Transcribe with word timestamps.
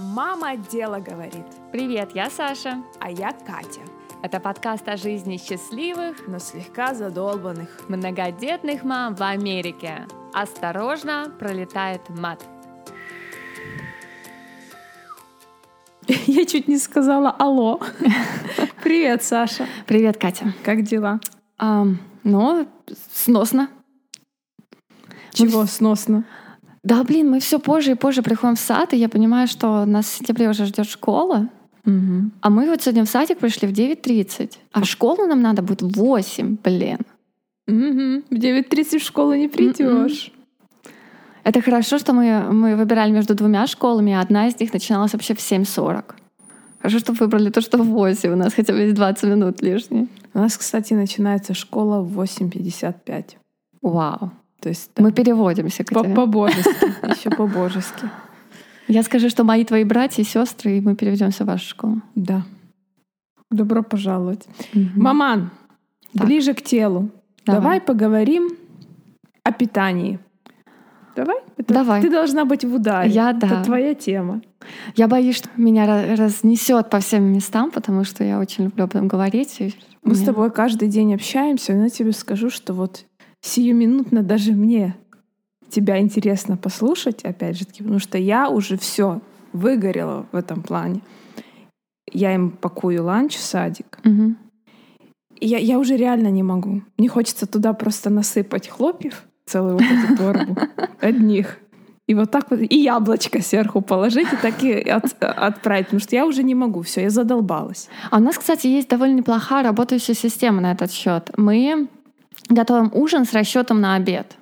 Мама 0.00 0.56
дело 0.56 0.98
говорит. 0.98 1.44
Привет, 1.72 2.12
я 2.14 2.30
Саша. 2.30 2.82
А 3.00 3.10
я 3.10 3.32
Катя. 3.32 3.82
Это 4.22 4.40
подкаст 4.40 4.88
о 4.88 4.96
жизни 4.96 5.36
счастливых, 5.36 6.26
но 6.26 6.38
слегка 6.38 6.94
задолбанных 6.94 7.86
многодетных 7.88 8.82
мам 8.82 9.14
в 9.14 9.20
Америке. 9.20 10.06
Осторожно, 10.32 11.30
пролетает 11.38 12.08
мат. 12.08 12.42
Я 16.26 16.46
чуть 16.46 16.66
не 16.66 16.78
сказала 16.78 17.30
алло. 17.30 17.78
Привет, 18.82 19.22
Саша. 19.22 19.66
Привет, 19.86 20.16
Катя. 20.16 20.54
Как 20.64 20.82
дела? 20.82 21.20
Ну, 22.24 22.66
сносно. 23.12 23.68
Чего 25.34 25.66
сносно? 25.66 26.24
Да, 26.82 27.04
блин, 27.04 27.30
мы 27.30 27.40
все 27.40 27.58
позже 27.58 27.92
и 27.92 27.94
позже 27.94 28.22
приходим 28.22 28.56
в 28.56 28.60
сад, 28.60 28.94
и 28.94 28.96
я 28.96 29.08
понимаю, 29.08 29.48
что 29.48 29.84
нас 29.84 30.06
в 30.06 30.16
сентябре 30.18 30.48
уже 30.48 30.64
ждет 30.64 30.88
школа. 30.88 31.48
Угу. 31.84 32.30
А 32.40 32.50
мы 32.50 32.68
вот 32.68 32.82
сегодня 32.82 33.04
в 33.04 33.08
садик 33.08 33.38
пришли 33.38 33.68
в 33.68 33.72
9.30. 33.72 34.52
А 34.72 34.80
в 34.80 34.84
школу 34.84 35.26
нам 35.26 35.42
надо 35.42 35.62
будет 35.62 35.82
в 35.82 35.92
8, 35.92 36.56
блин. 36.62 36.98
Угу. 37.66 38.24
В 38.30 38.34
9.30 38.34 38.98
в 38.98 39.02
школу 39.02 39.34
не 39.34 39.48
придешь. 39.48 40.32
Это 41.44 41.62
хорошо, 41.62 41.98
что 41.98 42.12
мы, 42.12 42.52
мы 42.52 42.76
выбирали 42.76 43.10
между 43.10 43.34
двумя 43.34 43.66
школами, 43.66 44.12
а 44.12 44.20
одна 44.20 44.48
из 44.48 44.60
них 44.60 44.72
начиналась 44.72 45.12
вообще 45.12 45.34
в 45.34 45.38
7.40. 45.38 46.04
Хорошо, 46.78 46.98
что 46.98 47.12
выбрали 47.12 47.50
то, 47.50 47.60
что 47.60 47.78
в 47.78 47.86
8. 47.86 48.32
У 48.32 48.36
нас 48.36 48.54
хотя 48.54 48.72
бы 48.72 48.80
есть 48.80 48.94
20 48.94 49.24
минут 49.24 49.62
лишние. 49.62 50.06
У 50.32 50.38
нас, 50.38 50.56
кстати, 50.56 50.94
начинается 50.94 51.54
школа 51.54 52.02
в 52.02 52.20
8.55. 52.20 53.36
Вау. 53.82 54.32
То 54.60 54.68
есть 54.68 54.90
Мы 54.98 55.12
переводимся, 55.12 55.84
Катерина. 55.84 56.14
по-божески. 56.14 56.70
Еще 57.18 57.30
по-божески. 57.30 58.08
Я 58.88 59.02
скажу, 59.02 59.28
что 59.30 59.44
мои 59.44 59.64
твои 59.64 59.84
братья 59.84 60.22
и 60.22 60.24
сестры, 60.26 60.78
и 60.78 60.80
мы 60.80 60.96
переведемся 60.96 61.44
в 61.44 61.46
вашу 61.46 61.68
школу. 61.68 62.02
Да. 62.14 62.42
Добро 63.50 63.82
пожаловать. 63.82 64.46
Мгм. 64.74 65.02
Маман, 65.02 65.50
Так. 66.14 66.26
ближе 66.26 66.54
к 66.54 66.62
телу. 66.62 67.10
Давай. 67.46 67.60
Давай 67.62 67.80
поговорим 67.80 68.50
о 69.44 69.52
питании. 69.52 70.18
Давай? 71.16 71.38
Это 71.56 71.74
Давай. 71.74 72.02
Ты 72.02 72.10
должна 72.10 72.44
быть 72.44 72.64
в 72.64 72.74
ударе. 72.74 73.10
Я, 73.10 73.32
да. 73.32 73.46
Это 73.46 73.64
твоя 73.64 73.94
тема. 73.94 74.40
Я 74.94 75.08
боюсь, 75.08 75.36
что 75.36 75.48
меня 75.56 75.86
ра- 75.86 76.14
разнесет 76.16 76.90
по 76.90 77.00
всем 77.00 77.24
местам, 77.24 77.70
потому 77.70 78.04
что 78.04 78.22
я 78.24 78.38
очень 78.38 78.64
люблю 78.64 78.84
об 78.84 78.90
этом 78.90 79.08
говорить. 79.08 79.58
Мы 80.04 80.14
с 80.14 80.18
мне- 80.18 80.26
тобой 80.26 80.50
каждый 80.50 80.88
день 80.88 81.14
общаемся, 81.14 81.72
но 81.74 81.84
я 81.84 81.88
тебе 81.90 82.12
скажу, 82.12 82.50
что 82.50 82.72
вот 82.74 83.04
сиюминутно 83.40 84.22
даже 84.22 84.52
мне 84.52 84.96
тебя 85.70 85.98
интересно 86.00 86.56
послушать, 86.56 87.24
опять 87.24 87.58
же 87.58 87.64
таки, 87.64 87.82
потому 87.82 88.00
что 88.00 88.18
я 88.18 88.48
уже 88.48 88.76
все 88.76 89.20
выгорела 89.52 90.26
в 90.32 90.36
этом 90.36 90.62
плане. 90.62 91.00
Я 92.12 92.34
им 92.34 92.50
пакую 92.50 93.04
ланч 93.04 93.36
в 93.36 93.40
садик. 93.40 94.00
Мгм. 94.04 94.36
И 95.38 95.46
я, 95.46 95.58
я 95.58 95.78
уже 95.78 95.96
реально 95.96 96.28
не 96.28 96.42
могу. 96.42 96.82
Мне 96.98 97.08
хочется 97.08 97.46
туда 97.46 97.72
просто 97.72 98.10
насыпать 98.10 98.68
хлопьев, 98.68 99.24
целую 99.46 99.74
вот 99.74 99.82
эту 99.82 100.16
торбу 100.16 100.56
одних. 101.00 101.58
И 102.06 102.14
вот 102.14 102.32
так 102.32 102.50
вот, 102.50 102.60
и 102.60 102.76
яблочко 102.76 103.40
сверху 103.40 103.80
положить, 103.80 104.32
и 104.32 104.36
так 104.36 104.62
и 104.64 104.72
от- 104.80 105.22
отправить. 105.22 105.86
Потому 105.86 106.00
что 106.00 106.16
я 106.16 106.26
уже 106.26 106.42
не 106.42 106.56
могу, 106.56 106.82
все, 106.82 107.02
я 107.02 107.10
задолбалась. 107.10 107.88
А 108.10 108.18
у 108.18 108.20
нас, 108.20 108.36
кстати, 108.36 108.66
есть 108.66 108.88
довольно 108.88 109.14
неплохая 109.18 109.62
работающая 109.62 110.14
система 110.14 110.60
на 110.60 110.72
этот 110.72 110.90
счет. 110.90 111.30
Мы 111.36 111.88
готовим 112.50 112.90
ужин 112.92 113.24
с 113.24 113.32
расчетом 113.32 113.80
на 113.80 113.94
обед. 113.94 114.36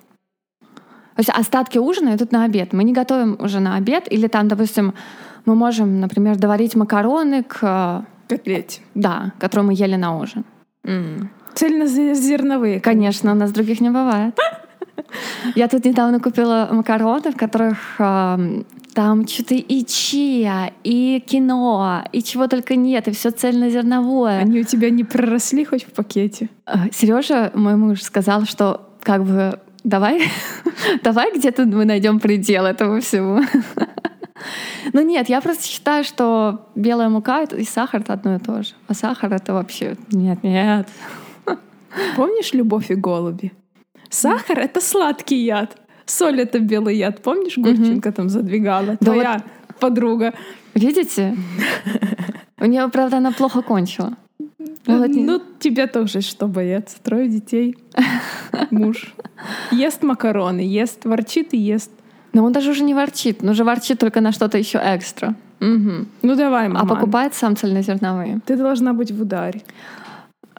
То 0.59 1.21
есть 1.21 1.29
остатки 1.29 1.77
ужина 1.77 2.15
идут 2.15 2.31
на 2.31 2.45
обед. 2.45 2.73
Мы 2.73 2.83
не 2.83 2.93
готовим 2.93 3.37
уже 3.39 3.59
на 3.59 3.75
обед, 3.75 4.07
или 4.09 4.27
там, 4.27 4.47
допустим, 4.47 4.93
мы 5.45 5.55
можем, 5.55 5.99
например, 5.99 6.37
доварить 6.37 6.75
макароны 6.75 7.43
к, 7.43 7.59
э, 7.61 8.01
Котлете. 8.35 8.81
да, 8.95 9.33
которые 9.39 9.67
мы 9.67 9.73
ели 9.73 9.95
на 9.95 10.17
ужин. 10.17 10.45
Цельнозерновые. 11.55 12.79
Конечно, 12.79 13.31
у 13.31 13.35
нас 13.35 13.51
других 13.51 13.81
не 13.81 13.89
бывает. 13.89 14.37
Я 15.55 15.67
тут 15.67 15.85
недавно 15.85 16.19
купила 16.19 16.69
макароны, 16.71 17.31
в 17.31 17.37
которых 17.37 17.77
эм, 17.99 18.65
там 18.99 19.25
что-то 19.25 19.55
и 19.55 19.85
чия, 19.85 20.73
и 20.83 21.23
киноа, 21.25 22.03
и 22.11 22.21
чего 22.21 22.47
только 22.47 22.75
нет, 22.75 23.07
и 23.07 23.11
все 23.11 23.31
цельнозерновое. 23.31 24.39
Они 24.39 24.59
у 24.59 24.63
тебя 24.65 24.89
не 24.89 25.05
проросли 25.05 25.63
хоть 25.63 25.85
в 25.85 25.93
пакете? 25.93 26.49
Сережа, 26.91 27.49
мой 27.53 27.77
муж, 27.77 28.01
сказал, 28.01 28.43
что 28.43 28.89
как 29.01 29.23
бы 29.23 29.57
давай, 29.85 30.23
давай 31.01 31.33
где-то 31.33 31.63
мы 31.63 31.85
найдем 31.85 32.19
предел 32.19 32.65
этому 32.65 32.99
всему. 32.99 33.41
Ну 34.93 35.01
нет, 35.01 35.29
я 35.29 35.41
просто 35.41 35.65
считаю, 35.65 36.05
что 36.05 36.69
белая 36.73 37.09
мука 37.09 37.43
и 37.43 37.65
сахар 37.65 37.99
это 37.99 38.13
одно 38.13 38.35
и 38.35 38.39
то 38.39 38.63
же. 38.63 38.73
А 38.87 38.93
сахар 38.93 39.33
это 39.33 39.53
вообще 39.53 39.97
нет, 40.11 40.43
нет. 40.43 40.87
Помнишь 42.15 42.53
«Любовь 42.53 42.89
и 42.89 42.95
голуби»? 42.95 43.51
Сахар— 44.09 44.59
это 44.59 44.79
сладкий 44.79 45.43
яд. 45.43 45.77
Соль— 46.09 46.41
это 46.41 46.59
белый 46.59 46.97
яд. 46.97 47.21
Помнишь, 47.21 47.57
Гурченко 47.57 48.11
там 48.11 48.29
задвигала? 48.29 48.97
Да 48.99 49.11
Твоя 49.11 49.43
подруга. 49.79 50.33
Видите? 50.73 51.35
У 52.59 52.65
нее, 52.65 52.87
правда, 52.89 53.17
она 53.17 53.31
плохо 53.31 53.61
кончила. 53.61 54.13
Ну, 54.85 54.97
вот 54.99 55.09
Ну, 55.13 55.41
тебе 55.59 55.87
тоже 55.87 56.21
что 56.21 56.47
бояться. 56.47 56.97
Трое 57.03 57.27
детей. 57.27 57.75
Муж. 58.71 59.13
Ест 59.71 60.03
макароны, 60.03 60.61
ест, 60.61 61.05
ворчит 61.05 61.53
и 61.53 61.57
ест. 61.57 61.91
Но 62.33 62.43
он 62.43 62.51
даже 62.51 62.71
уже 62.71 62.83
не 62.83 62.93
ворчит, 62.93 63.41
он 63.43 63.49
уже 63.49 63.63
ворчит 63.63 63.99
только 63.99 64.21
на 64.21 64.31
что-то 64.31 64.57
еще 64.57 64.79
экстра. 64.83 65.35
Мгм. 65.59 66.07
Ну 66.21 66.35
давай, 66.35 66.67
А 66.67 66.69
мама. 66.69 66.87
покупает 66.87 67.33
сам 67.33 67.55
цельнозерновые. 67.55 68.39
Ты 68.45 68.55
должна 68.55 68.93
быть 68.93 69.11
в 69.11 69.21
ударе. 69.21 69.61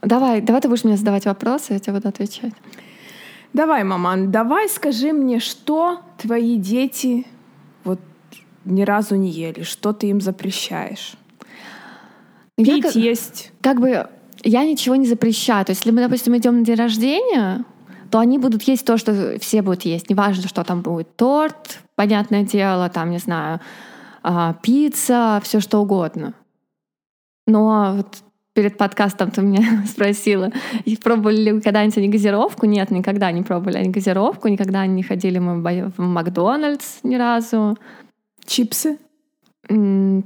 Давай, 0.02 0.40
давай 0.40 0.60
ты 0.60 0.68
будешь 0.68 0.84
мне 0.84 0.96
задавать 0.96 1.26
вопросы, 1.26 1.74
я 1.74 1.78
тебе 1.78 1.94
буду 1.94 2.08
отвечать. 2.08 2.52
Давай, 3.52 3.82
маман, 3.84 4.30
давай 4.30 4.68
скажи 4.68 5.12
мне, 5.12 5.40
что 5.40 6.00
твои 6.18 6.56
дети 6.56 7.26
вот 7.84 7.98
ни 8.64 8.82
разу 8.82 9.16
не 9.16 9.28
ели, 9.30 9.62
что 9.62 9.92
ты 9.92 10.08
им 10.08 10.20
запрещаешь? 10.20 11.14
Я 12.56 12.74
Пить, 12.74 12.82
как- 12.84 12.94
есть. 12.94 13.52
как 13.60 13.80
бы 13.80 14.08
я 14.42 14.64
ничего 14.64 14.94
не 14.96 15.06
запрещаю. 15.06 15.64
То 15.64 15.70
есть, 15.70 15.80
если 15.80 15.90
мы, 15.90 16.02
допустим, 16.02 16.36
идем 16.36 16.60
на 16.60 16.64
день 16.64 16.76
рождения, 16.76 17.64
то 18.10 18.18
они 18.18 18.38
будут 18.38 18.62
есть 18.62 18.84
то, 18.84 18.96
что 18.96 19.38
все 19.40 19.62
будут 19.62 19.82
есть. 19.84 20.10
Неважно, 20.10 20.48
что 20.48 20.62
там 20.64 20.82
будет 20.82 21.14
торт, 21.16 21.80
понятное 21.96 22.42
дело, 22.44 22.88
там, 22.88 23.10
не 23.10 23.18
знаю, 23.18 23.60
а, 24.22 24.54
пицца, 24.62 25.40
все 25.42 25.60
что 25.60 25.80
угодно. 25.80 26.34
Но 27.46 27.94
вот 27.96 28.18
перед 28.54 28.76
подкастом 28.76 29.30
ты 29.30 29.42
меня 29.42 29.84
спросила, 29.86 30.50
и 30.84 30.96
пробовали 30.96 31.40
ли 31.42 31.52
вы 31.52 31.60
когда-нибудь 31.60 31.98
они 31.98 32.08
газировку? 32.08 32.66
Нет, 32.66 32.90
никогда 32.90 33.30
не 33.32 33.42
пробовали 33.42 33.78
они 33.78 33.90
газировку, 33.90 34.48
никогда 34.48 34.86
не 34.86 35.02
ходили 35.02 35.38
мы 35.38 35.60
в 35.96 36.00
Макдональдс 36.00 37.00
ни 37.02 37.16
разу. 37.16 37.76
Чипсы? 38.44 38.98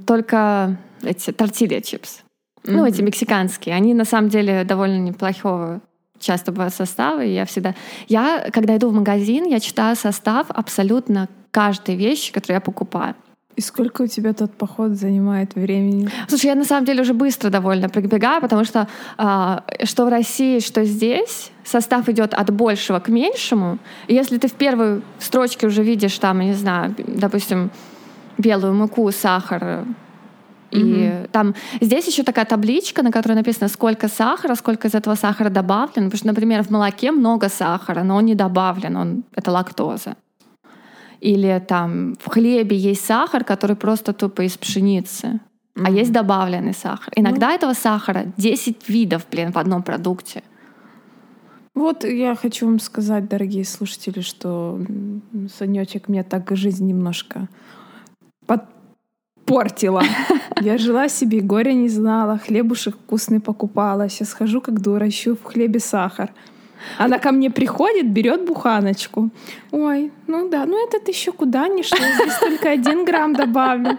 Только 0.07 0.77
эти 1.03 1.31
тортилья 1.31 1.81
чипс. 1.81 2.21
Ну, 2.63 2.79
Мгм. 2.79 2.85
эти 2.85 3.01
мексиканские. 3.01 3.75
Они 3.75 3.93
на 3.93 4.05
самом 4.05 4.29
деле 4.29 4.63
довольно 4.63 4.97
неплохого 4.97 5.81
часто 6.19 6.51
бывают 6.51 6.73
составы. 6.73 7.27
и 7.27 7.33
Я 7.33 7.45
всегда... 7.45 7.75
Я, 8.07 8.49
когда 8.51 8.75
иду 8.75 8.89
в 8.89 8.93
магазин, 8.93 9.45
я 9.45 9.59
читаю 9.59 9.95
состав 9.95 10.47
абсолютно 10.49 11.29
каждой 11.51 11.95
вещи, 11.95 12.33
которую 12.33 12.55
я 12.55 12.61
покупаю. 12.61 13.15
И 13.55 13.61
сколько 13.61 14.01
у 14.01 14.07
тебя 14.07 14.33
тот 14.33 14.51
поход 14.51 14.91
занимает 14.91 15.55
времени? 15.55 16.09
Слушай, 16.27 16.47
я 16.47 16.55
на 16.55 16.65
самом 16.65 16.85
деле 16.85 17.01
уже 17.01 17.13
быстро 17.13 17.49
довольно 17.49 17.87
прибегаю, 17.87 18.41
потому 18.41 18.65
что 18.65 18.87
а, 19.17 19.63
что 19.83 20.05
в 20.05 20.09
России, 20.09 20.59
что 20.59 20.83
здесь, 20.83 21.51
состав 21.63 22.09
идет 22.09 22.33
от 22.33 22.49
большего 22.51 22.99
к 22.99 23.07
меньшему. 23.07 23.77
И 24.07 24.13
если 24.13 24.37
ты 24.37 24.47
в 24.47 24.53
первой 24.53 25.01
строчке 25.19 25.67
уже 25.67 25.83
видишь 25.83 26.17
там, 26.19 26.39
не 26.39 26.53
знаю, 26.53 26.93
допустим, 26.97 27.71
белую 28.37 28.73
муку, 28.73 29.09
сахар, 29.11 29.85
и 30.71 31.25
там 31.31 31.55
здесь 31.79 32.07
еще 32.07 32.23
такая 32.23 32.45
табличка, 32.45 33.03
на 33.03 33.11
которой 33.11 33.33
написано, 33.33 33.69
сколько 33.69 34.09
сахара, 34.09 34.55
сколько 34.55 34.87
из 34.87 34.95
этого 34.95 35.15
сахара 35.15 35.49
добавлено. 35.49 36.07
Потому 36.07 36.17
что, 36.17 36.27
например, 36.27 36.63
в 36.63 36.69
молоке 36.69 37.11
много 37.11 37.49
сахара, 37.49 38.03
но 38.03 38.17
он 38.17 38.25
не 38.25 38.35
добавлен, 38.35 38.97
он, 38.97 39.23
это 39.33 39.51
лактоза. 39.51 40.15
Или 41.25 41.59
там 41.67 42.13
в 42.19 42.29
хлебе 42.29 42.77
есть 42.77 43.03
сахар, 43.03 43.43
который 43.43 43.75
просто 43.75 44.13
тупо 44.13 44.43
из 44.43 44.57
пшеницы. 44.57 45.39
А 45.83 45.89
есть 45.89 46.11
добавленный 46.11 46.75
сахар. 46.75 47.11
Иногда 47.15 47.51
этого 47.51 47.73
сахара 47.73 48.31
10 48.37 48.87
видов, 48.87 49.25
блин, 49.31 49.51
в 49.51 49.57
одном 49.57 49.81
продукте. 49.81 50.43
Вот 51.73 52.03
я 52.03 52.35
хочу 52.35 52.67
вам 52.67 52.79
сказать, 52.79 53.27
дорогие 53.27 53.65
слушатели, 53.65 54.21
что 54.21 54.79
Санечек 55.57 56.09
мне 56.09 56.21
так 56.21 56.55
жизнь 56.55 56.85
немножко 56.85 57.49
подпортила. 58.45 60.03
Я 60.61 60.77
жила 60.77 61.09
себе, 61.09 61.41
горя 61.41 61.73
не 61.73 61.89
знала, 61.89 62.37
хлебушек 62.37 62.95
вкусный 62.95 63.39
покупала. 63.39 64.09
Сейчас 64.09 64.31
хожу 64.31 64.61
как 64.61 64.79
дура, 64.79 65.07
ищу 65.07 65.35
в 65.35 65.43
хлебе 65.43 65.79
сахар. 65.79 66.31
Она 66.97 67.19
ко 67.19 67.31
мне 67.31 67.49
приходит, 67.49 68.09
берет 68.09 68.45
буханочку. 68.45 69.29
Ой, 69.71 70.11
ну 70.27 70.49
да, 70.49 70.65
ну 70.65 70.87
этот 70.87 71.07
еще 71.07 71.31
куда 71.31 71.67
ни 71.67 71.81
шло, 71.81 71.97
здесь 71.97 72.37
только 72.39 72.69
один 72.71 73.05
грамм 73.05 73.33
добавлю. 73.33 73.97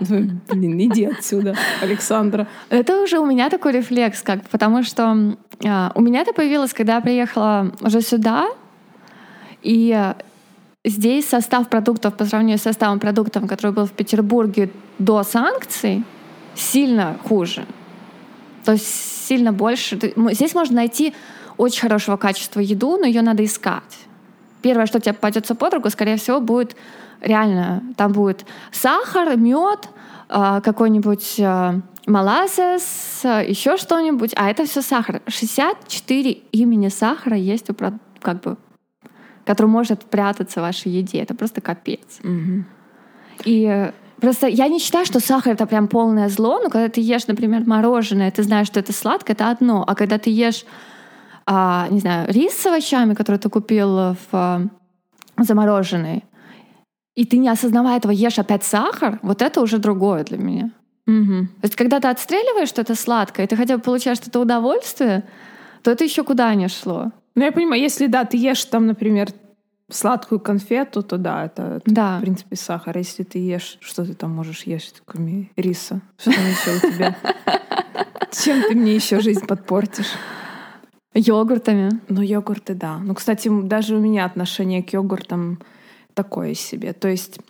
Блин, 0.00 0.80
иди 0.80 1.04
отсюда, 1.04 1.54
Александра. 1.82 2.46
Это 2.70 3.02
уже 3.02 3.18
у 3.18 3.26
меня 3.26 3.50
такой 3.50 3.72
рефлекс, 3.72 4.22
как, 4.22 4.48
потому 4.48 4.82
что 4.82 5.36
а, 5.64 5.92
у 5.94 6.00
меня 6.00 6.20
это 6.20 6.32
появилось, 6.32 6.72
когда 6.72 6.96
я 6.96 7.00
приехала 7.00 7.72
уже 7.80 8.00
сюда, 8.00 8.48
и 9.62 10.12
здесь 10.84 11.28
состав 11.28 11.68
продуктов 11.68 12.16
по 12.16 12.24
сравнению 12.24 12.58
с 12.58 12.62
составом 12.62 12.98
продуктов, 13.00 13.46
который 13.46 13.72
был 13.72 13.86
в 13.86 13.92
Петербурге 13.92 14.70
до 14.98 15.22
санкций, 15.22 16.04
сильно 16.54 17.16
хуже. 17.24 17.66
То 18.64 18.72
есть 18.72 18.86
сильно 19.26 19.52
больше. 19.52 19.98
Здесь 20.32 20.54
можно 20.54 20.76
найти 20.76 21.14
очень 21.58 21.82
хорошего 21.82 22.16
качества 22.16 22.60
еду, 22.60 22.96
но 22.96 23.06
ее 23.06 23.22
надо 23.22 23.44
искать. 23.44 23.98
Первое, 24.62 24.86
что 24.86 25.00
тебе 25.00 25.12
попадется 25.12 25.54
под 25.54 25.74
руку, 25.74 25.90
скорее 25.90 26.16
всего, 26.16 26.40
будет 26.40 26.76
реально, 27.20 27.82
там 27.96 28.12
будет 28.12 28.46
сахар, 28.72 29.36
мед, 29.36 29.88
а, 30.28 30.60
какой-нибудь 30.60 31.40
малазес, 32.06 33.20
еще 33.24 33.76
что-нибудь, 33.76 34.32
а 34.36 34.50
это 34.50 34.64
все 34.64 34.82
сахар. 34.82 35.20
64 35.26 36.30
имени 36.30 36.88
сахара 36.88 37.36
есть 37.36 37.70
у 37.70 37.74
как 37.74 38.40
бы 38.40 38.56
который 39.48 39.66
может 39.66 40.04
прятаться 40.04 40.60
в 40.60 40.62
вашей 40.62 40.92
еде. 40.92 41.20
Это 41.20 41.34
просто 41.34 41.62
капец. 41.62 42.20
Угу. 42.22 42.64
И 43.46 43.90
просто 44.20 44.46
я 44.46 44.68
не 44.68 44.78
считаю, 44.78 45.06
что 45.06 45.20
сахар 45.20 45.54
это 45.54 45.64
прям 45.64 45.88
полное 45.88 46.28
зло, 46.28 46.60
но 46.62 46.68
когда 46.68 46.90
ты 46.90 47.00
ешь, 47.00 47.26
например, 47.28 47.62
мороженое, 47.66 48.30
ты 48.30 48.42
знаешь, 48.42 48.66
что 48.66 48.78
это 48.78 48.92
сладкое, 48.92 49.34
это 49.34 49.48
одно. 49.48 49.84
А 49.86 49.94
когда 49.94 50.18
ты 50.18 50.28
ешь, 50.28 50.66
а, 51.50 51.88
не 51.88 52.00
знаю, 52.00 52.30
рис 52.30 52.52
с 52.52 52.66
овощами, 52.66 53.14
который 53.14 53.38
ты 53.38 53.48
купил 53.48 53.88
в 54.12 54.16
а, 54.32 54.60
замороженный, 55.38 56.24
и 57.16 57.24
ты 57.24 57.38
не 57.38 57.48
осознавая 57.48 57.96
этого 57.96 58.12
ешь 58.12 58.38
опять 58.38 58.64
сахар, 58.64 59.18
вот 59.22 59.40
это 59.40 59.62
уже 59.62 59.78
другое 59.78 60.24
для 60.24 60.36
меня. 60.36 60.70
Угу. 61.06 61.46
То 61.60 61.64
есть, 61.64 61.74
когда 61.74 62.00
ты 62.00 62.08
отстреливаешь 62.08 62.68
что-то 62.68 62.94
сладкое, 62.94 63.46
и 63.46 63.48
ты 63.48 63.56
хотя 63.56 63.78
бы 63.78 63.82
получаешь 63.82 64.18
это 64.18 64.38
удовольствие, 64.38 65.24
то 65.82 65.90
это 65.90 66.04
еще 66.04 66.22
куда 66.22 66.54
не 66.54 66.68
шло. 66.68 67.12
Ну, 67.34 67.44
я 67.44 67.50
понимаю, 67.50 67.80
если, 67.80 68.08
да, 68.08 68.26
ты 68.26 68.36
ешь 68.36 68.66
там, 68.66 68.86
например, 68.86 69.30
сладкую 69.90 70.40
конфету, 70.40 71.02
то 71.02 71.16
да, 71.16 71.46
это, 71.46 71.62
это 71.76 71.94
да. 71.94 72.18
в 72.18 72.20
принципе 72.20 72.56
сахар. 72.56 72.94
А 72.94 72.98
если 72.98 73.22
ты 73.22 73.38
ешь, 73.38 73.78
что 73.80 74.04
ты 74.04 74.12
там 74.12 74.32
можешь 74.32 74.64
есть, 74.64 75.00
кроме 75.06 75.50
риса? 75.56 76.02
Что 76.18 76.30
там 76.30 76.44
еще 76.44 76.76
у 76.76 76.92
тебя? 76.92 77.16
Чем 78.32 78.62
ты 78.64 78.74
мне 78.74 78.94
еще 78.94 79.20
жизнь 79.20 79.46
подпортишь? 79.46 80.12
Йогуртами. 81.18 82.00
Ну, 82.08 82.22
йогурты, 82.22 82.74
да. 82.74 82.98
Ну, 82.98 83.14
кстати, 83.14 83.50
даже 83.62 83.96
у 83.96 84.00
меня 84.00 84.24
отношение 84.24 84.84
к 84.84 84.92
йогуртам 84.92 85.58
такое 86.14 86.54
себе. 86.54 86.92
То 86.92 87.08
есть, 87.08 87.40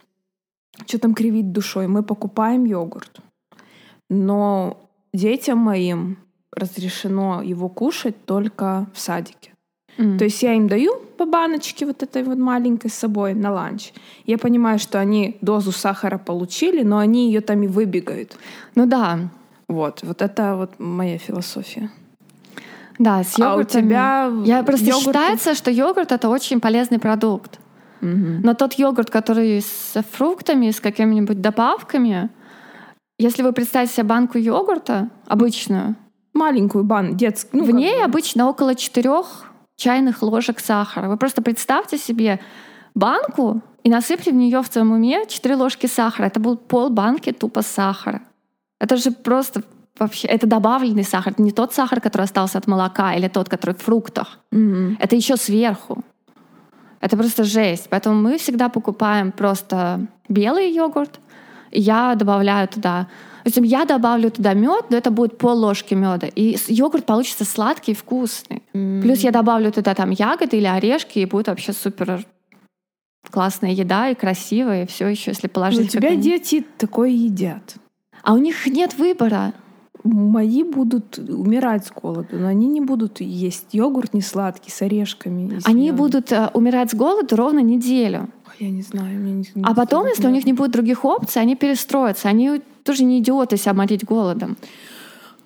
что 0.87 0.99
там 0.99 1.15
кривить 1.15 1.53
душой? 1.53 1.87
Мы 1.87 2.03
покупаем 2.03 2.65
йогурт, 2.65 3.21
но 4.09 4.79
детям 5.13 5.59
моим 5.59 6.17
разрешено 6.51 7.43
его 7.43 7.69
кушать 7.69 8.25
только 8.25 8.87
в 8.95 9.01
садике. 9.01 9.53
Mm. 9.99 10.17
То 10.17 10.25
есть 10.25 10.43
я 10.43 10.55
им 10.55 10.67
даю 10.69 10.95
по 11.19 11.27
баночке 11.27 11.85
вот 11.85 12.03
этой 12.03 12.23
вот 12.23 12.39
маленькой 12.39 12.89
с 12.89 12.95
собой 12.95 13.35
на 13.35 13.53
ланч. 13.53 13.93
Я 14.25 14.39
понимаю, 14.39 14.79
что 14.79 14.99
они 14.99 15.37
дозу 15.43 15.73
сахара 15.73 16.17
получили, 16.17 16.83
но 16.83 16.99
они 16.99 17.27
ее 17.27 17.43
там 17.43 17.63
и 17.63 17.67
выбегают. 17.67 18.39
Ну 18.75 18.87
да. 18.87 19.19
Вот, 19.69 20.03
вот 20.03 20.23
это 20.23 20.57
вот 20.57 20.79
моя 20.79 21.19
философия. 21.19 21.91
Да, 22.99 23.23
с 23.23 23.39
йогуртами. 23.39 23.95
А 23.95 24.29
у 24.29 24.43
тебя 24.43 24.57
Я 24.59 24.63
просто 24.63 24.87
йогурты... 24.87 25.05
считается, 25.05 25.55
что 25.55 25.71
йогурт 25.71 26.13
это 26.13 26.29
очень 26.29 26.61
полезный 26.61 26.99
продукт. 26.99 27.59
Угу. 28.03 28.41
Но 28.43 28.55
тот 28.55 28.75
йогурт, 28.75 29.11
который 29.11 29.61
с 29.61 30.03
фруктами, 30.13 30.71
с 30.71 30.81
какими-нибудь 30.81 31.41
добавками, 31.41 32.31
если 33.19 33.43
вы 33.43 33.53
представите 33.53 33.93
себе 33.93 34.05
банку 34.05 34.39
йогурта 34.39 35.09
обычную, 35.27 35.97
маленькую 36.35 36.85
банку, 36.85 37.15
детскую, 37.15 37.63
ну, 37.63 37.69
в 37.69 37.73
ней 37.73 37.99
бы. 37.99 38.05
обычно 38.05 38.49
около 38.49 38.75
четырех 38.75 39.45
чайных 39.77 40.23
ложек 40.23 40.61
сахара. 40.61 41.09
Вы 41.09 41.17
просто 41.17 41.43
представьте 41.43 41.99
себе 41.99 42.41
банку 42.95 43.63
и 43.85 43.91
насыпьте 43.91 44.33
в 44.33 44.35
нее 44.35 44.63
в 44.63 44.67
своем 44.67 44.93
уме 44.93 45.25
4 45.27 45.57
ложки 45.57 45.87
сахара. 45.87 46.27
Это 46.27 46.41
был 46.41 46.57
пол 46.57 46.91
банки 46.91 47.33
тупо 47.33 47.63
сахара. 47.63 48.23
Это 48.81 48.97
же 48.97 49.11
просто 49.11 49.63
вообще 49.99 50.29
это 50.29 50.47
добавленный 50.47 51.05
сахар, 51.05 51.33
это 51.33 51.43
не 51.43 51.53
тот 51.53 51.73
сахар, 51.73 52.01
который 52.01 52.23
остался 52.23 52.59
от 52.59 52.67
молока 52.67 53.15
или 53.15 53.29
тот, 53.29 53.49
который 53.49 53.75
в 53.75 53.83
фруктах. 53.83 54.39
Mm-hmm. 54.53 54.97
Это 55.01 55.17
еще 55.17 55.37
сверху. 55.37 56.05
Это 57.01 57.17
просто 57.17 57.45
жесть. 57.45 57.87
Поэтому 57.91 58.21
мы 58.21 58.39
всегда 58.39 58.69
покупаем 58.69 59.33
просто 59.33 60.07
белый 60.29 60.73
йогурт. 60.73 61.21
И 61.71 61.81
я 61.81 62.15
добавляю 62.15 62.67
туда 62.69 63.09
Допустим, 63.49 63.65
я 63.65 63.87
добавлю 63.87 64.31
туда 64.31 64.53
мед, 64.53 64.91
но 64.91 64.99
это 64.99 65.11
будет 65.11 65.39
пол 65.39 65.59
ложки 65.59 65.95
меда. 65.95 66.27
И 66.35 66.59
йогурт 66.67 67.07
получится 67.07 67.47
сладкий 67.47 67.93
и 67.93 67.95
вкусный. 67.95 68.63
Mm. 68.75 69.01
Плюс 69.01 69.21
я 69.21 69.31
добавлю 69.31 69.73
туда 69.73 69.95
там 69.95 70.11
ягоды 70.11 70.59
или 70.59 70.67
орешки, 70.67 71.21
и 71.21 71.25
будет 71.25 71.47
вообще 71.47 71.73
супер 71.73 72.27
классная 73.31 73.71
еда 73.71 74.11
и 74.11 74.15
красивая, 74.15 74.83
и 74.83 74.87
все 74.87 75.09
еще, 75.09 75.31
если 75.31 75.47
положить. 75.49 75.81
Но 75.81 75.87
у 75.87 75.89
тебя 75.89 76.15
дети 76.15 76.63
такое 76.77 77.09
едят. 77.09 77.77
А 78.23 78.35
у 78.35 78.37
них 78.37 78.67
нет 78.67 78.99
выбора. 78.99 79.55
Мои 80.05 80.63
будут 80.63 81.19
умирать 81.19 81.87
с 81.87 81.93
голоду, 81.93 82.29
но 82.39 82.47
они 82.49 82.69
не 82.69 82.81
будут 82.81 83.21
есть 83.21 83.69
йогурт 83.73 84.15
не 84.15 84.23
сладкий 84.23 84.71
с 84.71 84.81
орешками. 84.83 85.61
Они 85.65 85.91
будут 85.93 86.33
uh, 86.33 86.51
умирать 86.55 86.93
с 86.93 86.95
голоду 86.95 87.37
ровно 87.37 87.59
неделю. 87.59 88.29
Я 88.59 88.71
не 88.71 88.83
знаю. 88.83 89.19
Мне 89.19 89.33
не, 89.33 89.45
не 89.55 89.63
а 89.63 89.75
потом, 89.75 90.07
если 90.07 90.27
у 90.27 90.31
них 90.31 90.45
не 90.45 90.53
будет 90.53 90.73
других 90.73 91.05
опций, 91.05 91.43
они 91.43 91.57
перестроятся. 91.57 92.29
Они 92.29 92.61
тоже 92.85 93.05
не 93.05 93.19
идиоты 93.19 93.57
себя 93.57 93.75
морить 93.75 94.05
голодом. 94.05 94.57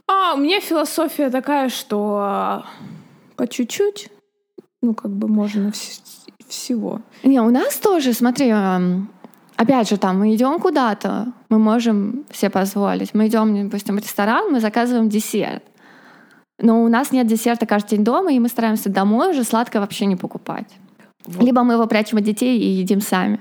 А, 0.08 0.34
у 0.34 0.38
меня 0.38 0.60
философия 0.60 1.30
такая, 1.30 1.68
что 1.68 2.18
а, 2.20 2.66
по 3.36 3.46
чуть-чуть, 3.46 4.08
ну, 4.82 4.94
как 4.94 5.10
бы 5.10 5.28
можно 5.28 5.68
вс- 5.68 6.00
всего. 6.46 7.00
Не, 7.22 7.40
у 7.40 7.50
нас 7.50 7.76
тоже, 7.76 8.12
смотри, 8.12 8.52
опять 9.62 9.88
же, 9.88 9.96
там 9.96 10.18
мы 10.18 10.34
идем 10.34 10.60
куда-то, 10.60 11.32
мы 11.48 11.58
можем 11.58 12.24
себе 12.32 12.50
позволить. 12.50 13.14
Мы 13.14 13.28
идем, 13.28 13.68
допустим, 13.68 13.96
в 13.96 13.98
ресторан, 13.98 14.52
мы 14.52 14.60
заказываем 14.60 15.08
десерт. 15.08 15.62
Но 16.58 16.82
у 16.84 16.88
нас 16.88 17.12
нет 17.12 17.26
десерта 17.26 17.66
каждый 17.66 17.96
день 17.96 18.04
дома, 18.04 18.32
и 18.32 18.38
мы 18.38 18.48
стараемся 18.48 18.88
домой 18.88 19.30
уже 19.30 19.44
сладкое 19.44 19.80
вообще 19.80 20.06
не 20.06 20.16
покупать. 20.16 20.68
Вот. 21.24 21.42
Либо 21.42 21.62
мы 21.62 21.74
его 21.74 21.86
прячем 21.86 22.18
от 22.18 22.24
детей 22.24 22.58
и 22.58 22.66
едим 22.66 23.00
сами. 23.00 23.40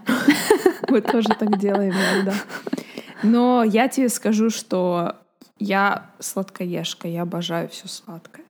Мы 0.90 1.02
тоже 1.02 1.30
так 1.30 1.58
делаем 1.60 1.94
иногда. 1.94 2.34
Но 3.24 3.64
я 3.64 3.88
тебе 3.88 4.10
скажу, 4.10 4.50
что 4.50 5.16
я 5.60 6.10
сладкоежка, 6.20 7.08
я 7.08 7.22
обожаю 7.22 7.70
все 7.70 7.88
сладкое. 7.88 8.46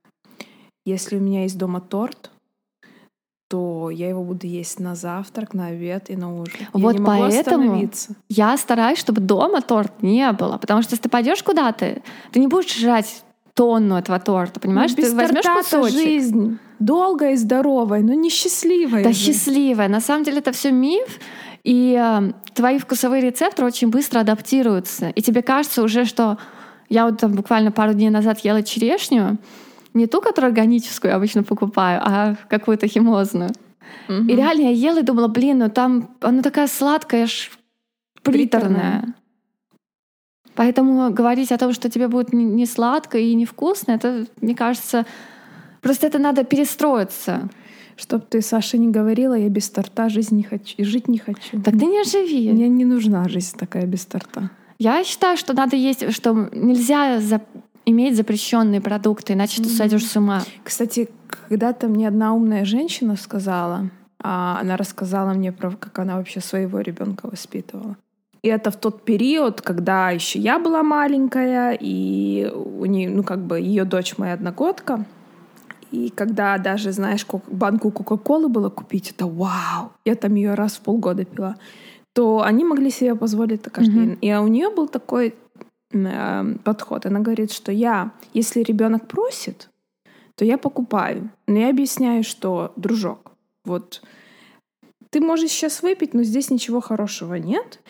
Если 0.84 1.16
у 1.16 1.20
меня 1.20 1.42
есть 1.42 1.58
дома 1.58 1.80
торт, 1.80 2.30
то 3.52 3.90
я 3.90 4.08
его 4.08 4.24
буду 4.24 4.46
есть 4.46 4.80
на 4.80 4.94
завтрак, 4.94 5.52
на 5.52 5.66
обед 5.66 6.08
и 6.08 6.16
на 6.16 6.34
ужин. 6.34 6.68
Вот 6.72 6.94
я 6.94 6.98
не 6.98 7.04
поэтому 7.04 7.90
я 8.30 8.56
стараюсь, 8.56 8.98
чтобы 8.98 9.20
дома 9.20 9.60
торт 9.60 10.02
не 10.02 10.32
было, 10.32 10.56
потому 10.56 10.80
что 10.80 10.94
если 10.94 11.02
ты 11.02 11.08
пойдешь 11.10 11.42
куда-то, 11.42 12.00
ты 12.32 12.40
не 12.40 12.46
будешь 12.46 12.74
жрать 12.74 13.22
тонну 13.52 13.96
этого 13.96 14.18
торта, 14.18 14.58
понимаешь? 14.58 14.92
Ну, 14.92 15.02
без 15.02 15.10
ты 15.10 15.16
возьмешь 15.16 15.44
кусочек. 15.44 15.92
жизнь 15.92 16.58
долгая 16.78 17.34
и 17.34 17.36
здоровая, 17.36 18.00
но 18.00 18.14
не 18.14 18.30
счастливая. 18.30 19.04
Да, 19.04 19.12
же. 19.12 19.18
счастливая. 19.18 19.88
На 19.88 20.00
самом 20.00 20.24
деле 20.24 20.38
это 20.38 20.52
все 20.52 20.70
миф. 20.70 21.20
И 21.62 21.94
э, 21.94 22.32
твои 22.54 22.78
вкусовые 22.78 23.20
рецепторы 23.20 23.68
очень 23.68 23.90
быстро 23.90 24.20
адаптируются. 24.20 25.10
И 25.10 25.20
тебе 25.20 25.42
кажется 25.42 25.82
уже, 25.82 26.06
что 26.06 26.38
я 26.88 27.04
вот 27.04 27.18
там 27.18 27.32
буквально 27.32 27.70
пару 27.70 27.92
дней 27.92 28.08
назад 28.08 28.38
ела 28.38 28.62
черешню, 28.62 29.36
не 29.94 30.06
ту, 30.06 30.20
которую 30.20 30.48
органическую 30.48 31.14
обычно 31.14 31.42
покупаю, 31.42 32.00
а 32.02 32.36
какую-то 32.48 32.88
химозную. 32.88 33.50
Угу. 34.08 34.28
И 34.28 34.36
реально 34.36 34.62
я 34.62 34.70
ела 34.70 35.00
и 35.00 35.02
думала, 35.02 35.28
блин, 35.28 35.58
ну 35.58 35.70
там 35.70 36.16
она 36.20 36.42
такая 36.42 36.66
сладкая, 36.66 37.24
аж 37.24 37.50
приторная. 38.22 38.70
приторная. 38.70 39.14
Поэтому 40.54 41.10
говорить 41.10 41.50
о 41.52 41.58
том, 41.58 41.72
что 41.72 41.88
тебе 41.88 42.08
будет 42.08 42.32
не 42.32 42.66
сладко 42.66 43.18
и 43.18 43.34
невкусно, 43.34 43.92
это, 43.92 44.26
мне 44.40 44.54
кажется, 44.54 45.06
просто 45.80 46.06
это 46.06 46.18
надо 46.18 46.44
перестроиться. 46.44 47.48
Чтоб 47.96 48.24
ты, 48.26 48.42
Саша, 48.42 48.78
не 48.78 48.88
говорила, 48.88 49.34
я 49.34 49.48
без 49.48 49.70
торта 49.70 50.08
жизнь 50.08 50.36
не 50.36 50.42
хочу, 50.42 50.84
жить 50.84 51.08
не 51.08 51.18
хочу. 51.18 51.60
Так 51.62 51.78
ты 51.78 51.86
не 51.86 52.04
живи. 52.04 52.50
Мне 52.50 52.68
не 52.68 52.84
нужна 52.84 53.28
жизнь 53.28 53.56
такая 53.56 53.86
без 53.86 54.04
торта. 54.06 54.50
Я 54.78 55.04
считаю, 55.04 55.36
что 55.36 55.52
надо 55.52 55.76
есть, 55.76 56.12
что 56.12 56.50
нельзя 56.52 57.20
за, 57.20 57.42
иметь 57.84 58.16
запрещенные 58.16 58.80
продукты, 58.80 59.32
иначе 59.32 59.60
mm-hmm. 59.60 59.64
ты 59.64 59.70
сойдешь 59.70 60.06
с 60.06 60.16
ума. 60.16 60.42
Кстати, 60.64 61.08
когда-то 61.26 61.88
мне 61.88 62.08
одна 62.08 62.34
умная 62.34 62.64
женщина 62.64 63.16
сказала, 63.16 63.90
а 64.22 64.58
она 64.60 64.76
рассказала 64.76 65.32
мне 65.32 65.52
про 65.52 65.70
как 65.72 65.98
она 65.98 66.16
вообще 66.16 66.40
своего 66.40 66.80
ребенка 66.80 67.28
воспитывала. 67.28 67.96
И 68.42 68.48
это 68.48 68.72
в 68.72 68.76
тот 68.76 69.04
период, 69.04 69.60
когда 69.60 70.10
еще 70.10 70.38
я 70.40 70.58
была 70.58 70.82
маленькая, 70.82 71.78
и 71.80 72.50
у 72.52 72.84
нее, 72.86 73.08
ну 73.08 73.22
как 73.22 73.40
бы 73.46 73.60
ее 73.60 73.84
дочь 73.84 74.18
моя 74.18 74.34
одногодка. 74.34 75.04
И 75.92 76.10
когда 76.10 76.58
даже, 76.58 76.90
знаешь, 76.90 77.24
банку 77.48 77.90
Кока-Колы 77.90 78.48
было 78.48 78.70
купить, 78.70 79.10
это 79.10 79.26
вау! 79.26 79.92
Я 80.04 80.14
там 80.16 80.34
ее 80.34 80.54
раз 80.54 80.72
в 80.74 80.80
полгода 80.80 81.24
пила. 81.24 81.56
то 82.14 82.42
они 82.42 82.64
могли 82.64 82.90
себе 82.90 83.14
позволить 83.14 83.60
это 83.60 83.70
каждый 83.70 83.94
день. 83.94 84.18
И 84.20 84.32
у 84.34 84.46
нее 84.46 84.70
был 84.70 84.88
такой 84.88 85.34
подход. 86.64 87.06
Она 87.06 87.20
говорит, 87.20 87.52
что 87.52 87.72
я, 87.72 88.12
если 88.34 88.62
ребенок 88.62 89.08
просит, 89.08 89.68
то 90.34 90.44
я 90.44 90.58
покупаю. 90.58 91.30
Но 91.46 91.58
я 91.58 91.70
объясняю, 91.70 92.24
что, 92.24 92.72
дружок, 92.76 93.32
вот 93.64 94.02
ты 95.10 95.20
можешь 95.20 95.50
сейчас 95.50 95.82
выпить, 95.82 96.14
но 96.14 96.22
здесь 96.22 96.50
ничего 96.50 96.80
хорошего 96.80 97.34
нет. 97.34 97.80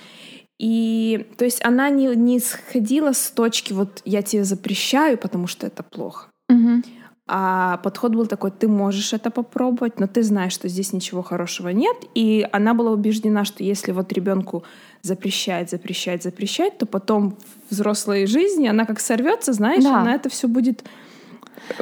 И 0.58 1.26
то 1.38 1.44
есть 1.44 1.64
она 1.64 1.88
не, 1.90 2.06
не 2.14 2.38
сходила 2.38 3.12
с 3.12 3.30
точки 3.30 3.72
вот 3.72 4.02
я 4.04 4.22
тебе 4.22 4.44
запрещаю, 4.44 5.18
потому 5.18 5.46
что 5.46 5.66
это 5.66 5.82
плохо. 5.82 6.28
Мгм. 6.48 6.84
А 7.34 7.78
подход 7.78 8.12
был 8.14 8.26
такой, 8.26 8.50
ты 8.50 8.68
можешь 8.68 9.14
это 9.14 9.30
попробовать, 9.30 9.98
но 9.98 10.06
ты 10.06 10.22
знаешь, 10.22 10.52
что 10.52 10.68
здесь 10.68 10.92
ничего 10.92 11.22
хорошего 11.22 11.70
нет. 11.70 11.96
И 12.14 12.46
она 12.52 12.74
была 12.74 12.90
убеждена, 12.90 13.46
что 13.46 13.64
если 13.64 13.92
вот 13.92 14.12
ребенку 14.12 14.64
запрещать, 15.00 15.70
запрещать, 15.70 16.22
запрещать, 16.22 16.76
то 16.76 16.84
потом 16.84 17.30
в 17.70 17.72
взрослой 17.74 18.26
жизни 18.26 18.68
она 18.68 18.84
как 18.84 19.00
сорвется, 19.00 19.54
знаешь, 19.54 19.82
Да. 19.82 20.02
она 20.02 20.14
это 20.14 20.28
все 20.28 20.46
будет 20.46 20.84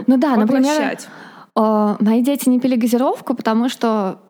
Ну 0.07 0.19
да, 0.19 0.37
например, 0.37 0.73
воплощать. 0.73 1.09
э, 1.57 1.97
мои 1.99 2.23
дети 2.23 2.49
не 2.49 2.61
пили 2.61 2.77
газировку, 2.77 3.35
потому 3.35 3.69
что 3.69 4.21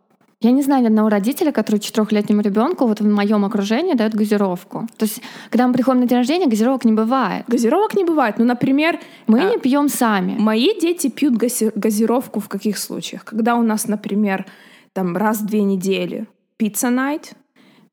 я 0.42 0.52
не 0.52 0.62
знаю 0.62 0.82
ни 0.82 0.86
одного 0.86 1.10
родителя, 1.10 1.52
который 1.52 1.80
четырехлетнему 1.80 2.40
ребенку 2.40 2.86
вот 2.86 3.00
в 3.00 3.04
моем 3.04 3.44
окружении 3.44 3.92
дает 3.92 4.14
газировку. 4.14 4.88
То 4.96 5.04
есть, 5.04 5.20
когда 5.50 5.66
мы 5.66 5.74
приходим 5.74 6.00
на 6.00 6.06
день 6.06 6.18
рождения, 6.18 6.46
газировок 6.46 6.86
не 6.86 6.92
бывает. 6.92 7.44
Газировок 7.46 7.94
не 7.94 8.04
бывает. 8.04 8.38
Ну, 8.38 8.46
например, 8.46 8.98
Мы 9.26 9.40
а, 9.40 9.50
не 9.50 9.58
пьем 9.58 9.88
сами. 9.88 10.36
Мои 10.38 10.80
дети 10.80 11.10
пьют 11.10 11.34
гази- 11.34 11.72
газировку 11.74 12.40
в 12.40 12.48
каких 12.48 12.78
случаях? 12.78 13.24
Когда 13.24 13.54
у 13.56 13.62
нас, 13.62 13.86
например, 13.86 14.46
там 14.94 15.14
раз 15.14 15.42
в 15.42 15.46
две 15.46 15.62
недели 15.62 16.26
пицца 16.56 16.88
найт, 16.88 17.34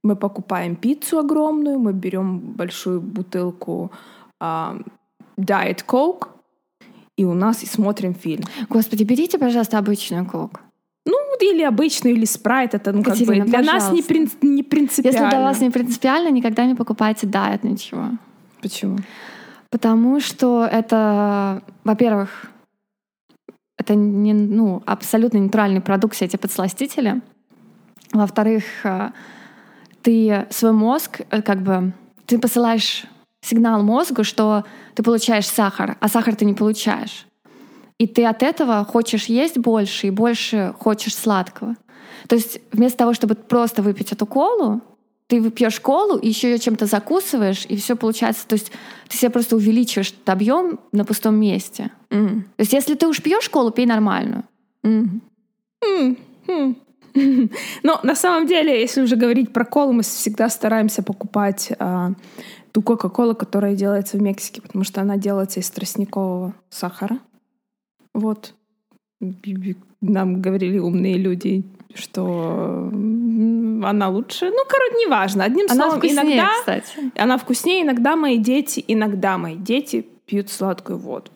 мы 0.01 0.15
покупаем 0.15 0.77
пиццу 0.77 1.19
огромную, 1.19 1.79
мы 1.79 1.91
берем 1.91 2.39
большую 2.39 3.01
бутылку 3.01 3.91
а, 4.39 4.77
Diet 5.37 5.83
Coke, 5.85 6.27
и 7.17 7.25
у 7.25 7.33
нас 7.33 7.63
и 7.63 7.65
смотрим 7.65 8.13
фильм. 8.13 8.43
Господи, 8.69 9.03
берите, 9.03 9.37
пожалуйста, 9.37 9.79
обычную 9.79 10.25
кок. 10.25 10.61
Ну, 11.07 11.37
или 11.39 11.63
обычный, 11.63 12.11
или 12.11 12.25
спрайт, 12.25 12.73
это 12.73 12.91
ну, 12.91 13.01
как 13.01 13.13
бы 13.13 13.19
Катерина, 13.25 13.45
для 13.45 13.61
нас 13.61 13.91
не, 13.91 14.01
пожалуйста. 14.03 14.13
прин- 14.13 14.37
не 14.41 14.63
принципиально. 14.63 15.17
Если 15.17 15.29
для 15.29 15.41
вас 15.41 15.61
не 15.61 15.69
принципиально, 15.69 16.29
никогда 16.29 16.65
не 16.65 16.75
покупайте 16.75 17.25
дайет 17.25 17.63
ничего. 17.63 18.09
Почему? 18.61 18.97
Потому 19.69 20.19
что 20.19 20.67
это, 20.69 21.63
во-первых, 21.83 22.51
это 23.77 23.95
не, 23.95 24.33
ну, 24.33 24.83
абсолютно 24.85 25.39
натуральный 25.39 25.81
продукт, 25.81 26.15
все 26.15 26.25
эти 26.25 26.35
подсластители. 26.35 27.21
Во-вторых, 28.11 28.63
э, 28.83 29.11
ты 30.01 30.45
свой 30.49 30.71
мозг, 30.71 31.21
э, 31.29 31.41
как 31.41 31.61
бы, 31.61 31.93
ты 32.25 32.39
посылаешь 32.39 33.05
сигнал 33.41 33.83
мозгу, 33.83 34.23
что 34.23 34.65
ты 34.95 35.03
получаешь 35.03 35.47
сахар, 35.47 35.97
а 35.99 36.07
сахар 36.09 36.35
ты 36.35 36.45
не 36.45 36.53
получаешь. 36.53 37.25
И 37.97 38.07
ты 38.07 38.25
от 38.25 38.43
этого 38.43 38.85
хочешь 38.85 39.25
есть 39.25 39.57
больше 39.57 40.07
и 40.07 40.11
больше 40.11 40.73
хочешь 40.79 41.15
сладкого. 41.15 41.75
То 42.27 42.35
есть 42.35 42.59
вместо 42.71 42.99
того, 42.99 43.13
чтобы 43.13 43.35
просто 43.35 43.81
выпить 43.81 44.11
эту 44.11 44.25
колу, 44.25 44.81
ты 45.27 45.49
пьешь 45.51 45.79
колу, 45.79 46.17
и 46.17 46.27
еще 46.27 46.51
ее 46.51 46.59
чем-то 46.59 46.85
закусываешь, 46.85 47.65
и 47.67 47.75
все 47.75 47.95
получается. 47.95 48.47
То 48.47 48.53
есть 48.53 48.71
ты 49.09 49.17
себе 49.17 49.29
просто 49.29 49.55
увеличиваешь 49.55 50.13
объем 50.25 50.79
на 50.91 51.03
пустом 51.03 51.35
месте. 51.35 51.91
М. 52.09 52.43
То 52.55 52.61
есть 52.61 52.73
если 52.73 52.95
ты 52.95 53.07
уж 53.07 53.21
пьешь 53.21 53.49
колу, 53.49 53.71
пей 53.71 53.85
нормальную. 53.85 54.43
М. 54.83 55.21
М. 55.83 56.17
М. 56.47 56.77
Но 57.83 57.99
на 58.03 58.15
самом 58.15 58.47
деле, 58.47 58.79
если 58.79 59.01
уже 59.01 59.15
говорить 59.15 59.51
про 59.51 59.65
колу, 59.65 59.91
мы 59.91 60.03
всегда 60.03 60.49
стараемся 60.49 61.03
покупать 61.03 61.71
а, 61.79 62.11
ту 62.71 62.81
Кока-Колу, 62.81 63.35
которая 63.35 63.75
делается 63.75 64.17
в 64.17 64.21
Мексике, 64.21 64.61
потому 64.61 64.83
что 64.83 65.01
она 65.01 65.17
делается 65.17 65.59
из 65.59 65.69
тростникового 65.71 66.53
сахара. 66.69 67.19
Вот. 68.17 68.55
Нам 70.01 70.41
говорили 70.41 70.79
умные 70.79 71.17
люди, 71.17 71.63
что 71.93 72.89
она 72.91 74.09
лучше. 74.09 74.45
Ну, 74.45 74.63
короче, 74.67 75.05
неважно. 75.05 75.43
Одним 75.43 75.67
Она 75.69 75.83
словом, 75.83 75.99
вкуснее, 75.99 76.23
иногда 76.23 76.49
кстати. 76.59 77.11
она 77.15 77.37
вкуснее. 77.37 77.83
Иногда 77.83 78.15
мои 78.15 78.39
дети, 78.39 78.83
иногда 78.87 79.37
мои 79.37 79.55
дети 79.55 80.07
пьют 80.25 80.49
сладкую 80.49 80.97
воду. 80.97 81.29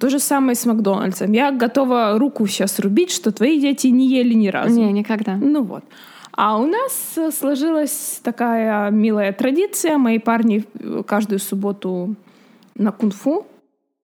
То 0.00 0.08
же 0.08 0.18
самое 0.18 0.56
с 0.56 0.66
Макдональдсом. 0.66 1.30
Я 1.30 1.52
готова 1.52 2.18
руку 2.18 2.44
сейчас 2.48 2.80
рубить, 2.80 3.12
что 3.12 3.30
твои 3.30 3.60
дети 3.60 3.86
не 3.86 4.08
ели 4.08 4.34
ни 4.34 4.48
разу. 4.48 4.74
Не, 4.74 4.90
никогда. 4.92 5.36
Ну 5.36 5.62
вот. 5.62 5.84
А 6.32 6.58
у 6.58 6.66
нас 6.66 7.12
э, 7.16 7.30
сложилась 7.30 8.20
такая 8.24 8.90
милая 8.90 9.32
традиция. 9.32 9.98
Мои 9.98 10.18
парни 10.18 10.64
э, 10.74 11.02
каждую 11.06 11.38
субботу 11.38 12.16
на 12.74 12.90
кунг-фу 12.90 13.46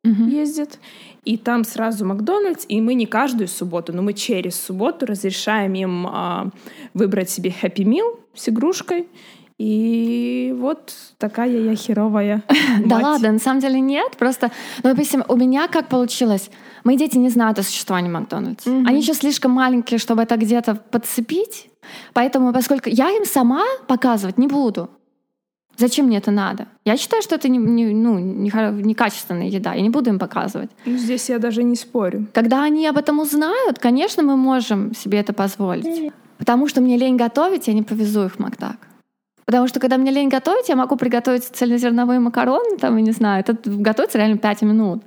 Мгм. 0.07 0.29
ездят. 0.29 0.79
И 1.25 1.37
там 1.37 1.65
сразу 1.65 2.07
Макдональдс. 2.07 2.65
И 2.69 2.81
мы 2.81 2.95
не 2.95 3.07
каждую 3.07 3.49
субботу, 3.49 3.93
но 3.93 4.03
мы 4.03 4.13
через 4.13 4.55
субботу 4.55 5.07
разрешаем 5.07 5.75
им 5.75 6.07
а, 6.07 6.51
выбрать 6.95 7.31
себе 7.31 7.53
Happy 7.63 7.85
Meal 7.85 8.21
с 8.35 8.49
игрушкой. 8.49 9.09
И 9.59 10.55
вот 10.59 10.93
такая 11.19 11.51
я 11.51 11.75
херовая. 11.75 12.43
Да 12.85 12.99
ладно, 12.99 13.33
на 13.33 13.39
самом 13.39 13.61
деле 13.61 13.81
нет. 13.81 14.17
Просто, 14.19 14.51
ну, 14.83 14.91
допустим, 14.91 15.25
у 15.29 15.37
меня 15.37 15.67
как 15.67 15.89
получилось? 15.89 16.51
Мои 16.85 16.97
дети 16.97 17.17
не 17.17 17.31
знают 17.31 17.59
о 17.59 17.63
существовании 17.63 18.11
Макдональдс. 18.11 18.67
Они 18.67 19.01
еще 19.01 19.15
слишком 19.15 19.51
маленькие, 19.51 19.99
чтобы 19.99 20.23
это 20.23 20.37
где-то 20.37 20.75
подцепить. 20.75 21.71
Поэтому, 22.13 22.53
поскольку 22.53 22.91
я 22.91 23.11
им 23.11 23.25
сама 23.25 23.63
показывать 23.87 24.39
не 24.39 24.47
буду, 24.47 24.91
зачем 25.77 26.07
мне 26.07 26.19
это 26.19 26.31
надо? 26.31 26.67
Я 26.85 26.97
считаю, 26.97 27.23
что 27.23 27.35
это 27.35 27.49
не, 27.49 27.59
не- 27.59 27.95
ну, 27.95 28.19
не 28.19 28.51
некачественная 28.83 29.49
еда. 29.49 29.75
Я 29.75 29.81
не 29.83 29.91
буду 29.91 30.11
им 30.11 30.19
показывать. 30.19 30.71
Ну, 30.85 30.97
здесь 30.97 31.29
я 31.29 31.39
даже 31.39 31.63
не 31.63 31.77
спорю. 31.77 32.27
Когда 32.33 32.63
они 32.65 32.87
об 32.87 32.97
этом 32.99 33.21
узнают, 33.21 33.79
конечно, 33.79 34.23
мы 34.23 34.37
можем 34.37 34.95
себе 34.95 35.19
это 35.21 35.33
позволить. 35.33 36.13
Потому 36.39 36.69
что 36.69 36.81
мне 36.81 36.97
лень 36.99 37.17
готовить, 37.17 37.69
я 37.69 37.75
не 37.75 37.83
повезу 37.83 38.25
их 38.27 38.35
в 38.35 38.39
Макдак. 38.39 38.77
Потому 39.47 39.69
что 39.69 39.79
когда 39.81 39.97
мне 39.97 40.11
лень 40.11 40.29
готовить, 40.29 40.69
я 40.69 40.77
могу 40.77 40.97
приготовить 40.97 41.45
цельнозерновые 41.45 42.19
макароны, 42.21 42.77
там, 42.79 42.97
я 42.97 43.03
не 43.03 43.13
знаю, 43.13 43.41
это 43.41 43.57
готовится 43.65 44.19
реально 44.19 44.39
5 44.39 44.63
минут. 44.63 45.03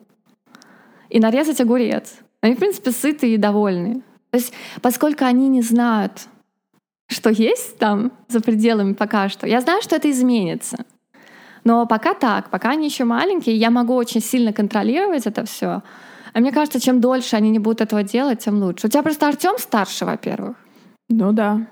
И 1.10 1.20
нарезать 1.20 1.60
огурец. 1.62 2.14
Они, 2.42 2.56
в 2.56 2.58
принципе, 2.58 2.92
сытые 2.92 3.34
и 3.34 3.38
довольные. 3.38 3.96
То 4.32 4.38
есть, 4.38 4.54
поскольку 4.82 5.26
они 5.26 5.50
не 5.50 5.62
знают, 5.62 6.28
что 7.10 7.30
есть 7.30 7.78
там 7.78 8.12
за 8.28 8.40
пределами 8.40 8.94
пока 8.94 9.30
что, 9.30 9.48
я 9.48 9.62
знаю, 9.62 9.82
что 9.82 9.96
это 9.96 10.10
изменится. 10.10 10.78
Но 11.64 11.86
пока 11.86 12.14
так, 12.14 12.50
пока 12.50 12.70
они 12.72 12.86
еще 12.86 13.04
маленькие, 13.04 13.56
я 13.56 13.70
могу 13.70 13.96
очень 13.96 14.22
сильно 14.22 14.54
контролировать 14.54 15.26
это 15.28 15.44
все. 15.46 15.82
А 16.34 16.40
мне 16.40 16.52
кажется, 16.52 16.80
чем 16.80 17.02
дольше 17.02 17.36
они 17.36 17.50
не 17.50 17.60
будут 17.60 17.82
этого 17.82 18.04
делать, 18.04 18.40
тем 18.40 18.62
лучше. 18.62 18.88
У 18.88 18.90
тебя 18.90 19.04
просто 19.04 19.28
Артем 19.28 19.58
старше, 19.58 20.06
во-первых. 20.06 20.56
Ну 21.10 21.34
да. 21.34 21.68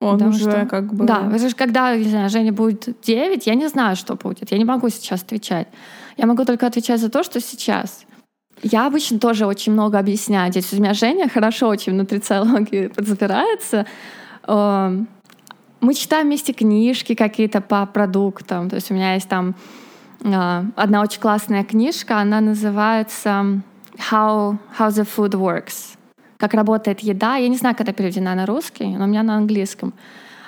Он 0.00 0.18
Потому 0.18 0.30
уже 0.30 0.50
что- 0.50 0.66
как 0.66 0.92
бы... 0.92 1.04
Да, 1.04 1.38
же 1.38 1.54
когда, 1.54 1.94
не 1.96 2.04
знаю, 2.04 2.28
Женя 2.30 2.52
будет 2.52 3.00
9, 3.02 3.46
я 3.46 3.54
не 3.54 3.68
знаю, 3.68 3.96
что 3.96 4.16
будет. 4.16 4.50
Я 4.50 4.58
не 4.58 4.64
могу 4.64 4.88
сейчас 4.88 5.22
отвечать. 5.22 5.68
Я 6.16 6.26
могу 6.26 6.44
только 6.44 6.66
отвечать 6.66 7.00
за 7.00 7.10
то, 7.10 7.22
что 7.22 7.40
сейчас. 7.40 8.04
Я 8.62 8.86
обычно 8.86 9.18
тоже 9.18 9.46
очень 9.46 9.72
много 9.72 9.98
объясняю. 9.98 10.50
Здесь 10.50 10.72
у 10.72 10.76
меня 10.76 10.94
Женя 10.94 11.28
хорошо 11.28 11.68
очень 11.68 11.92
в 11.92 11.96
нутрициологии 11.96 12.88
подзапирается. 12.88 13.86
Эм, 14.46 15.08
Мы 15.80 15.94
читаем 15.94 16.26
вместе 16.26 16.52
книжки 16.52 17.14
какие-то 17.14 17.60
по 17.60 17.86
продуктам. 17.86 18.68
То 18.68 18.76
есть 18.76 18.90
у 18.90 18.94
меня 18.94 19.14
есть 19.14 19.28
там 19.28 19.54
э, 20.22 20.62
одна 20.76 21.00
очень 21.00 21.20
классная 21.20 21.64
книжка, 21.64 22.18
она 22.18 22.40
называется 22.40 23.62
How, 24.10 24.58
How 24.78 24.88
the 24.88 25.08
Food 25.16 25.32
Works. 25.32 25.96
Как 26.36 26.54
работает 26.54 27.00
еда. 27.00 27.36
Я 27.36 27.48
не 27.48 27.56
знаю, 27.56 27.76
когда 27.76 27.92
переведена 27.92 28.34
на 28.34 28.46
русский, 28.46 28.86
но 28.86 29.04
у 29.04 29.06
меня 29.06 29.22
на 29.22 29.36
английском. 29.36 29.94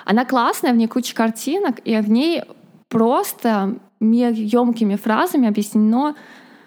Она 0.05 0.25
классная, 0.25 0.73
в 0.73 0.75
ней 0.75 0.87
куча 0.87 1.15
картинок, 1.15 1.79
и 1.85 1.95
в 1.97 2.09
ней 2.09 2.43
просто 2.89 3.79
емкими 3.99 4.95
фразами 4.95 5.47
объяснено, 5.47 6.15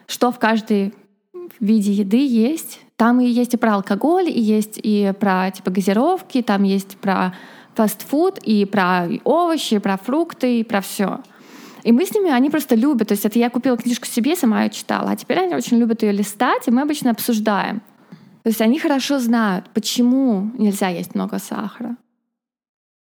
что 0.07 0.33
в 0.33 0.39
каждой 0.39 0.95
виде 1.61 1.93
еды 1.93 2.27
есть. 2.27 2.81
Там 2.97 3.21
и 3.21 3.27
есть 3.27 3.55
и 3.55 3.57
про 3.57 3.75
алкоголь, 3.75 4.29
и 4.29 4.41
есть 4.41 4.81
и 4.83 5.13
про 5.19 5.51
типа 5.51 5.71
газировки, 5.71 6.43
там 6.43 6.63
есть 6.63 6.97
про 6.97 7.35
фастфуд, 7.75 8.39
и 8.39 8.65
про 8.65 9.07
овощи, 9.25 9.75
и 9.75 9.79
про 9.79 9.99
фрукты, 9.99 10.61
и 10.61 10.65
про 10.65 10.81
все. 10.81 11.21
И 11.83 11.93
мы 11.93 12.05
с 12.05 12.15
ними, 12.15 12.31
они 12.31 12.51
просто 12.51 12.75
любят. 12.75 13.09
То 13.09 13.13
есть 13.13 13.27
это 13.27 13.39
я 13.39 13.51
купила 13.51 13.77
книжку 13.77 14.07
себе, 14.07 14.35
сама 14.35 14.65
ее 14.65 14.71
читала. 14.71 15.11
А 15.11 15.17
теперь 15.17 15.39
они 15.39 15.55
очень 15.55 15.79
любят 15.79 16.03
ее 16.03 16.13
листать, 16.13 16.67
и 16.67 16.71
мы 16.71 16.83
обычно 16.83 17.11
обсуждаем. 17.11 17.81
То 18.43 18.49
есть 18.51 18.61
они 18.61 18.79
хорошо 18.79 19.19
знают, 19.19 19.69
почему 19.75 20.51
нельзя 20.59 20.89
есть 20.89 21.15
много 21.15 21.39
сахара. 21.39 21.97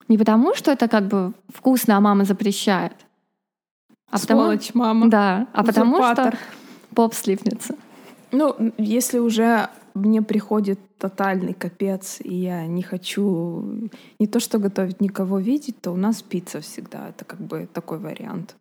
Не 0.07 0.17
потому, 0.17 0.55
что 0.55 0.71
это 0.71 0.87
как 0.87 1.07
бы 1.07 1.33
вкусно, 1.53 1.97
а 1.97 2.01
мама 2.01 2.23
запрещает. 2.25 2.93
А 4.09 4.19
потому, 4.19 4.41
Сволочь, 4.41 4.73
мама. 4.73 5.09
да, 5.09 5.47
а 5.53 5.63
потому 5.63 5.95
что 5.95 6.11
Узурпатор. 6.11 6.37
поп 6.93 7.13
слипнется. 7.13 7.75
Ну, 8.31 8.73
если 8.77 9.19
уже 9.19 9.69
мне 9.93 10.21
приходит 10.21 10.79
тотальный 10.97 11.53
капец, 11.53 12.19
и 12.23 12.33
я 12.35 12.65
не 12.65 12.81
хочу 12.81 13.89
не 14.19 14.27
то 14.27 14.39
что 14.39 14.59
готовить, 14.59 15.01
никого 15.01 15.39
видеть, 15.39 15.81
то 15.81 15.91
у 15.91 15.97
нас 15.97 16.21
пицца 16.21 16.61
всегда. 16.61 17.09
Это 17.09 17.25
как 17.25 17.39
бы 17.41 17.67
такой 17.71 17.99
вариант. 17.99 18.55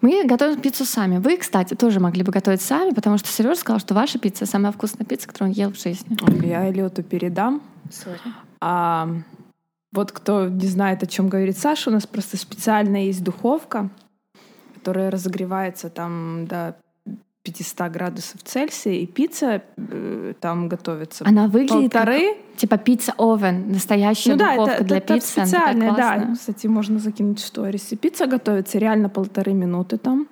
Мы 0.00 0.24
готовим 0.24 0.60
пиццу 0.60 0.84
сами. 0.84 1.18
Вы, 1.18 1.36
кстати, 1.36 1.74
тоже 1.74 2.00
могли 2.00 2.24
бы 2.24 2.32
готовить 2.32 2.60
сами, 2.60 2.90
потому 2.92 3.18
что 3.18 3.28
Сережа 3.28 3.54
сказал, 3.54 3.78
что 3.78 3.94
ваша 3.94 4.18
пицца 4.18 4.46
самая 4.46 4.72
вкусная 4.72 5.06
пицца, 5.06 5.28
которую 5.28 5.52
он 5.52 5.56
ел 5.56 5.72
в 5.72 5.80
жизни. 5.80 6.16
Я 6.44 6.68
Элиоту 6.68 7.04
передам. 7.04 7.62
Sorry. 7.88 8.18
А 8.60 9.08
вот 9.92 10.10
кто 10.10 10.48
не 10.48 10.66
знает, 10.66 11.02
о 11.02 11.06
чем 11.06 11.28
говорит 11.28 11.56
Саша, 11.56 11.90
у 11.90 11.92
нас 11.92 12.06
просто 12.06 12.36
специально 12.36 13.04
есть 13.04 13.22
духовка, 13.22 13.90
которая 14.74 15.10
разогревается 15.10 15.88
там 15.88 16.46
до 16.46 16.76
500 17.52 17.92
градусов 17.92 18.42
Цельсия, 18.42 18.94
и 18.94 19.06
пицца 19.06 19.62
э, 19.76 20.34
там 20.40 20.68
готовится. 20.68 21.24
Она 21.26 21.46
выглядит 21.46 21.92
полторы. 21.92 22.34
как, 22.34 22.56
типа 22.56 22.76
pizza 22.78 23.25
oven, 23.25 23.72
настоящая 23.72 24.32
Ну 24.32 24.36
да, 24.36 24.52
духовка 24.52 24.74
это, 24.74 24.84
для 24.84 24.96
это 24.98 25.14
пиццы. 25.14 25.30
специальная, 25.30 25.94
да. 25.94 26.30
Кстати, 26.34 26.66
можно 26.66 26.98
закинуть 26.98 27.40
в 27.40 27.44
сторис. 27.46 27.92
И 27.92 27.96
пицца 27.96 28.26
готовится 28.26 28.78
реально 28.78 29.08
полторы 29.08 29.52
минуты 29.52 29.98
там. 29.98 30.28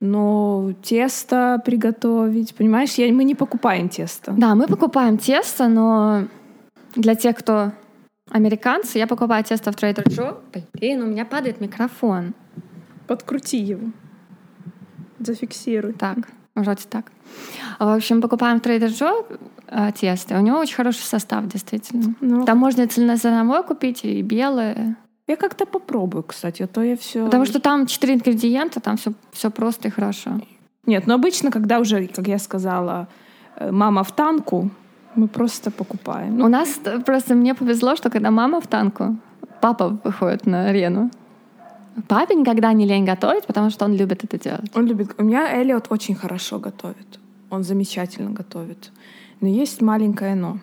Но 0.00 0.72
тесто 0.82 1.60
приготовить, 1.64 2.54
понимаешь, 2.54 2.92
я, 2.94 3.10
мы 3.12 3.24
не 3.24 3.34
покупаем 3.34 3.88
тесто. 3.88 4.32
Да, 4.36 4.54
мы 4.54 4.66
покупаем 4.66 5.16
тесто, 5.16 5.68
но 5.68 6.24
для 6.94 7.14
тех, 7.14 7.36
кто 7.36 7.72
американцы, 8.30 8.98
я 8.98 9.06
покупаю 9.06 9.42
тесто 9.44 9.72
в 9.72 9.76
Trader 9.76 10.04
Joe. 10.04 10.36
Блин, 10.74 11.02
у 11.02 11.06
меня 11.06 11.24
падает 11.24 11.60
микрофон. 11.60 12.34
Подкрути 13.06 13.58
его. 13.58 13.88
Зафиксируй. 15.18 15.94
Так, 15.94 16.18
вроде 16.56 16.82
так. 16.88 17.12
В 17.78 17.94
общем, 17.94 18.20
покупаем 18.20 18.58
в 18.58 18.62
Trader 18.62 18.88
Joe 18.88 19.38
э, 19.68 19.92
тесто. 19.92 20.38
У 20.38 20.40
него 20.42 20.58
очень 20.58 20.76
хороший 20.76 21.02
состав, 21.02 21.46
действительно. 21.46 22.14
Ну, 22.20 22.44
Там 22.44 22.58
можно 22.58 22.82
и 22.82 22.86
цельнозерновое 22.86 23.62
купить, 23.62 24.04
и 24.04 24.22
белое. 24.22 24.96
Я 25.28 25.36
как-то 25.36 25.66
попробую, 25.66 26.22
кстати, 26.22 26.62
а 26.62 26.66
то 26.66 26.82
я 26.82 26.96
все. 26.96 27.24
Потому 27.24 27.44
что 27.46 27.60
там 27.60 27.86
четыре 27.86 28.14
ингредиента, 28.14 28.80
там 28.80 28.96
все, 28.96 29.12
все 29.32 29.50
просто 29.50 29.88
и 29.88 29.90
хорошо. 29.90 30.30
Нет, 30.86 31.06
но 31.06 31.14
обычно, 31.14 31.50
когда 31.50 31.80
уже, 31.80 32.06
как 32.06 32.28
я 32.28 32.38
сказала, 32.38 33.08
э, 33.56 33.70
мама 33.70 34.02
в 34.02 34.12
танку, 34.12 34.70
мы 35.16 35.28
просто 35.28 35.70
покупаем. 35.70 36.38
Ну, 36.38 36.44
У 36.44 36.48
нас 36.48 36.80
просто 37.04 37.34
мне 37.34 37.54
повезло, 37.54 37.96
что 37.96 38.10
когда 38.10 38.30
мама 38.30 38.60
в 38.60 38.66
танку, 38.66 39.16
папа 39.60 39.98
выходит 40.04 40.46
на 40.46 40.68
арену. 40.68 41.10
Папе 42.08 42.34
никогда 42.34 42.72
не 42.72 42.86
лень 42.86 43.04
готовить, 43.04 43.46
потому 43.46 43.70
что 43.70 43.84
он 43.84 43.94
любит 43.94 44.24
это 44.24 44.38
делать. 44.38 44.70
Он 44.74 44.86
любит. 44.86 45.14
У 45.18 45.24
меня 45.24 45.62
Элиот 45.62 45.86
очень 45.90 46.14
хорошо 46.14 46.58
готовит. 46.58 47.18
Он 47.50 47.62
замечательно 47.62 48.30
готовит. 48.30 48.92
Но 49.40 49.48
есть 49.48 49.82
маленькое 49.82 50.34
но. 50.34 50.58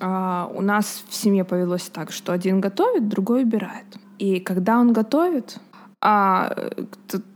А, 0.00 0.50
у 0.54 0.62
нас 0.62 1.04
в 1.08 1.14
семье 1.14 1.44
повелось 1.44 1.88
так, 1.88 2.12
что 2.12 2.32
один 2.32 2.60
готовит, 2.60 3.08
другой 3.08 3.42
убирает. 3.42 3.86
И 4.18 4.40
когда 4.40 4.78
он 4.78 4.92
готовит, 4.92 5.58
а, 6.00 6.54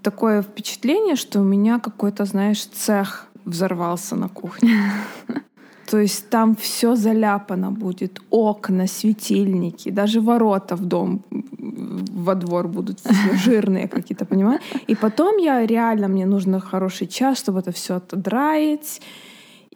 такое 0.03 0.43
впечатление, 0.43 1.17
что 1.17 1.41
у 1.41 1.45
меня 1.45 1.79
какой-то, 1.79 2.25
знаешь, 2.25 2.65
цех 2.65 3.27
взорвался 3.45 4.17
на 4.17 4.29
кухне. 4.29 4.71
То 5.87 5.99
есть 5.99 6.29
там 6.31 6.55
все 6.57 6.97
заляпано 6.97 7.71
будет. 7.71 8.21
Окна, 8.31 8.87
светильники, 8.87 9.91
даже 9.91 10.21
ворота 10.21 10.77
в 10.77 10.85
дом, 10.85 11.23
во 11.31 12.35
двор 12.35 12.69
будут 12.69 12.99
жирные 13.45 13.89
какие-то, 13.89 14.25
понимаешь? 14.25 14.63
И 14.89 14.95
потом 14.95 15.37
я 15.39 15.67
реально, 15.67 16.09
мне 16.09 16.27
нужно 16.27 16.61
хороший 16.61 17.07
час, 17.07 17.39
чтобы 17.39 17.61
это 17.61 17.71
все 17.71 17.95
отдраить. 17.97 19.01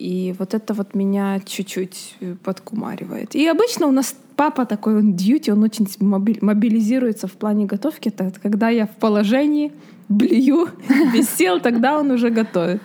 И 0.00 0.34
вот 0.38 0.54
это 0.54 0.74
вот 0.74 0.94
меня 0.94 1.40
чуть-чуть 1.44 2.16
э, 2.20 2.34
подкумаривает. 2.42 3.34
И 3.34 3.46
обычно 3.46 3.86
у 3.86 3.90
нас 3.90 4.16
папа 4.34 4.64
такой, 4.64 4.96
он 4.96 5.12
дьюти, 5.12 5.52
он 5.52 5.62
очень 5.62 5.86
моби- 6.00 6.38
мобилизируется 6.40 7.26
в 7.26 7.32
плане 7.32 7.66
готовки. 7.66 8.08
Это 8.08 8.32
когда 8.42 8.70
я 8.70 8.86
в 8.86 8.96
положении, 8.96 9.72
блюю, 10.08 10.68
без 11.14 11.28
сил, 11.28 11.60
тогда 11.60 11.98
он 11.98 12.10
уже 12.10 12.30
готовит. 12.30 12.80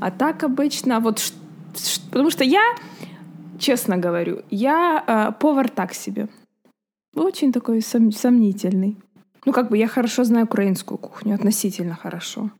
А 0.00 0.10
так 0.10 0.44
обычно 0.44 1.00
вот... 1.00 1.18
ш- 1.18 1.32
ш- 1.32 1.39
Потому 2.10 2.30
что 2.30 2.44
я, 2.44 2.62
честно 3.58 3.96
говорю, 3.96 4.42
я 4.50 5.04
э, 5.06 5.32
повар 5.40 5.68
так 5.68 5.94
себе. 5.94 6.28
Очень 7.14 7.52
такой 7.52 7.78
сом- 7.78 8.12
сомнительный. 8.12 8.96
Ну, 9.46 9.52
как 9.52 9.70
бы 9.70 9.78
я 9.78 9.88
хорошо 9.88 10.24
знаю 10.24 10.44
украинскую 10.44 10.98
кухню, 10.98 11.34
относительно 11.34 11.94
хорошо. 11.94 12.50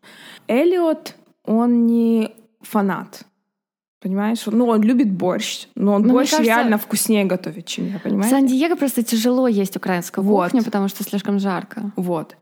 Элиот, 0.49 1.15
он 1.45 1.87
не 1.87 2.31
фанат. 2.63 3.25
Понимаешь? 4.03 4.47
Ну, 4.47 4.67
он 4.67 4.81
любит 4.83 5.13
борщ, 5.13 5.67
но 5.75 5.93
он 5.93 6.01
Ну, 6.03 6.05
мне 6.09 6.15
борщ 6.15 6.31
кажется, 6.31 6.51
реально 6.51 6.79
вкуснее 6.79 7.25
готовит, 7.27 7.67
чем 7.67 7.87
я, 7.93 7.99
В 7.99 8.03
понимаешь? 8.03 8.31
Сан-Диего 8.31 8.75
просто 8.77 9.03
тяжело 9.03 9.47
есть 9.47 9.77
украинскую 9.77 10.25
Вот. 10.25 10.45
кухню, 10.51 10.65
потому 10.65 10.89
что 10.89 11.05
слишком 11.05 11.39
жарко. 11.39 11.93
Вот. 11.97 12.37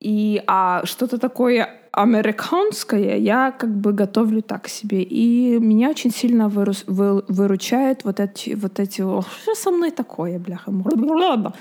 И 0.00 0.40
а 0.46 0.82
что-то 0.86 1.18
такое 1.18 1.79
американское 1.92 3.16
я 3.16 3.50
как 3.50 3.70
бы 3.70 3.92
готовлю 3.92 4.42
так 4.42 4.68
себе. 4.68 5.02
И 5.02 5.58
меня 5.58 5.90
очень 5.90 6.10
сильно 6.10 6.48
вырус- 6.48 6.84
вы- 6.86 7.24
выручают 7.28 8.04
вот 8.04 8.20
эти, 8.20 8.54
вот 8.54 8.78
эти... 8.78 9.02
Ох, 9.02 9.26
что 9.42 9.54
со 9.54 9.70
мной 9.70 9.90
такое, 9.90 10.38
бляха? 10.38 10.70
Ладно. 10.70 11.52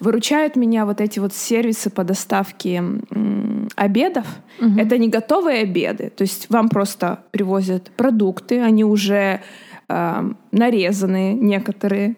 Выручают 0.00 0.56
меня 0.56 0.84
вот 0.84 1.00
эти 1.00 1.18
вот 1.18 1.32
сервисы 1.32 1.90
по 1.90 2.04
доставке 2.04 2.76
м, 2.76 3.68
обедов. 3.76 4.26
Мгм. 4.60 4.78
Это 4.78 4.98
не 4.98 5.08
готовые 5.08 5.62
обеды. 5.62 6.10
То 6.14 6.22
есть 6.22 6.50
вам 6.50 6.68
просто 6.68 7.20
привозят 7.30 7.90
продукты, 7.96 8.60
они 8.60 8.84
уже 8.84 9.40
эм, 9.88 10.36
нарезанные 10.52 11.34
некоторые, 11.34 12.16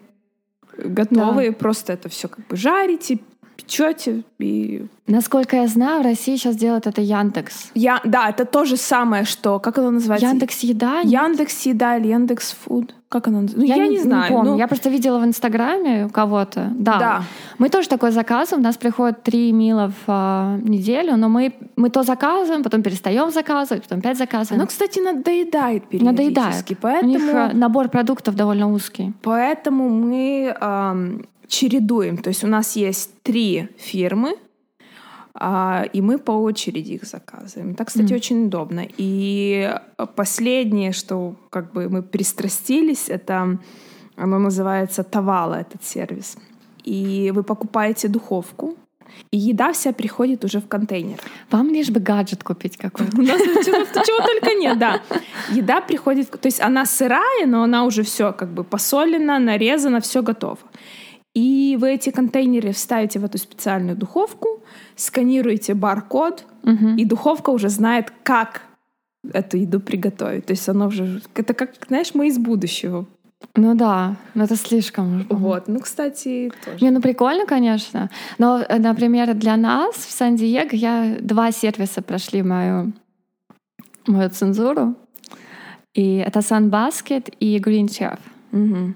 готовые. 0.77 1.51
Просто 1.51 1.93
это 1.93 2.09
все 2.09 2.27
как 2.27 2.45
бы 2.47 2.55
жарите, 2.57 3.19
печете 3.55 4.23
и 4.39 4.85
Насколько 5.05 5.57
я 5.57 5.67
знаю, 5.67 6.01
в 6.01 6.05
России 6.05 6.37
сейчас 6.37 6.55
делает 6.55 6.87
это 6.87 7.01
Яндекс. 7.01 7.71
Я, 7.73 7.99
да, 8.05 8.29
это 8.29 8.45
то 8.45 8.63
же 8.63 8.77
самое, 8.77 9.25
что 9.25 9.59
как 9.59 9.77
оно 9.77 9.91
называется? 9.91 10.27
Яндекс 10.27 10.59
Еда? 10.59 11.01
Яндекс 11.01 11.65
Еда 11.65 11.97
или 11.97 12.07
Яндекс 12.07 12.55
Фуд? 12.63 12.95
Как 13.13 13.27
оно 13.27 13.41
называется? 13.41 13.75
Ну, 13.75 13.83
я, 13.83 13.87
не, 13.87 13.99
знаю. 13.99 14.33
помню. 14.33 14.51
ну, 14.53 14.57
Я 14.57 14.67
просто 14.67 14.89
видела 14.89 15.19
в 15.19 15.23
Инстаграме 15.23 16.07
у 16.07 16.09
кого-то. 16.09 16.71
Да. 16.75 16.97
Да. 16.97 17.23
Мы 17.59 17.69
тоже 17.69 17.87
такое 17.87 18.09
заказываем. 18.09 18.63
У 18.63 18.63
нас 18.63 18.75
приходит 18.75 19.21
три 19.21 19.51
мила 19.51 19.91
в 19.91 20.03
а, 20.07 20.57
неделю, 20.63 21.15
но 21.15 21.29
мы, 21.29 21.53
мы 21.75 21.91
то 21.91 22.01
заказываем, 22.01 22.63
потом 22.63 22.81
перестаем 22.81 23.29
заказывать, 23.31 23.83
потом 23.83 23.99
опять 23.99 24.17
заказываем. 24.17 24.61
Оно, 24.61 24.67
кстати, 24.67 24.97
надоедает 24.97 25.85
периодически. 25.89 26.33
Надоедает. 26.33 26.65
Поэтому, 26.81 27.13
У 27.13 27.15
них 27.15 27.35
а, 27.35 27.51
набор 27.53 27.89
продуктов 27.89 28.35
довольно 28.35 28.73
узкий. 28.73 29.13
поэтому 29.21 29.89
мы 29.89 30.57
ам, 30.59 31.25
чередуем. 31.47 32.17
То 32.17 32.29
есть 32.29 32.43
у 32.43 32.47
нас 32.47 32.75
есть 32.75 33.11
три 33.21 33.69
фирмы, 33.77 34.37
а, 35.35 35.85
и 35.93 36.01
мы 36.01 36.17
по 36.19 36.31
очереди 36.31 36.93
их 36.93 37.03
заказываем. 37.05 37.75
Так, 37.75 37.87
кстати, 37.87 38.05
Мгм. 38.05 38.15
очень 38.15 38.45
удобно. 38.45 38.85
И 38.97 39.75
последнее, 40.15 40.91
что 40.91 41.35
как 41.49 41.73
бы 41.73 41.89
мы 41.89 42.03
пристрастились, 42.03 43.09
это 43.09 43.57
оно 44.15 44.39
называется 44.39 45.03
Тавала, 45.03 45.55
этот 45.55 45.83
сервис. 45.83 46.37
И 46.83 47.31
вы 47.33 47.43
покупаете 47.43 48.07
духовку, 48.07 48.75
и 49.31 49.37
еда 49.37 49.73
вся 49.73 49.91
приходит 49.93 50.43
уже 50.43 50.59
в 50.59 50.67
контейнер. 50.67 51.19
Вам 51.51 51.69
лишь 51.69 51.89
бы 51.89 51.99
гаджет 51.99 52.43
купить 52.43 52.77
какой-то. 52.77 53.17
У 53.17 53.21
нас 53.21 53.41
чего, 53.41 53.83
чего 53.85 54.25
только 54.25 54.53
нет, 54.55 54.77
да. 54.79 55.01
Еда 55.51 55.81
приходит, 55.81 56.29
то 56.29 56.47
есть 56.47 56.61
она 56.61 56.85
сырая, 56.85 57.45
но 57.47 57.63
она 57.63 57.85
уже 57.85 58.03
все 58.03 58.33
как 58.33 58.49
бы 58.53 58.63
посолена, 58.63 59.39
нарезана, 59.39 59.99
все 59.99 60.21
готово. 60.21 60.57
И 61.33 61.77
вы 61.79 61.93
эти 61.93 62.11
контейнеры 62.11 62.71
вставите 62.73 63.19
в 63.19 63.25
эту 63.25 63.37
специальную 63.39 63.95
духовку, 63.97 64.62
сканируете 64.95 65.73
баркод, 65.73 66.45
Мгм. 66.63 66.95
и 66.97 67.05
духовка 67.05 67.49
уже 67.51 67.69
знает, 67.69 68.11
как 68.23 68.61
эту 69.33 69.57
еду 69.57 69.79
приготовить. 69.79 70.45
То 70.45 70.53
есть 70.53 70.67
оно 70.69 70.87
уже... 70.87 71.21
Это 71.35 71.53
как, 71.53 71.71
знаешь, 71.87 72.13
мы 72.13 72.27
из 72.27 72.37
будущего. 72.37 73.05
Ну 73.55 73.75
да, 73.75 74.15
но 74.35 74.45
это 74.45 74.55
слишком. 74.55 75.25
Вот. 75.29 75.67
Ну, 75.67 75.79
кстати, 75.79 76.51
тоже. 76.65 76.77
Не, 76.83 76.91
ну 76.91 77.01
прикольно, 77.01 77.45
конечно. 77.45 78.09
Но, 78.37 78.59
э, 78.59 78.79
например, 78.79 79.33
для 79.33 79.57
нас 79.57 79.95
в 79.95 80.11
Сан-Диего 80.11 80.69
я 80.71 81.17
два 81.19 81.51
сервиса 81.51 82.01
прошли 82.01 82.41
мою, 82.41 82.93
мою 84.07 84.29
цензуру. 84.29 84.95
И 85.93 86.15
это 86.17 86.39
Sunbasket 86.39 87.33
и 87.39 87.57
Green 87.59 87.87
Chef. 87.87 88.17
Мгм. 88.51 88.95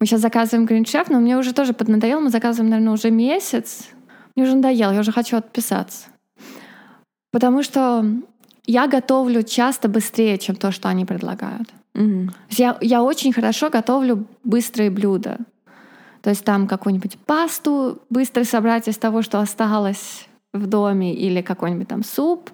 Мы 0.00 0.06
сейчас 0.06 0.20
заказываем 0.20 0.66
Green 0.66 0.84
Chef, 0.84 1.06
но 1.08 1.20
мне 1.20 1.36
уже 1.38 1.52
тоже 1.52 1.72
поднадоело. 1.72 2.20
Мы 2.20 2.30
заказываем, 2.30 2.70
наверное, 2.70 2.94
уже 2.94 3.10
месяц. 3.10 3.88
Мне 4.34 4.44
уже 4.44 4.54
надоело, 4.56 4.92
я 4.92 5.00
уже 5.00 5.12
хочу 5.12 5.36
отписаться. 5.36 6.06
Потому 7.32 7.62
что 7.62 8.04
я 8.66 8.86
готовлю 8.86 9.42
часто 9.42 9.88
быстрее, 9.88 10.38
чем 10.38 10.56
то, 10.56 10.72
что 10.72 10.88
они 10.88 11.04
предлагают. 11.04 11.68
То 12.26 12.34
есть 12.48 12.60
Я, 12.60 12.78
я 12.80 13.02
очень 13.02 13.32
хорошо 13.32 13.70
готовлю 13.70 14.26
быстрые 14.44 14.90
блюда. 14.90 15.38
То 16.22 16.30
есть 16.30 16.44
там 16.44 16.66
какую-нибудь 16.66 17.18
пасту 17.18 18.00
быстро 18.10 18.44
собрать 18.44 18.88
из 18.88 18.98
того, 18.98 19.22
что 19.22 19.40
осталось 19.40 20.28
в 20.52 20.66
доме, 20.66 21.14
или 21.14 21.42
какой-нибудь 21.42 21.88
там 21.88 22.04
суп. 22.04 22.50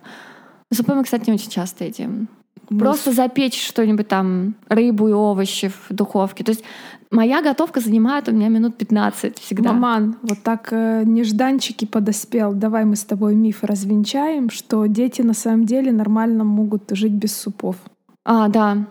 Супы 0.73 0.95
мы, 0.95 1.05
кстати, 1.05 1.29
не 1.29 1.35
очень 1.35 1.51
часто 1.51 1.85
едим. 1.85 2.29
Просто 2.69 3.13
запечь 3.13 3.65
что-нибудь 3.65 4.09
там, 4.09 4.55
рыбу 4.69 5.09
и 5.09 5.13
овощи 5.13 5.69
в 5.69 5.95
духовке. 5.95 6.43
То 6.43 6.51
есть 6.51 6.65
моя 7.11 7.41
готовка 7.41 7.81
занимает 7.81 8.29
у 8.29 8.33
меня 8.33 8.49
минут 8.49 8.77
15 8.77 9.39
всегда. 9.39 9.73
Маман, 9.73 10.17
вот 10.23 10.43
так 10.43 10.69
э, 10.73 11.03
нежданчики 11.05 11.85
подоспел. 11.85 12.53
Давай 12.53 12.85
мы 12.85 12.97
с 12.97 13.05
тобой 13.05 13.35
миф 13.35 13.63
развенчаем, 13.63 14.51
что 14.51 14.87
дети 14.87 15.23
на 15.23 15.35
самом 15.35 15.65
деле 15.65 15.93
нормально 15.93 16.45
могут 16.45 16.91
жить 16.91 17.13
без 17.13 17.37
супов. 17.37 17.77
А, 18.25 18.49
да. 18.49 18.87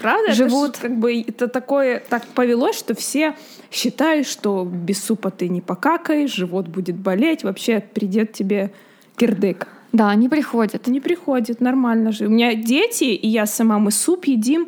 Правда? 0.00 0.32
Живут. 0.32 0.70
Это, 0.70 0.78
ж 0.78 0.82
как 0.82 0.98
бы 0.98 1.20
это 1.20 1.48
такое 1.48 2.02
так 2.08 2.26
повелось, 2.28 2.78
что 2.78 2.94
все 2.94 3.36
считают, 3.70 4.26
что 4.26 4.64
без 4.64 5.02
супа 5.02 5.30
ты 5.30 5.48
не 5.48 5.60
покакаешь, 5.60 6.32
живот 6.32 6.68
будет 6.68 6.96
болеть, 6.96 7.44
вообще 7.44 7.80
придет 7.80 8.32
тебе 8.32 8.72
кирдык. 9.16 9.68
Да, 9.94 10.10
они 10.10 10.28
приходят. 10.28 10.88
Не 10.88 11.00
приходит, 11.00 11.60
нормально 11.60 12.10
же. 12.12 12.26
У 12.26 12.30
меня 12.30 12.54
дети, 12.54 13.04
и 13.04 13.28
я 13.28 13.46
сама, 13.46 13.78
мы 13.78 13.92
суп 13.92 14.24
едим, 14.24 14.66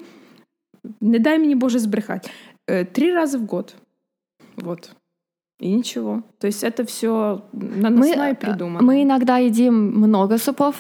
не 1.01 1.19
дай 1.19 1.39
мне 1.39 1.57
Боже 1.57 1.81
сбрехать, 1.81 2.31
э, 2.69 2.85
три 2.85 3.13
раза 3.13 3.39
в 3.39 3.45
год. 3.45 3.75
Вот. 4.57 4.91
И 5.59 5.73
ничего. 5.73 6.23
То 6.39 6.47
есть 6.47 6.63
это 6.63 6.85
все 6.85 7.43
наносное 7.53 8.35
придумано. 8.35 8.83
мы 8.83 9.03
иногда 9.03 9.39
едим 9.39 9.75
много 9.75 10.39
супов. 10.39 10.77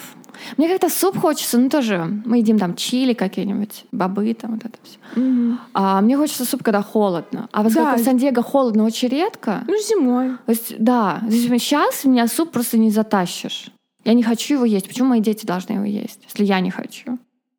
Мне 0.59 0.68
как-то 0.68 0.90
суп 0.90 1.16
хочется, 1.18 1.59
ну 1.59 1.68
тоже 1.68 2.06
мы 2.26 2.38
едим 2.38 2.59
там 2.59 2.76
чили 2.76 3.14
какие-нибудь, 3.14 3.87
бобы 3.90 4.32
там 4.35 4.52
вот 4.52 4.64
это 4.66 4.78
все. 4.82 4.98
Мгм. 5.20 5.59
А 5.72 6.00
мне 6.02 6.16
хочется 6.16 6.44
суп, 6.44 6.62
когда 6.62 6.82
холодно. 6.82 7.48
А 7.52 7.64
поскольку 7.64 7.90
Да. 7.92 7.96
в 7.96 8.00
Сан-Диего 8.04 8.42
холодно 8.42 8.85
очень 8.85 9.09
редко, 9.09 9.64
Ну, 9.66 9.74
зимой. 9.78 10.37
то 10.46 10.52
есть, 10.52 10.74
да, 10.78 11.20
сейчас 11.30 12.04
у 12.04 12.11
меня 12.11 12.28
суп 12.28 12.50
просто 12.52 12.78
не 12.78 12.90
затащишь. 12.90 13.70
Я 14.06 14.14
не 14.14 14.22
хочу 14.22 14.54
его 14.54 14.64
есть. 14.64 14.86
Почему 14.88 15.08
мои 15.10 15.20
дети 15.20 15.44
должны 15.44 15.74
его 15.74 15.84
есть, 15.84 16.20
если 16.24 16.44
я 16.44 16.60
не 16.60 16.70
хочу? 16.70 17.18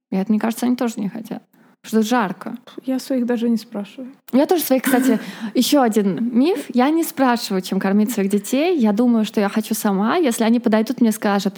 И 0.10 0.16
это, 0.16 0.32
мне 0.32 0.40
кажется, 0.40 0.66
они 0.66 0.76
тоже 0.76 0.96
не 0.98 1.10
хотят. 1.10 1.44
Потому 1.82 2.02
что 2.04 2.10
жарко. 2.10 2.58
Я 2.86 3.00
своих 3.00 3.26
даже 3.26 3.50
не 3.50 3.58
спрашиваю. 3.58 4.12
Я 4.34 4.46
тоже 4.46 4.64
своих, 4.64 4.84
кстати, 4.84 5.20
еще 5.54 5.82
один 5.82 6.18
миф. 6.38 6.66
Я 6.74 6.90
не 6.90 7.04
спрашиваю, 7.04 7.62
чем 7.62 7.80
кормить 7.80 8.12
своих 8.12 8.30
детей. 8.32 8.78
Я 8.78 8.94
думаю, 8.94 9.26
что 9.26 9.40
я 9.42 9.50
хочу 9.50 9.74
сама. 9.76 10.16
Если 10.18 10.44
они 10.44 10.60
подойдут, 10.60 11.02
мне 11.02 11.12
скажут, 11.12 11.56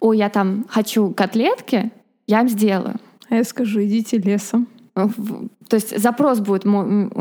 ой, 0.00 0.18
я 0.18 0.28
там 0.28 0.64
хочу 0.68 1.10
котлетки, 1.10 1.92
я 2.26 2.40
им 2.40 2.48
сделаю. 2.48 2.96
А 3.28 3.36
я 3.36 3.44
скажу, 3.44 3.80
идите 3.82 4.18
лесом. 4.18 4.66
В- 4.94 5.48
То 5.68 5.76
есть 5.76 5.96
запрос 5.98 6.40
будет, 6.40 6.64
у 6.64 6.68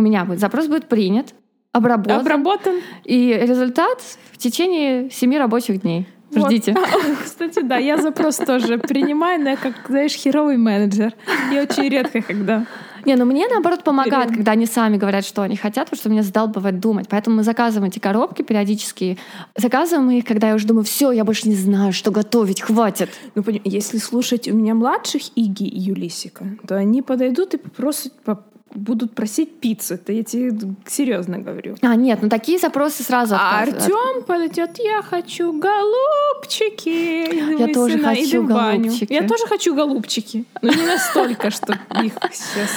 меня 0.02 0.26
будет, 0.26 0.40
запрос 0.40 0.68
будет 0.68 0.88
принят, 0.90 1.36
обработан, 1.72 2.20
Обработан. 2.22 2.76
и 3.04 3.38
результат 3.42 4.02
в 4.32 4.38
течение 4.38 5.10
семи 5.12 5.38
рабочих 5.38 5.82
дней. 5.82 6.08
Вот. 6.32 6.48
Ждите. 6.48 6.76
Кстати, 7.24 7.62
да, 7.62 7.78
я 7.78 7.98
запрос 7.98 8.38
тоже 8.38 8.78
принимаю, 8.78 9.42
но 9.42 9.50
я 9.52 9.58
как, 9.58 9.74
знаешь, 9.88 10.14
херовый 10.14 10.58
менеджер. 10.58 11.14
И 11.52 11.60
очень 11.60 11.90
редко, 11.90 12.22
когда... 12.22 12.66
Не, 13.06 13.16
ну 13.16 13.26
мне 13.26 13.48
наоборот 13.48 13.84
помогает, 13.84 14.30
когда 14.30 14.52
они 14.52 14.66
сами 14.66 14.98
говорят, 14.98 15.26
что 15.26 15.42
они 15.42 15.56
хотят, 15.56 15.86
потому 15.86 16.00
что 16.00 16.10
мне 16.10 16.22
задалбывает 16.22 16.80
думать. 16.80 17.08
Поэтому 17.10 17.38
мы 17.38 17.44
заказываем 17.44 17.90
эти 17.90 18.00
коробки 18.00 18.42
периодически. 18.42 19.18
Заказываем 19.56 20.12
их, 20.12 20.26
когда 20.26 20.50
я 20.50 20.56
уже 20.56 20.68
думаю, 20.68 20.84
все, 20.84 21.12
я 21.12 21.24
больше 21.24 21.48
не 21.48 21.56
знаю, 21.56 21.94
что 21.94 22.12
готовить, 22.12 22.62
хватит. 22.62 23.10
Ну, 23.36 23.44
если 23.64 23.98
слушать 23.98 24.48
у 24.50 24.54
меня 24.54 24.76
младших 24.76 25.22
Иги 25.36 25.64
и 25.64 25.80
Юлисика, 25.80 26.46
то 26.68 26.76
они 26.76 27.02
подойдут 27.02 27.54
и 27.54 27.58
попросят, 27.58 28.14
по- 28.22 28.44
будут 28.74 29.16
просить 29.16 29.60
пиццу. 29.60 29.96
Это 29.96 30.12
я 30.14 30.24
тебе 30.24 30.54
серьезно 30.88 31.40
говорю. 31.40 31.76
А, 31.82 31.96
нет, 31.96 32.20
ну 32.22 32.30
такие 32.30 32.60
запросы 32.60 33.04
сразу 33.04 33.36
А 33.36 33.62
Артем 33.62 34.24
подойдет, 34.24 34.78
я 34.80 35.02
хочу 35.02 35.54
голубчики. 35.54 36.90
И 36.90 37.60
Я 37.60 37.74
тоже 37.74 37.94
сына 37.94 38.16
хочу 38.16 38.44
голубчики. 38.44 39.14
Я 39.14 39.28
тоже 39.28 39.48
хочу 39.48 39.76
голубчики. 39.76 40.46
Но 40.62 40.72
не 40.74 40.86
настолько, 40.86 41.52
что 41.52 41.74
их 42.04 42.14
сейчас... 42.32 42.70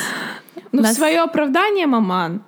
Ну, 0.72 0.82
в 0.82 0.86
свое 0.86 1.20
оправдание, 1.20 1.86
маман, 1.86 2.42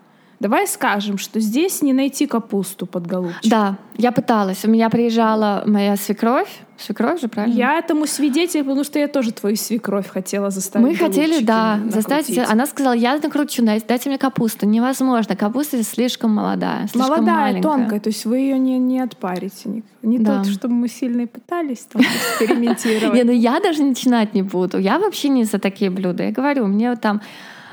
давай 0.44 0.66
скажем, 0.66 1.16
что 1.16 1.40
здесь 1.40 1.80
не 1.80 1.94
найти 1.94 2.26
капусту 2.26 2.84
под 2.84 3.06
голубчик. 3.06 3.50
Да, 3.50 3.78
я 3.96 4.12
пыталась. 4.12 4.62
У 4.66 4.68
меня 4.68 4.90
приезжала 4.90 5.62
моя 5.66 5.96
свекровь. 5.96 6.50
Свекровь 6.76 7.18
же, 7.22 7.28
правильно? 7.28 7.54
Я 7.56 7.78
этому 7.78 8.06
свидетель, 8.06 8.62
потому 8.62 8.84
что 8.84 8.98
я 8.98 9.08
тоже 9.08 9.32
твою 9.32 9.56
свекровь 9.56 10.06
хотела 10.06 10.50
заставить 10.50 10.86
Мы 10.86 10.94
хотели, 10.96 11.42
да, 11.42 11.76
накрутить. 11.76 11.94
заставить. 11.94 12.38
Она 12.50 12.66
сказала, 12.66 12.92
я 12.92 13.16
накручу, 13.16 13.64
дайте 13.64 14.10
мне 14.10 14.18
капусту. 14.18 14.66
Невозможно, 14.66 15.34
капуста 15.34 15.82
слишком 15.82 16.32
молодая, 16.34 16.88
слишком 16.88 17.00
Молодая, 17.14 17.36
маленькая. 17.36 17.62
тонкая, 17.62 18.00
то 18.00 18.08
есть 18.08 18.26
вы 18.26 18.38
ее 18.40 18.58
не, 18.58 18.78
не 18.78 19.00
отпарите. 19.00 19.82
Не, 20.02 20.18
Да. 20.18 20.44
то, 20.44 20.50
чтобы 20.50 20.74
мы 20.74 20.88
сильно 20.88 21.22
и 21.22 21.26
пытались 21.26 21.86
там 21.90 22.02
экспериментировать. 22.02 23.14
Не, 23.16 23.24
ну 23.24 23.32
я 23.32 23.60
даже 23.60 23.82
начинать 23.82 24.34
не 24.34 24.42
буду. 24.42 24.76
Я 24.78 24.98
вообще 24.98 25.30
не 25.30 25.44
за 25.44 25.58
такие 25.58 25.90
блюда. 25.90 26.24
Я 26.24 26.32
говорю, 26.32 26.66
мне 26.66 26.94
там 26.96 27.22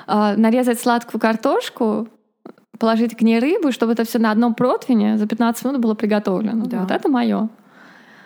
э, 0.07 0.35
нарезать 0.37 0.79
сладкую 0.79 1.19
картошку, 1.19 2.07
положить 2.81 3.15
к 3.15 3.21
ней 3.21 3.37
рыбу, 3.37 3.71
чтобы 3.71 3.93
это 3.93 4.03
все 4.03 4.17
на 4.17 4.31
одном 4.31 4.55
противне 4.55 5.17
за 5.19 5.27
15 5.27 5.65
минут 5.65 5.81
было 5.81 5.93
приготовлено. 5.93 6.65
Да. 6.65 6.79
Вот 6.79 6.89
это 6.89 7.09
мое. 7.09 7.47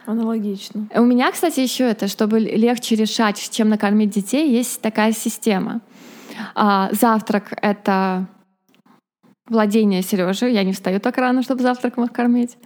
Аналогично. 0.06 0.88
У 0.96 1.02
меня, 1.02 1.30
кстати, 1.32 1.60
еще 1.60 1.84
это, 1.84 2.08
чтобы 2.08 2.40
легче 2.40 2.96
решать, 2.96 3.50
чем 3.52 3.68
накормить 3.68 4.12
детей, 4.12 4.50
есть 4.50 4.82
такая 4.82 5.12
система. 5.12 5.82
А, 6.54 6.90
завтрак— 6.94 7.54
это 7.62 8.28
владение 9.50 10.02
Сережи. 10.02 10.50
Я 10.50 10.64
не 10.64 10.72
встаю 10.72 11.02
так 11.02 11.18
рано, 11.18 11.44
чтобы 11.44 11.62
завтраком 11.62 12.06
их 12.06 12.14
кормить. 12.14 12.58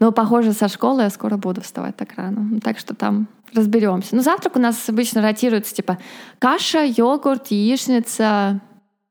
Но, 0.00 0.12
похоже, 0.12 0.52
со 0.52 0.68
школы 0.68 1.02
я 1.02 1.10
скоро 1.10 1.36
буду 1.36 1.60
вставать 1.60 1.96
так 1.96 2.14
рано. 2.16 2.40
Ну, 2.40 2.60
Так 2.60 2.78
что 2.78 2.94
там 2.94 3.28
разберемся. 3.52 4.16
Но 4.16 4.22
завтрак 4.22 4.56
у 4.56 4.58
нас 4.58 4.88
обычно 4.88 5.20
ротируется 5.20 5.74
типа 5.74 5.98
каша, 6.38 6.82
йогурт, 6.82 7.48
яичница, 7.48 8.60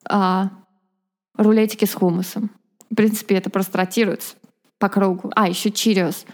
а, 0.09 0.49
рулетики 1.37 1.85
с 1.85 1.93
хумусом. 1.93 2.49
В 2.91 2.95
принципе, 2.95 3.35
это 3.35 3.49
просто 3.49 3.77
ротируется 3.77 4.35
по 4.79 4.89
кругу. 4.89 5.31
А, 5.35 5.47
еще 5.47 5.71
чириос. 5.71 6.25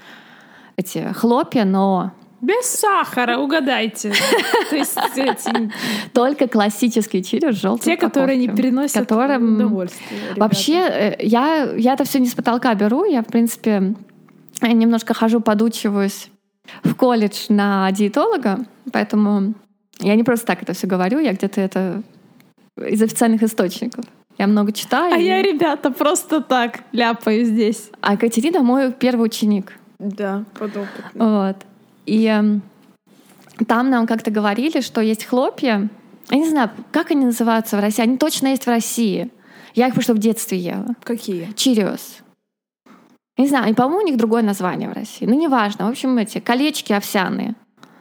Эти 0.78 1.12
хлопья, 1.14 1.64
но 1.66 2.12
Без 2.42 2.66
сахара, 2.66 3.38
угадайте. 3.38 4.14
То 4.70 4.76
есть 4.76 4.98
эти, 5.16 5.72
только 6.14 6.48
классические 6.48 7.24
чириос 7.24 7.56
желтые. 7.56 7.96
те, 7.96 8.02
которые 8.02 8.38
не 8.38 8.48
приносят 8.50 9.08
которым- 9.08 9.56
удовольствия. 9.56 10.18
ребята. 10.24 10.40
Вообще, 10.40 10.74
э, 10.74 11.16
я, 11.20 11.72
я 11.76 11.94
это 11.94 12.04
все 12.04 12.20
не 12.20 12.28
с 12.28 12.34
потолка 12.34 12.74
беру. 12.74 13.06
Я, 13.06 13.22
в 13.22 13.28
принципе, 13.28 13.96
немножко 14.62 15.14
хожу, 15.14 15.40
подучиваюсь 15.40 16.30
в 16.84 16.96
колледж 16.96 17.46
на 17.50 17.92
диетолога, 17.92 18.60
поэтому 18.92 19.54
я 20.00 20.16
не 20.16 20.24
просто 20.24 20.46
так 20.48 20.64
это 20.64 20.74
все 20.74 20.88
говорю, 20.88 21.20
я 21.20 21.34
где-то 21.34 21.60
это 21.62 22.02
из 22.78 23.02
официальных 23.02 23.44
источников. 23.44 24.06
Я 24.42 24.48
много 24.48 24.72
читаю. 24.72 25.14
А 25.14 25.20
и- 25.20 25.26
я, 25.26 25.40
ребята, 25.44 25.92
просто 25.92 26.42
так 26.42 26.80
ляпаю 26.94 27.46
здесь. 27.46 27.92
А 28.02 28.18
Катерина 28.18 28.64
мой 28.64 28.92
первый 28.92 29.26
ученик. 29.28 29.74
Да, 30.00 30.46
подопытно. 30.58 31.46
Вот. 31.54 31.58
И 32.08 32.26
эм, 32.26 32.64
там 33.68 33.92
нам 33.92 34.08
как-то 34.08 34.32
говорили, 34.32 34.82
что 34.82 35.00
есть 35.00 35.26
хлопья. 35.26 35.90
Я 36.32 36.38
не 36.38 36.50
знаю, 36.50 36.72
как 36.92 37.12
они 37.12 37.26
называются 37.26 37.78
в 37.78 37.82
России. 37.82 38.02
Они 38.02 38.18
точно 38.18 38.48
есть 38.48 38.64
в 38.64 38.68
России. 38.68 39.30
Я 39.76 39.90
их 39.90 39.94
просто 39.94 40.16
в 40.16 40.18
детстве 40.18 40.58
ела. 40.58 40.96
Какие? 41.04 41.52
Чириос. 41.56 42.18
Не 43.38 43.48
знаю, 43.48 43.70
и, 43.70 43.76
по-моему, 43.76 44.02
у 44.02 44.08
них 44.08 44.18
другое 44.18 44.42
название 44.42 44.90
в 44.90 44.94
России. 44.94 45.28
Ну, 45.28 45.40
неважно. 45.40 45.86
В 45.86 45.90
общем, 45.92 46.18
эти 46.18 46.40
колечки 46.40 46.94
овсяные. 46.94 47.54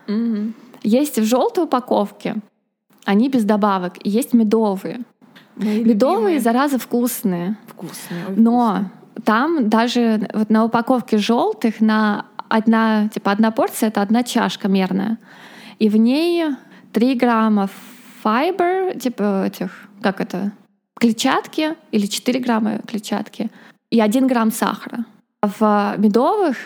Мгм. 0.07 0.55
Есть 0.83 1.19
в 1.19 1.25
желтой 1.25 1.65
упаковке. 1.65 2.37
Они 3.05 3.29
без 3.29 3.45
добавок. 3.45 3.97
И 4.03 4.09
есть 4.09 4.33
медовые. 4.33 5.01
Мои 5.57 5.85
Медовые, 5.85 6.19
любимые. 6.37 6.41
зараза, 6.41 6.79
вкусные. 6.79 7.57
вкусные. 7.67 8.27
ой, 8.29 8.35
Но 8.37 8.85
там 9.25 9.69
даже 9.69 10.29
вот 10.33 10.51
на 10.51 10.65
упаковке 10.65 11.19
желтых 11.19 11.81
на 11.81 12.27
одна, 12.49 13.09
типа 13.09 13.31
одна 13.33 13.51
порция 13.51 13.89
это 13.89 14.03
одна 14.03 14.23
чашка 14.23 14.69
мерная. 14.69 15.19
И 15.79 15.89
в 15.89 15.97
ней 15.97 16.45
3 16.93 17.15
грамма 17.15 17.69
файбер, 18.23 18.99
типа 18.99 19.45
этих, 19.47 19.89
как 20.03 20.21
это, 20.21 20.53
клетчатки 20.99 21.75
или 21.93 22.07
4 22.07 22.41
грамма 22.41 22.79
клетчатки 22.87 23.51
и 23.91 24.01
1 24.01 24.27
грамм 24.27 24.51
сахара. 24.53 25.05
В 25.43 25.95
медовых 25.99 26.57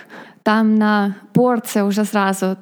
там 0.42 0.74
на 0.74 1.16
порции 1.32 1.80
уже 1.82 2.04
сразу 2.04 2.56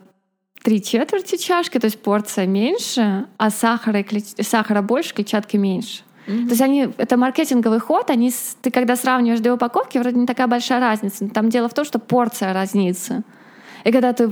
три 0.62 0.82
четверти 0.82 1.36
чашки, 1.36 1.78
то 1.78 1.86
есть 1.86 2.00
порция 2.02 2.46
меньше, 2.46 3.26
а 3.38 3.50
сахара, 3.50 4.00
и 4.00 4.02
клет- 4.02 4.42
сахара 4.46 4.82
больше, 4.82 5.14
клетчатки 5.14 5.56
меньше. 5.56 6.02
Мгм. 6.26 6.44
То 6.44 6.50
есть 6.50 6.60
они, 6.62 6.88
это 6.98 7.16
маркетинговый 7.16 7.80
ход, 7.80 8.10
они, 8.10 8.32
ты 8.60 8.70
когда 8.70 8.96
сравниваешь 8.96 9.40
две 9.40 9.52
упаковки, 9.52 9.98
вроде 9.98 10.18
не 10.18 10.26
такая 10.26 10.46
большая 10.46 10.80
разница. 10.80 11.24
Но 11.24 11.30
там 11.30 11.48
дело 11.48 11.68
в 11.68 11.74
том, 11.74 11.84
что 11.84 11.98
порция 11.98 12.52
разнится. 12.52 13.22
И 13.84 13.92
когда 13.92 14.12
ты 14.12 14.28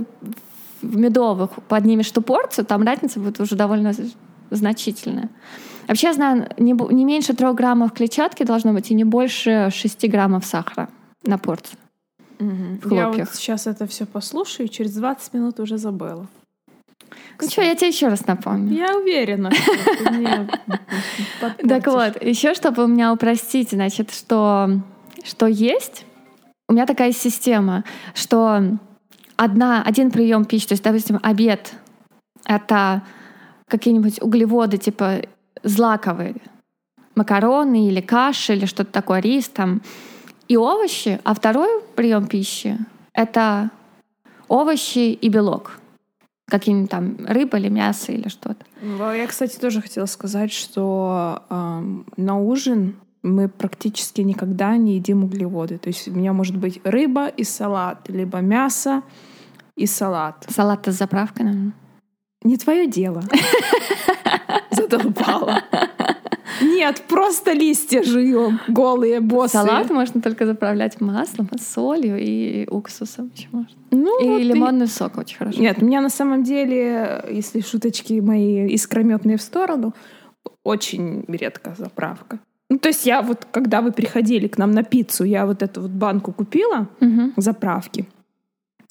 в 0.82 0.96
медовых 0.96 1.50
поднимешь 1.68 2.10
ту 2.10 2.22
порцию, 2.22 2.64
там 2.64 2.82
разница 2.82 3.20
будет 3.20 3.40
уже 3.40 3.56
довольно 3.56 3.92
значительная. 4.50 5.28
Вообще, 5.88 6.08
я 6.08 6.12
знаю, 6.14 6.48
не, 6.58 6.72
не 6.72 7.04
меньше 7.04 7.34
трех 7.34 7.54
граммов 7.56 7.92
клетчатки 7.92 8.44
должно 8.44 8.72
быть 8.72 8.90
и 8.90 8.94
не 8.94 9.04
больше 9.04 9.70
6 9.72 10.08
граммов 10.08 10.44
сахара 10.46 10.88
на 11.24 11.36
порцию. 11.38 11.78
Мгм. 12.38 12.80
в 12.82 12.92
Я 12.92 13.04
хлопьях. 13.04 13.28
вот 13.28 13.36
сейчас 13.36 13.66
это 13.66 13.86
все 13.86 14.06
послушаю, 14.06 14.66
и 14.66 14.70
через 14.70 14.94
20 14.94 15.34
минут 15.34 15.60
уже 15.60 15.76
забыла. 15.76 16.26
Ну 17.40 17.48
что, 17.48 17.62
я 17.62 17.74
тебе 17.74 17.88
еще 17.88 18.08
раз 18.08 18.26
напомню. 18.26 18.76
Я 18.76 18.96
уверена. 18.96 19.50
Так 21.68 21.86
вот, 21.86 22.22
еще 22.22 22.54
чтобы 22.54 22.84
у 22.84 22.86
меня 22.86 23.12
упростить, 23.12 23.70
значит, 23.70 24.12
что, 24.12 24.80
что 25.24 25.46
есть, 25.46 26.04
у 26.68 26.72
меня 26.72 26.86
такая 26.86 27.12
система, 27.12 27.84
что 28.14 28.62
одна, 29.36 29.82
один 29.82 30.10
прием 30.10 30.44
пищи, 30.44 30.68
то 30.68 30.72
есть, 30.72 30.84
допустим, 30.84 31.18
обед— 31.22 31.72
это 32.44 33.02
какие-нибудь 33.68 34.20
углеводы, 34.22 34.76
типа 34.76 35.22
злаковые, 35.62 36.36
макароны 37.14 37.88
или 37.88 38.00
каши, 38.00 38.52
или 38.54 38.66
что-то 38.66 38.92
такое, 38.92 39.20
рис 39.20 39.48
там, 39.48 39.80
и 40.48 40.56
овощи, 40.56 41.20
а 41.24 41.34
второй 41.34 41.82
прием 41.96 42.26
пищи— 42.26 42.76
это 43.14 43.70
овощи 44.48 45.12
и 45.12 45.28
белок. 45.28 45.80
Какие-нибудь 46.50 46.90
там 46.90 47.16
рыба 47.26 47.58
или 47.58 47.68
мясо 47.68 48.12
или 48.12 48.28
что-то. 48.28 48.64
Я, 48.82 49.26
кстати, 49.26 49.56
тоже 49.56 49.80
хотела 49.80 50.06
сказать, 50.06 50.52
что 50.52 51.42
ам, 51.48 52.04
на 52.16 52.38
ужин 52.38 52.96
мы 53.22 53.48
практически 53.48 54.22
никогда 54.22 54.76
не 54.76 54.96
едим 54.96 55.24
углеводы. 55.24 55.78
То 55.78 55.88
есть 55.88 56.08
у 56.08 56.12
меня 56.12 56.32
может 56.32 56.56
быть 56.56 56.80
рыба 56.84 57.28
и 57.28 57.44
салат, 57.44 58.08
либо 58.08 58.38
мясо 58.38 59.02
и 59.76 59.86
салат. 59.86 60.46
Салат 60.48 60.86
с 60.86 60.92
заправкой, 60.92 61.44
наверное. 61.46 61.72
Не 62.42 62.56
твое 62.56 62.86
дело. 62.86 63.22
Задолбала. 64.70 65.62
Нет, 66.60 67.02
просто 67.08 67.52
листья 67.52 68.02
жуем, 68.02 68.60
голые, 68.68 69.20
босые. 69.20 69.62
Салат 69.62 69.90
можно 69.90 70.20
только 70.20 70.46
заправлять 70.46 71.00
маслом, 71.00 71.48
солью 71.60 72.18
и 72.18 72.66
уксусом 72.70 73.30
еще 73.34 73.48
можно. 73.52 73.76
Ну, 73.90 74.24
И 74.24 74.28
вот 74.28 74.42
лимонный 74.42 74.86
сок 74.86 75.18
очень 75.18 75.38
хорошо. 75.38 75.60
Нет, 75.60 75.82
у 75.82 75.84
меня 75.84 76.00
на 76.00 76.10
самом 76.10 76.42
деле, 76.42 77.24
если 77.30 77.60
шуточки 77.60 78.20
мои 78.20 78.66
искрометные 78.74 79.36
в 79.36 79.42
сторону, 79.42 79.94
очень 80.64 81.24
редко 81.28 81.74
заправка. 81.76 82.38
Ну, 82.68 82.78
то 82.78 82.88
есть 82.88 83.04
я 83.06 83.22
вот, 83.22 83.46
когда 83.50 83.80
вы 83.80 83.90
приходили 83.90 84.46
к 84.46 84.56
нам 84.58 84.70
на 84.70 84.84
пиццу, 84.84 85.24
я 85.24 85.44
вот 85.44 85.62
эту 85.62 85.82
вот 85.82 85.90
банку 85.90 86.32
купила 86.32 86.88
Мгм. 87.00 87.32
заправки. 87.36 88.06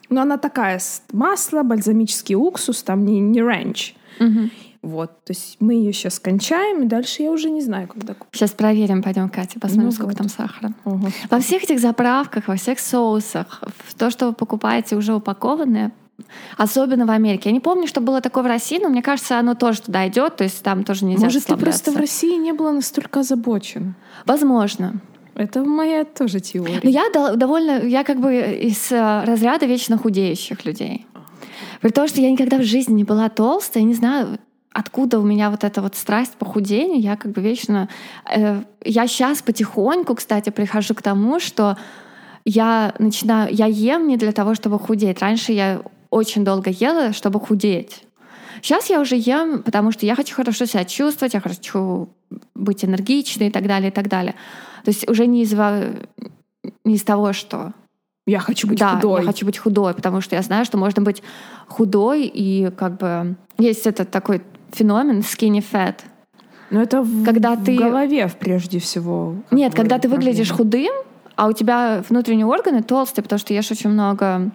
Но 0.09 0.21
она 0.21 0.37
такая, 0.37 0.79
масло, 1.13 1.63
бальзамический 1.63 2.35
уксус, 2.35 2.83
там 2.83 3.05
не, 3.05 3.19
не 3.19 3.41
ренч. 3.41 3.95
Мгм. 4.19 4.51
Вот, 4.81 5.25
то 5.25 5.33
есть 5.33 5.57
мы 5.59 5.73
ее 5.73 5.91
сейчас 5.91 6.19
кончаем, 6.19 6.83
и 6.83 6.85
дальше 6.85 7.21
я 7.21 7.31
уже 7.31 7.49
не 7.49 7.61
знаю, 7.61 7.87
когда 7.89 8.13
купить. 8.13 8.33
Сейчас 8.33 8.51
проверим, 8.51 9.03
пойдем, 9.03 9.29
Катя, 9.29 9.59
посмотрим, 9.59 9.87
Ну 9.87 9.91
сколько 9.91 10.11
вот. 10.11 10.17
там 10.17 10.29
сахара. 10.29 10.73
Ого. 10.85 11.09
Во 11.29 11.39
всех 11.39 11.63
этих 11.63 11.79
заправках, 11.79 12.47
во 12.47 12.55
всех 12.55 12.79
соусах, 12.79 13.61
в 13.85 13.93
то, 13.95 14.09
что 14.09 14.27
вы 14.27 14.33
покупаете 14.33 14.95
уже 14.95 15.13
упакованное, 15.13 15.91
особенно 16.57 17.05
в 17.05 17.11
Америке. 17.11 17.49
Я 17.49 17.53
не 17.53 17.59
помню, 17.59 17.87
что 17.87 17.99
было 17.99 18.21
такое 18.21 18.43
в 18.43 18.47
России, 18.47 18.79
но 18.81 18.87
мне 18.87 19.01
кажется, 19.01 19.37
оно 19.37 19.53
тоже 19.53 19.81
туда 19.81 20.07
идет, 20.07 20.37
то 20.37 20.45
есть 20.45 20.63
там 20.63 20.85
тоже 20.85 21.05
нельзя 21.05 21.25
Может, 21.25 21.45
ты 21.45 21.57
просто 21.57 21.91
в 21.91 21.97
России 21.97 22.37
не 22.37 22.53
была 22.53 22.71
настолько 22.71 23.19
озабочена? 23.19 23.95
Возможно. 24.25 25.01
Это 25.35 25.63
моя 25.63 26.03
тоже 26.03 26.39
теория. 26.41 26.79
Но 26.83 26.89
я 26.89 27.09
довольно, 27.35 27.85
я 27.85 28.03
как 28.03 28.19
бы 28.19 28.35
из 28.35 28.91
э, 28.91 29.23
разряда 29.23 29.65
вечно 29.65 29.97
худеющих 29.97 30.65
людей. 30.65 31.05
При 31.81 31.91
том, 31.91 32.09
что 32.09 32.19
я 32.19 32.29
никогда 32.29 32.57
в 32.57 32.63
жизни 32.63 32.93
не 32.93 33.03
была 33.05 33.29
толстой, 33.29 33.81
я 33.83 33.87
не 33.87 33.93
знаю, 33.93 34.37
откуда 34.71 35.19
у 35.19 35.23
меня 35.23 35.49
вот 35.49 35.63
эта 35.63 35.81
вот 35.81 35.95
страсть 35.95 36.33
к 36.33 36.37
похудению. 36.37 37.01
Я 37.01 37.15
как 37.15 37.31
бы 37.31 37.41
вечно... 37.41 37.89
э, 38.33 38.61
я 38.83 39.07
сейчас 39.07 39.41
потихоньку, 39.41 40.15
кстати, 40.15 40.49
прихожу 40.51 40.93
к 40.95 41.01
тому, 41.01 41.39
что 41.39 41.77
я 42.45 42.93
начинаю... 42.99 43.53
Я 43.53 43.65
ем 43.65 44.07
не 44.07 44.17
для 44.17 44.31
того, 44.31 44.55
чтобы 44.55 44.79
худеть. 44.79 45.21
Раньше 45.21 45.51
я 45.53 45.81
очень 46.09 46.45
долго 46.45 46.69
ела, 46.69 47.13
чтобы 47.13 47.39
худеть. 47.39 48.03
Сейчас 48.61 48.89
я 48.89 48.99
уже 48.99 49.15
ем, 49.15 49.63
потому 49.63 49.91
что 49.91 50.05
я 50.05 50.15
хочу 50.15 50.35
хорошо 50.35 50.65
себя 50.65 50.83
чувствовать, 50.85 51.33
я 51.33 51.39
хочу 51.39 52.09
быть 52.55 52.83
энергичной 52.83 53.47
и 53.47 53.51
так 53.51 53.67
далее, 53.67 53.89
и 53.89 53.93
так 53.93 54.07
далее. 54.07 54.35
То 54.83 54.91
есть 54.91 55.09
уже 55.09 55.27
не 55.27 55.43
из, 55.43 55.53
не 56.83 56.95
из 56.95 57.03
того, 57.03 57.33
что 57.33 57.73
Я 58.25 58.39
хочу 58.39 58.67
быть 58.67 58.79
да, 58.79 58.95
худой. 58.95 59.21
я 59.21 59.27
хочу 59.27 59.45
быть 59.45 59.57
худой, 59.57 59.93
потому 59.93 60.21
что 60.21 60.35
я 60.35 60.41
знаю, 60.41 60.65
что 60.65 60.77
можно 60.77 61.01
быть 61.01 61.23
худой 61.67 62.25
и 62.25 62.69
как 62.71 62.97
бы 62.97 63.35
есть 63.57 63.87
этот 63.87 64.11
такой 64.11 64.41
феномен 64.71 65.19
skinny 65.19 65.63
fat. 65.71 65.95
Но 66.69 66.81
это 66.81 67.01
в, 67.01 67.25
Когда 67.25 67.55
в 67.55 67.63
ты- 67.63 67.75
голове 67.77 68.29
прежде 68.39 68.79
всего. 68.79 69.35
Нет, 69.51 69.73
когда 69.73 69.97
ты 69.97 70.07
выглядишь 70.07 70.51
худым, 70.51 70.93
а 71.35 71.47
у 71.47 71.53
тебя 71.53 72.03
внутренние 72.09 72.45
органы 72.45 72.83
толстые, 72.83 73.23
потому 73.23 73.39
что 73.39 73.53
ешь 73.53 73.71
очень 73.71 73.89
много 73.89 74.51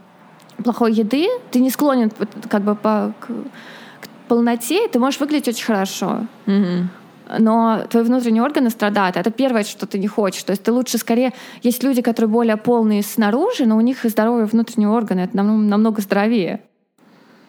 плохой 0.62 0.92
еды, 0.92 1.26
ты 1.50 1.58
не 1.60 1.70
склонен 1.70 2.12
как 2.48 2.62
бы 2.62 2.74
по, 2.76 3.12
к, 3.18 3.26
к 3.26 4.08
полноте, 4.28 4.86
ты 4.88 4.98
можешь 5.00 5.18
выглядеть 5.18 5.48
очень 5.48 5.64
хорошо. 5.64 6.26
Мгм. 6.46 6.90
но 7.38 7.80
твои 7.88 8.04
внутренние 8.04 8.42
органы 8.42 8.68
страдают. 8.70 9.16
Это 9.16 9.30
первое, 9.30 9.64
что 9.64 9.86
ты 9.86 9.98
не 9.98 10.06
хочешь. 10.06 10.44
То 10.44 10.50
есть 10.50 10.62
ты 10.62 10.70
лучше 10.72 10.98
скорее... 10.98 11.32
Есть 11.62 11.82
люди, 11.82 12.02
которые 12.02 12.30
более 12.30 12.56
полные 12.58 13.02
снаружи, 13.02 13.64
но 13.66 13.76
у 13.78 13.80
них 13.80 14.04
здоровые 14.04 14.44
внутренние 14.44 14.90
органы. 14.90 15.20
Это 15.22 15.36
намного, 15.36 15.62
намного 15.64 16.02
здоровее. 16.02 16.60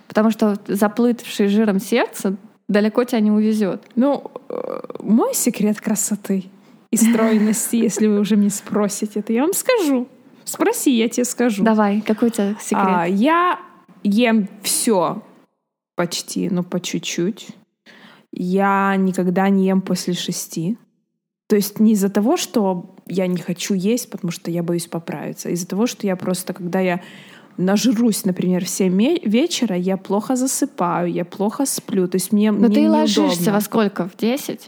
Потому 0.07 0.31
что 0.31 0.57
заплывший 0.67 1.49
жиром 1.49 1.79
сердце 1.81 2.37
далеко 2.67 3.03
тебя 3.03 3.19
не 3.19 3.31
увезет. 3.31 3.83
Ну, 3.95 4.31
э, 4.49 4.79
мой 4.99 5.33
секрет 5.33 5.79
красоты 5.79 6.45
и 6.91 6.97
стройности, 6.97 7.75
если 7.75 8.07
вы 8.07 8.19
уже 8.19 8.35
мне 8.35 8.49
спросите, 8.49 9.19
это 9.19 9.33
я 9.33 9.41
вам 9.41 9.53
скажу. 9.53 10.07
Спроси, 10.45 10.91
я 10.91 11.09
тебе 11.09 11.25
скажу. 11.25 11.63
Давай, 11.63 12.01
какой 12.01 12.29
у 12.29 12.31
тебя 12.31 12.55
секрет? 12.59 12.85
А, 12.87 13.05
я 13.05 13.59
ем 14.03 14.47
все 14.61 15.23
почти, 15.95 16.49
но 16.49 16.63
по 16.63 16.79
чуть-чуть. 16.79 17.49
Я 18.31 18.95
никогда 18.97 19.49
не 19.49 19.65
ем 19.65 19.81
после 19.81 20.13
шести. 20.13 20.77
То 21.47 21.55
есть 21.55 21.79
не 21.79 21.93
из-за 21.93 22.09
того, 22.09 22.37
что 22.37 22.95
я 23.07 23.27
не 23.27 23.37
хочу 23.37 23.73
есть, 23.73 24.09
потому 24.09 24.31
что 24.31 24.51
я 24.51 24.63
боюсь 24.63 24.87
поправиться, 24.87 25.49
а 25.49 25.51
из-за 25.51 25.67
того, 25.67 25.87
что 25.87 26.07
я 26.07 26.15
просто, 26.15 26.53
когда 26.53 26.79
я 26.79 27.01
нажрусь, 27.57 28.25
например, 28.25 28.65
в 28.65 28.69
7 28.69 28.93
ме- 28.93 29.19
вечера, 29.23 29.75
я 29.75 29.97
плохо 29.97 30.35
засыпаю, 30.35 31.11
я 31.11 31.25
плохо 31.25 31.65
сплю. 31.65 32.07
То 32.07 32.15
есть 32.17 32.31
мне, 32.31 32.51
Но 32.51 32.59
мне 32.59 32.67
ты 32.69 32.81
неудобно. 32.81 32.99
ложишься 33.01 33.51
во 33.51 33.61
сколько? 33.61 34.07
В 34.07 34.15
10? 34.17 34.67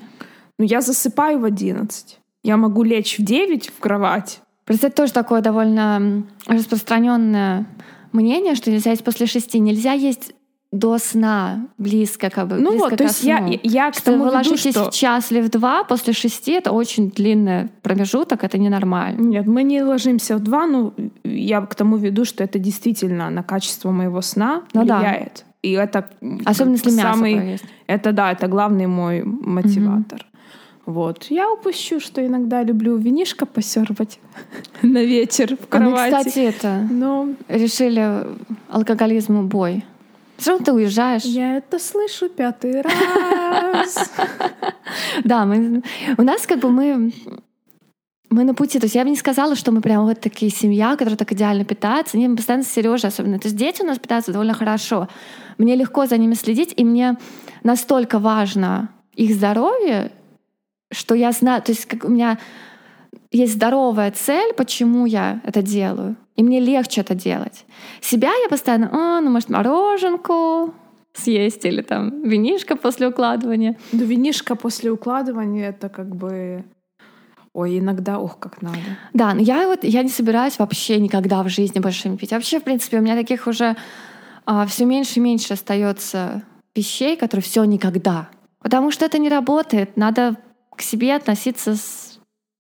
Ну, 0.60 0.66
я 0.66 0.82
засыпаю 0.82 1.40
в 1.40 1.46
11. 1.46 2.20
Я 2.44 2.58
могу 2.58 2.84
лечь 2.84 3.20
в 3.20 3.24
9 3.24 3.70
в 3.70 3.80
кровать. 3.80 4.42
Просто 4.66 4.88
это 4.88 4.96
тоже 4.98 5.14
такое 5.14 5.42
довольно 5.42 6.24
распространенное 6.48 7.66
мнение, 8.12 8.56
что 8.56 8.72
нельзя 8.72 8.92
есть 8.92 9.04
после 9.04 9.26
шести. 9.26 9.60
Нельзя 9.60 9.94
есть 9.94 10.34
до 10.72 10.98
сна, 10.98 11.66
близко, 11.78 12.30
как 12.30 12.48
бы, 12.50 12.56
Ну 12.56 12.72
близко 12.72 12.90
вот, 12.90 12.98
то 12.98 13.04
есть 13.06 13.24
я, 13.24 13.38
сну. 13.38 13.48
я, 13.52 13.60
я 13.64 13.92
к 13.92 14.02
тому 14.02 14.26
вы 14.26 14.32
веду, 14.32 14.58
что... 14.58 14.92
в 14.92 14.94
час 14.94 15.32
или 15.32 15.40
в 15.42 15.50
два 15.50 15.84
после 15.86 16.12
шести, 16.14 16.52
это 16.52 16.72
очень 16.74 17.10
длинный 17.10 17.70
промежуток, 17.82 18.44
это 18.44 18.58
ненормально. 18.58 19.20
Нет, 19.22 19.48
мы 19.48 19.64
не 19.64 19.82
ложимся 19.82 20.36
в 20.36 20.40
два, 20.42 20.66
ну, 20.68 20.94
я 21.24 21.62
к 21.62 21.74
тому 21.76 21.96
веду, 21.98 22.26
что 22.26 22.44
это 22.44 22.60
действительно 22.60 23.30
на 23.30 23.44
качество 23.44 23.92
моего 23.92 24.22
сна 24.22 24.64
Ну 24.74 24.84
да. 24.86 24.98
влияет. 25.00 25.46
И 25.64 25.72
это 25.72 26.10
Особенно 26.46 26.74
если 26.76 26.92
мясо 26.92 27.14
самый, 27.14 27.36
поесть. 27.36 27.66
это 27.88 28.12
да, 28.12 28.32
это 28.32 28.48
главный 28.48 28.88
мой 28.88 29.24
мотиватор. 29.24 30.26
Вот. 30.86 31.26
Я 31.30 31.52
упущу, 31.52 32.00
что 32.00 32.26
иногда 32.26 32.64
люблю 32.64 32.96
винишко 32.96 33.46
посербать 33.46 34.20
на 34.82 35.04
вечер 35.04 35.56
в 35.58 35.74
А 35.74 35.80
мы, 35.80 35.92
кровати. 35.92 36.16
кстати, 36.18 36.40
это 36.40 36.88
Но 36.90 37.30
решили 37.50 38.26
алкоголизму 38.70 39.44
бой. 39.44 39.84
Равно 40.46 40.64
ты 40.64 40.72
уезжаешь. 40.74 41.24
я 41.24 41.58
это 41.58 41.80
слышу 41.80 42.30
пятый 42.30 42.82
раз. 42.82 44.12
Да, 45.24 45.46
мы, 45.46 45.84
у 46.18 46.22
нас 46.22 46.48
как 46.48 46.60
бы 46.60 46.70
мы 46.70 47.12
мы 48.30 48.44
на 48.44 48.54
пути. 48.54 48.80
То 48.80 48.86
есть 48.86 48.96
я 48.96 49.04
бы 49.04 49.10
не 49.10 49.16
сказала, 49.16 49.56
что 49.56 49.72
мы 49.72 49.82
прям 49.82 50.06
вот 50.06 50.20
такие 50.20 50.52
семья, 50.52 50.92
которая 50.92 51.18
так 51.18 51.32
идеально 51.32 51.66
питается. 51.66 52.18
Мы 52.18 52.36
постоянно 52.36 52.64
с 52.64 52.68
Сережей 52.68 53.10
особенно. 53.10 53.40
То 53.40 53.48
есть 53.48 53.58
дети 53.58 53.82
у 53.82 53.86
нас 53.86 54.00
питаются 54.00 54.32
довольно 54.32 54.54
хорошо. 54.54 55.08
Мне 55.58 55.76
легко 55.76 56.06
за 56.06 56.18
ними 56.18 56.34
следить, 56.34 56.74
и 56.76 56.84
мне 56.84 57.18
настолько 57.64 58.20
важно 58.20 58.90
их 59.16 59.34
здоровье, 59.34 60.12
что 60.92 61.16
я 61.16 61.32
знаю, 61.32 61.62
то 61.62 61.72
есть 61.72 61.86
как 61.86 62.04
у 62.06 62.10
меня 62.10 62.38
есть 63.32 63.54
здоровая 63.54 64.12
цель, 64.12 64.54
почему 64.54 65.06
я 65.06 65.42
это 65.44 65.62
делаю. 65.62 66.16
И 66.36 66.44
мне 66.44 66.60
легче 66.60 67.02
это 67.02 67.16
делать. 67.16 67.66
Себя 68.00 68.30
я 68.30 68.50
постоянно, 68.50 68.90
а, 68.92 69.22
ну, 69.22 69.30
может, 69.32 69.50
мороженку 69.50 70.74
съесть 71.14 71.66
или 71.66 71.82
там 71.82 72.22
винишко 72.24 72.76
после 72.76 73.08
укладывания. 73.08 73.76
Но 73.92 74.04
винишко 74.04 74.56
после 74.56 74.92
укладывания 74.92 75.70
это 75.70 75.90
как 75.90 76.16
бы... 76.16 76.64
Ой, 77.54 77.80
иногда, 77.80 78.20
ох, 78.20 78.38
как 78.38 78.62
надо. 78.62 78.78
Да, 79.14 79.34
но 79.34 79.42
я 79.42 79.68
вот 79.68 79.84
я 79.84 80.04
не 80.04 80.10
собираюсь 80.10 80.60
вообще 80.60 81.00
никогда 81.00 81.42
в 81.42 81.50
жизни 81.50 81.80
больше 81.80 82.08
не 82.08 82.18
пить. 82.18 82.32
Вообще, 82.32 82.60
в 82.60 82.64
принципе, 82.64 83.00
у 83.00 83.02
меня 83.02 83.16
таких 83.16 83.48
уже 83.48 83.76
все 84.68 84.86
меньше 84.86 85.14
и 85.16 85.24
меньше 85.24 85.54
остается 85.54 86.44
вещей, 86.76 87.18
которые 87.18 87.44
все 87.44 87.64
никогда. 87.64 88.30
Потому 88.60 88.92
что 88.92 89.06
это 89.06 89.18
не 89.18 89.28
работает. 89.28 89.98
Надо 89.98 90.38
к 90.76 90.84
себе 90.84 91.16
относиться 91.16 91.76
с 91.76 92.07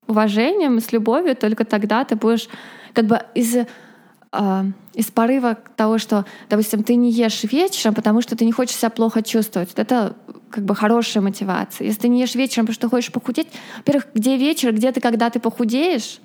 уважением, 0.08 0.80
с 0.80 0.91
любовью. 0.91 1.36
Только 1.36 1.65
тогда 1.65 2.04
ты 2.04 2.15
будешь 2.15 2.50
как 2.93 3.06
бы 3.06 3.22
из 3.36 3.56
э, 3.56 4.63
из 4.93 5.12
порыва 5.12 5.58
того, 5.76 5.98
что, 5.98 6.26
допустим, 6.50 6.84
ты 6.84 6.96
не 6.96 7.12
ешь 7.12 7.43
вечером, 7.43 7.93
потому 7.93 8.22
что 8.22 8.36
ты 8.36 8.46
не 8.46 8.52
хочешь 8.52 8.76
себя 8.76 8.89
плохо 8.89 9.22
чувствовать. 9.22 9.70
Это 9.76 10.15
как 10.50 10.63
бы 10.63 10.76
хорошая 10.76 11.22
мотивация. 11.22 11.86
Если 11.86 12.02
ты 12.02 12.08
не 12.08 12.22
ешь 12.22 12.36
вечером, 12.36 12.65
потому 12.65 12.76
что 12.76 12.89
хочешь 12.89 13.12
похудеть, 13.12 13.48
во-первых, 13.78 14.08
где 14.13 14.38
вечер, 14.38 14.74
где 14.74 14.91
ты, 14.91 15.02
когда 15.02 15.30
ты 15.30 15.39
похудеешь, 15.39 16.20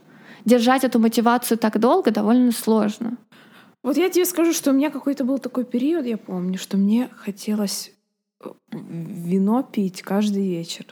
держать 0.44 0.84
эту 0.84 0.98
мотивацию 0.98 1.58
так 1.58 1.78
долго 1.78 2.10
довольно 2.10 2.52
сложно. 2.52 3.16
Вот 3.82 3.96
я 3.96 4.08
тебе 4.08 4.24
скажу, 4.24 4.52
что 4.52 4.70
у 4.70 4.74
меня 4.74 4.90
какой-то 4.90 5.24
был 5.24 5.38
такой 5.38 5.64
период, 5.64 6.06
я 6.06 6.16
помню, 6.16 6.56
что 6.56 6.76
мне 6.76 7.08
хотелось 7.16 7.92
э, 8.40 8.48
вино 8.70 9.62
пить 9.62 10.02
каждый 10.02 10.48
вечер. 10.48 10.86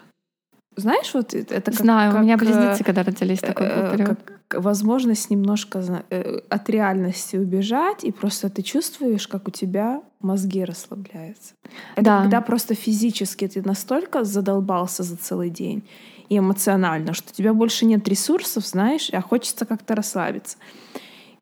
Знаешь, 0.81 1.13
вот 1.15 1.35
это 1.35 1.61
как, 1.61 1.75
Знаю, 1.75 2.13
как, 2.13 2.21
у 2.21 2.25
меня 2.25 2.37
близнецы, 2.37 2.85
когда 2.85 3.03
родились, 3.03 3.41
такой 3.41 3.67
был 3.69 3.75
э, 3.75 3.93
период. 3.93 4.09
как 4.49 4.63
возможность 4.63 5.31
немножко 5.31 5.83
э, 6.11 6.41
от 6.49 6.69
реальности 6.71 7.37
убежать, 7.37 8.05
и 8.05 8.11
просто 8.13 8.49
ты 8.51 8.63
чувствуешь, 8.63 9.29
как 9.29 9.47
у 9.49 9.51
тебя 9.51 10.03
мозги 10.21 10.65
расслабляются. 10.65 11.55
Это 11.95 12.05
Да. 12.05 12.23
когда 12.23 12.41
просто 12.41 12.75
физически 12.75 13.47
ты 13.47 13.63
настолько 13.63 14.25
задолбался 14.25 15.03
за 15.03 15.17
целый 15.17 15.51
день 15.51 15.83
и 16.29 16.39
эмоционально, 16.39 17.13
что 17.15 17.31
у 17.31 17.35
тебя 17.35 17.55
больше 17.55 17.87
нет 17.87 18.07
ресурсов, 18.09 18.67
знаешь, 18.67 19.11
а 19.13 19.21
хочется 19.21 19.67
как-то 19.67 19.95
расслабиться. 19.95 20.59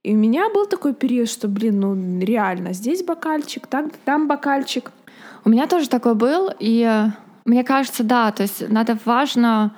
И 0.04 0.14
у 0.14 0.16
меня 0.18 0.48
был 0.50 0.66
такой 0.66 0.94
период, 0.94 1.28
что, 1.28 1.48
блин, 1.48 1.80
ну 1.80 2.20
реально, 2.20 2.72
здесь 2.72 3.02
бокальчик, 3.02 3.66
так, 3.66 3.86
там 4.04 4.28
бокальчик. 4.28 4.92
У 5.44 5.50
меня 5.50 5.66
тоже 5.66 5.88
такой 5.88 6.14
был, 6.14 6.50
и 6.58 6.82
э, 6.82 7.10
мне 7.48 7.64
кажется, 7.64 8.04
да, 8.04 8.30
то 8.30 8.42
есть 8.42 8.68
надо 8.68 8.98
важно 9.04 9.74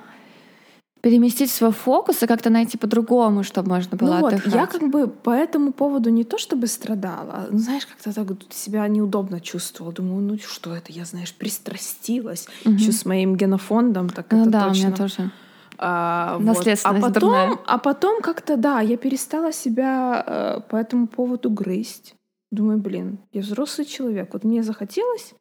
переместить 1.01 1.49
свой 1.49 1.71
фокус 1.71 2.21
и 2.21 2.27
как-то 2.27 2.49
найти 2.51 2.77
по-другому, 2.77 3.43
чтобы 3.43 3.69
можно 3.69 3.97
было 3.97 4.15
ну 4.15 4.19
вот, 4.19 4.33
отдыхать. 4.33 4.53
я 4.53 4.67
как 4.67 4.87
бы 4.89 5.07
по 5.07 5.31
этому 5.31 5.71
поводу 5.73 6.09
не 6.11 6.23
то 6.23 6.37
чтобы 6.37 6.67
страдала, 6.67 7.47
ну, 7.49 7.57
знаешь, 7.57 7.87
как-то 7.87 8.13
так 8.13 8.27
вот 8.27 8.45
себя 8.53 8.87
неудобно 8.87 9.39
чувствовала. 9.39 9.93
Думаю, 9.93 10.21
ну 10.21 10.37
что 10.37 10.75
это, 10.75 10.91
я, 10.91 11.05
знаешь, 11.05 11.33
пристрастилась 11.33 12.47
Мгм. 12.65 12.75
еще 12.75 12.91
с 12.91 13.05
моим 13.05 13.35
генофондом, 13.35 14.09
так 14.09 14.27
Ну 14.31 14.41
это 14.43 14.51
да, 14.51 14.67
точно. 14.67 14.83
у 14.83 14.87
меня 14.87 14.95
тоже. 14.95 15.31
А, 15.79 16.37
вот. 16.39 16.67
А 16.83 16.93
потом, 16.93 17.11
дурная. 17.13 17.57
а 17.65 17.77
потом 17.79 18.21
как-то, 18.21 18.55
да, 18.57 18.81
я 18.81 18.97
перестала 18.97 19.51
себя 19.51 20.23
э, 20.27 20.59
по 20.69 20.75
этому 20.75 21.07
поводу 21.07 21.49
грызть. 21.49 22.13
Думаю, 22.51 22.77
блин, 22.77 23.17
я 23.31 23.41
взрослый 23.41 23.85
человек, 23.87 24.33
вот 24.33 24.43
мне 24.43 24.61
захотелось, 24.61 25.33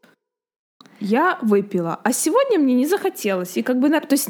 я 1.00 1.38
выпила, 1.42 1.98
а 2.04 2.12
сегодня 2.12 2.58
мне 2.58 2.74
не 2.74 2.86
захотелось. 2.86 3.56
И 3.56 3.62
как 3.62 3.78
бы, 3.80 3.88
то 3.88 4.06
есть 4.12 4.28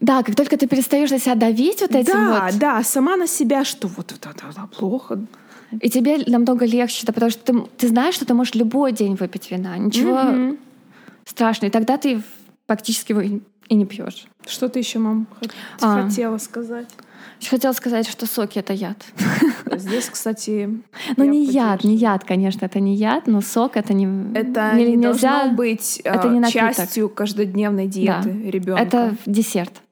Да, 0.00 0.22
как 0.22 0.34
только 0.36 0.56
ты 0.56 0.66
перестаешь 0.66 1.10
на 1.10 1.18
себя 1.18 1.34
давить 1.34 1.80
вот 1.80 1.94
этим 1.94 2.12
да, 2.14 2.44
вот, 2.50 2.58
да, 2.58 2.82
сама 2.82 3.16
на 3.16 3.26
себя, 3.26 3.64
что 3.64 3.88
вот 3.88 4.12
это, 4.12 4.30
это, 4.30 4.46
это 4.50 4.66
плохо. 4.78 5.18
и 5.80 5.90
тебе 5.90 6.18
намного 6.26 6.64
легче, 6.66 7.06
да, 7.06 7.12
потому 7.12 7.30
что 7.30 7.42
ты, 7.52 7.60
ты 7.76 7.88
знаешь, 7.88 8.14
что 8.14 8.24
ты 8.24 8.34
можешь 8.34 8.54
любой 8.54 8.92
день 8.92 9.14
выпить 9.16 9.50
вина, 9.50 9.76
ничего 9.78 10.16
Мгм. 10.22 10.58
страшного, 11.24 11.68
и 11.68 11.72
тогда 11.72 11.96
ты 11.96 12.22
практически 12.66 13.12
его 13.12 13.20
и 13.68 13.74
не 13.74 13.84
пьешь. 13.84 14.26
Что 14.46 14.68
ты 14.68 14.78
еще, 14.78 14.98
мам, 15.00 15.26
А. 15.80 16.02
хотела 16.02 16.38
сказать? 16.38 16.88
Ещё 17.40 17.50
Хотела 17.50 17.72
сказать, 17.72 18.08
что 18.08 18.26
соки 18.26 18.58
это 18.58 18.72
яд. 18.72 19.04
Здесь, 19.76 20.06
кстати, 20.08 20.70
Ну 21.16 21.24
не 21.24 21.44
яд, 21.44 21.84
не 21.84 21.96
яд, 21.96 22.24
конечно, 22.24 22.64
это 22.66 22.80
не 22.80 22.94
яд, 22.96 23.26
но 23.26 23.40
сок 23.40 23.76
это 23.76 23.92
не 23.94 24.06
Это 24.34 24.74
не- 24.74 24.96
должно 24.96 25.52
быть 25.52 26.00
это 26.04 26.28
не 26.28 26.40
напиток. 26.40 26.76
частью 26.76 27.08
каждодневной 27.08 27.86
диеты 27.86 28.50
ребенка. 28.50 28.82
Это 28.82 29.16
десерт. 29.26 29.82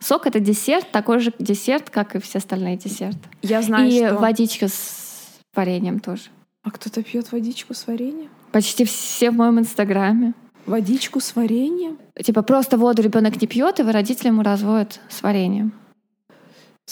Сок 0.00 0.26
это 0.26 0.40
десерт, 0.40 0.90
такой 0.90 1.20
же 1.20 1.32
десерт, 1.38 1.90
как 1.90 2.16
и 2.16 2.20
все 2.20 2.38
остальные 2.38 2.76
десерты. 2.78 3.20
Я 3.42 3.60
знаю, 3.60 3.90
и 3.90 3.98
что... 3.98 4.16
водичка 4.16 4.68
с 4.68 5.38
вареньем 5.54 6.00
тоже. 6.00 6.24
А 6.62 6.70
кто-то 6.70 7.02
пьет 7.02 7.32
водичку 7.32 7.74
с 7.74 7.86
вареньем? 7.86 8.28
Почти 8.52 8.84
все 8.84 9.30
в 9.30 9.34
моем 9.36 9.58
инстаграме. 9.60 10.34
Водичку 10.66 11.20
с 11.20 11.34
вареньем? 11.36 11.98
Типа 12.22 12.42
просто 12.42 12.76
воду 12.76 13.02
ребенок 13.02 13.40
не 13.40 13.46
пьет, 13.46 13.80
и 13.80 13.82
вы 13.82 13.92
родители 13.92 14.28
ему 14.28 14.42
разводят 14.42 15.00
с 15.08 15.22
вареньем. 15.22 15.72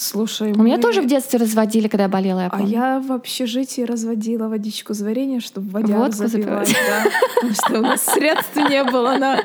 Слушай, 0.00 0.52
У 0.52 0.62
меня 0.62 0.76
мы- 0.76 0.82
тоже 0.82 1.02
в 1.02 1.06
детстве 1.06 1.40
разводили, 1.40 1.88
когда 1.88 2.04
я 2.04 2.08
болела, 2.08 2.40
я 2.40 2.46
А 2.46 2.50
помню. 2.50 2.66
я 2.68 3.00
в 3.00 3.11
общежитии 3.11 3.82
разводила 3.82 4.46
водичку 4.48 4.94
с 4.94 5.00
вареньем, 5.00 5.40
чтобы 5.40 5.70
водяру 5.70 6.02
Водку 6.02 6.28
запивать. 6.28 6.68
запивать. 6.68 6.76
да. 6.88 7.11
Потому 7.34 7.52
что 7.54 7.78
у 7.78 7.82
нас 7.82 8.04
средств 8.04 8.54
не 8.56 8.84
было 8.84 9.16
на 9.16 9.42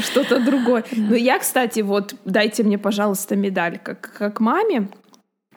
что-то 0.00 0.40
другое. 0.40 0.84
Но 0.96 1.14
я, 1.14 1.38
кстати, 1.38 1.80
вот 1.80 2.14
дайте 2.24 2.62
мне, 2.64 2.78
пожалуйста, 2.78 3.36
медаль. 3.36 3.78
Как, 3.78 4.10
как 4.18 4.40
маме, 4.40 4.88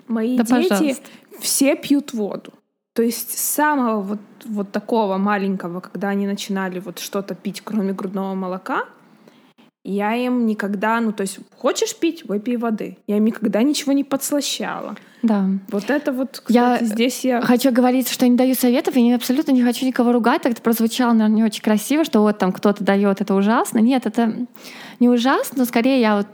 мои 0.09 0.35
Да, 0.37 0.43
дети 0.43 0.69
пожалуйста. 0.69 1.03
все 1.39 1.75
пьют 1.77 2.11
воду. 2.13 2.51
То 2.95 3.03
есть 3.03 3.31
с 3.37 3.41
самого 3.55 4.01
вот, 4.01 4.19
вот 4.43 4.71
такого 4.73 5.17
маленького, 5.17 5.79
когда 5.79 6.09
они 6.09 6.27
начинали 6.27 6.79
вот 6.79 6.99
что-то 6.99 7.33
пить, 7.33 7.61
кроме 7.63 7.93
грудного 7.93 8.33
молока, 8.35 8.85
я 9.93 10.15
им 10.15 10.45
никогда, 10.45 10.99
ну 10.99 11.11
то 11.11 11.21
есть 11.21 11.39
хочешь 11.55 11.95
пить, 11.95 12.25
выпей 12.25 12.57
воды. 12.57 12.97
Я 13.07 13.17
им 13.17 13.25
никогда 13.25 13.63
ничего 13.63 13.93
не 13.93 14.03
подслащала. 14.03 14.95
Да. 15.23 15.45
Вот 15.69 15.89
это 15.89 16.11
вот, 16.11 16.43
Я 16.47 16.73
кстати, 16.73 16.89
здесь 16.89 17.25
я... 17.25 17.41
Хочу 17.41 17.71
говорить, 17.71 18.09
что 18.09 18.25
я 18.25 18.29
не 18.29 18.37
даю 18.37 18.53
советов, 18.53 18.95
и 18.95 19.01
не- 19.01 19.13
абсолютно 19.13 19.51
не 19.51 19.63
хочу 19.63 19.85
никого 19.85 20.11
ругать. 20.11 20.41
Так 20.41 20.53
это 20.53 20.61
прозвучало, 20.61 21.13
наверное, 21.13 21.35
не 21.37 21.43
очень 21.43 21.63
красиво, 21.63 22.03
что 22.03 22.21
вот 22.21 22.37
там 22.37 22.51
кто-то 22.51 22.83
дает, 22.83 23.21
это 23.21 23.33
ужасно. 23.33 23.79
Нет, 23.79 24.05
это 24.05 24.47
не 24.99 25.09
ужасно, 25.09 25.59
но 25.59 25.65
скорее 25.65 26.01
я 26.01 26.17
вот 26.17 26.27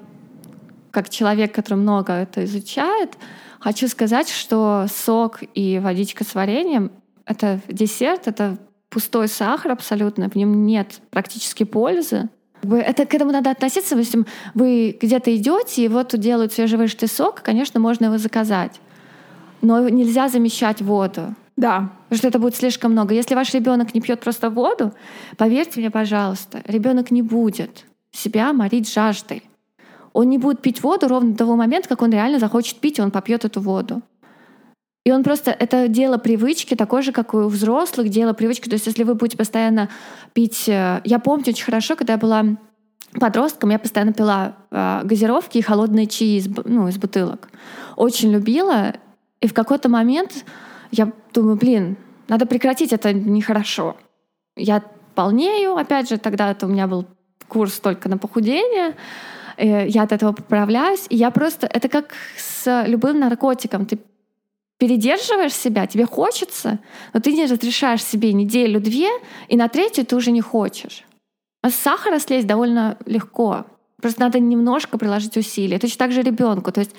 как 0.92 1.10
человек, 1.10 1.54
который 1.54 1.76
много 1.76 2.14
это 2.14 2.44
изучает, 2.46 3.18
хочу 3.60 3.88
сказать, 3.88 4.30
что 4.30 4.86
сок 4.94 5.40
и 5.54 5.80
водичка 5.80 6.24
с 6.24 6.36
вареньем— 6.36 6.92
это 7.26 7.60
десерт, 7.68 8.28
это 8.28 8.58
пустой 8.90 9.28
сахар 9.28 9.72
абсолютно, 9.72 10.30
в 10.30 10.36
нем 10.36 10.66
нет 10.66 11.02
практически 11.10 11.64
пользы. 11.64 12.30
Это 12.64 13.06
к 13.06 13.14
этому 13.14 13.32
надо 13.32 13.52
относиться. 13.52 13.96
Допустим, 13.96 14.26
вы 14.54 14.98
где-то 15.00 15.36
идете, 15.36 15.86
и 15.86 15.88
вот 15.88 16.18
делают 16.18 16.54
свежевыжатый 16.54 17.08
сок, 17.08 17.42
конечно, 17.42 17.80
можно 17.80 18.06
его 18.06 18.18
заказать. 18.18 18.80
Но 19.62 19.88
нельзя 19.90 20.30
замещать 20.30 20.82
воду. 20.82 21.36
Да, 21.56 21.92
Потому 22.14 22.18
что 22.20 22.28
это 22.28 22.40
будет 22.40 22.56
слишком 22.56 22.92
много. 22.92 23.16
Если 23.16 23.34
ваш 23.34 23.56
ребенок 23.56 23.96
не 23.96 24.02
пьет 24.02 24.20
просто 24.20 24.52
воду, 24.52 24.94
поверьте 25.36 25.80
мне, 25.80 25.90
пожалуйста, 25.90 26.62
ребенок 26.68 27.10
не 27.10 27.24
будет 27.24 27.86
себя 28.12 28.54
морить 28.54 28.94
жаждой. 28.94 29.42
Он 30.14 30.30
не 30.30 30.38
будет 30.38 30.62
пить 30.62 30.84
воду 30.84 31.08
ровно 31.08 31.32
до 31.32 31.40
того 31.40 31.56
момента, 31.56 31.90
как 31.90 32.04
он 32.04 32.12
реально 32.12 32.38
захочет 32.38 32.78
пить, 32.78 33.00
и 33.00 33.02
он 33.02 33.10
попьет 33.10 33.46
эту 33.46 33.62
воду. 33.62 34.04
И 35.06 35.12
он 35.12 35.24
просто, 35.24 35.52
это 35.52 35.90
дело 35.90 36.18
привычки, 36.18 36.76
такое 36.76 37.02
же, 37.02 37.12
как 37.12 37.34
и 37.34 37.38
у 37.38 37.48
взрослых, 37.48 38.10
дело 38.10 38.34
привычки. 38.34 38.70
То 38.70 38.76
есть 38.76 38.88
если 38.88 39.04
вы 39.04 39.16
будете 39.16 39.38
постоянно 39.38 39.90
пить... 40.34 40.70
э, 40.70 41.02
Я 41.04 41.20
помню 41.20 41.46
очень 41.50 41.66
хорошо, 41.66 41.96
когда 41.96 42.14
я 42.14 42.20
была 42.20 42.46
подростком, 43.20 43.72
я 43.72 43.80
постоянно 43.80 44.14
пила 44.14 44.56
э, 44.72 45.02
газировки 45.04 45.58
и 45.58 45.62
холодные 45.62 46.08
чаи 46.08 46.38
из, 46.38 46.48
ну, 46.66 46.88
из 46.88 46.98
бутылок. 46.98 47.50
Очень 47.98 48.32
любила. 48.32 48.94
И 49.42 49.48
в 49.48 49.54
какой-то 49.54 49.90
момент 49.90 50.46
я 50.92 51.12
думаю, 51.34 51.58
блин, 51.58 51.98
надо 52.30 52.46
прекратить, 52.46 52.94
это 52.94 53.12
нехорошо. 53.12 53.98
Я 54.56 54.84
полнею, 55.16 55.76
опять 55.76 56.10
же, 56.10 56.18
тогда 56.18 56.50
это 56.52 56.66
у 56.66 56.70
меня 56.70 56.88
был 56.88 57.06
курс 57.50 57.80
только 57.80 58.08
на 58.08 58.18
похудение, 58.18 58.96
э, 59.58 59.88
я 59.90 60.04
от 60.04 60.14
этого 60.14 60.32
поправляюсь, 60.32 61.06
и 61.10 61.18
я 61.18 61.30
просто... 61.30 61.68
Это 61.68 61.90
как 61.90 62.14
с 62.38 62.86
любым 62.88 63.20
наркотиком. 63.20 63.86
Ты 63.86 64.00
передерживаешь 64.78 65.54
себя, 65.54 65.88
тебе 65.88 66.06
хочется, 66.06 66.80
но 67.14 67.20
ты 67.20 67.34
не 67.34 67.46
разрешаешь 67.46 68.04
себе 68.04 68.34
неделю-две, 68.34 69.10
и 69.48 69.56
на 69.56 69.68
третью 69.68 70.06
ты 70.06 70.16
уже 70.16 70.32
не 70.32 70.42
хочешь. 70.42 71.04
А 71.62 71.70
с 71.70 71.76
сахара 71.76 72.20
слезть 72.20 72.48
довольно 72.48 72.98
легко. 73.06 73.66
Просто 74.02 74.22
надо 74.22 74.40
немножко 74.40 74.98
приложить 74.98 75.38
усилия. 75.38 75.80
Точно 75.80 75.98
так 75.98 76.12
же 76.12 76.22
ребенку. 76.22 76.74
То 76.74 76.82
есть 76.82 76.92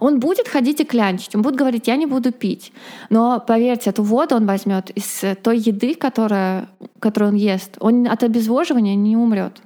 он 0.00 0.18
будет 0.18 0.48
ходить 0.48 0.80
и 0.80 0.84
клянчить, 0.84 1.36
он 1.36 1.42
будет 1.42 1.56
говорить, 1.56 1.86
я 1.86 1.96
не 1.96 2.06
буду 2.06 2.32
пить. 2.32 2.72
Но 3.10 3.38
поверьте, 3.46 3.90
эту 3.90 4.02
воду 4.02 4.36
он 4.36 4.46
возьмет 4.46 4.88
из 4.90 5.22
той 5.42 5.58
еды, 5.58 5.94
которая, 5.94 6.70
которую 6.98 7.32
он 7.32 7.36
ест. 7.36 7.76
Он 7.80 8.06
от 8.06 8.22
обезвоживания 8.22 8.94
не 8.94 9.16
умрет. 9.16 9.60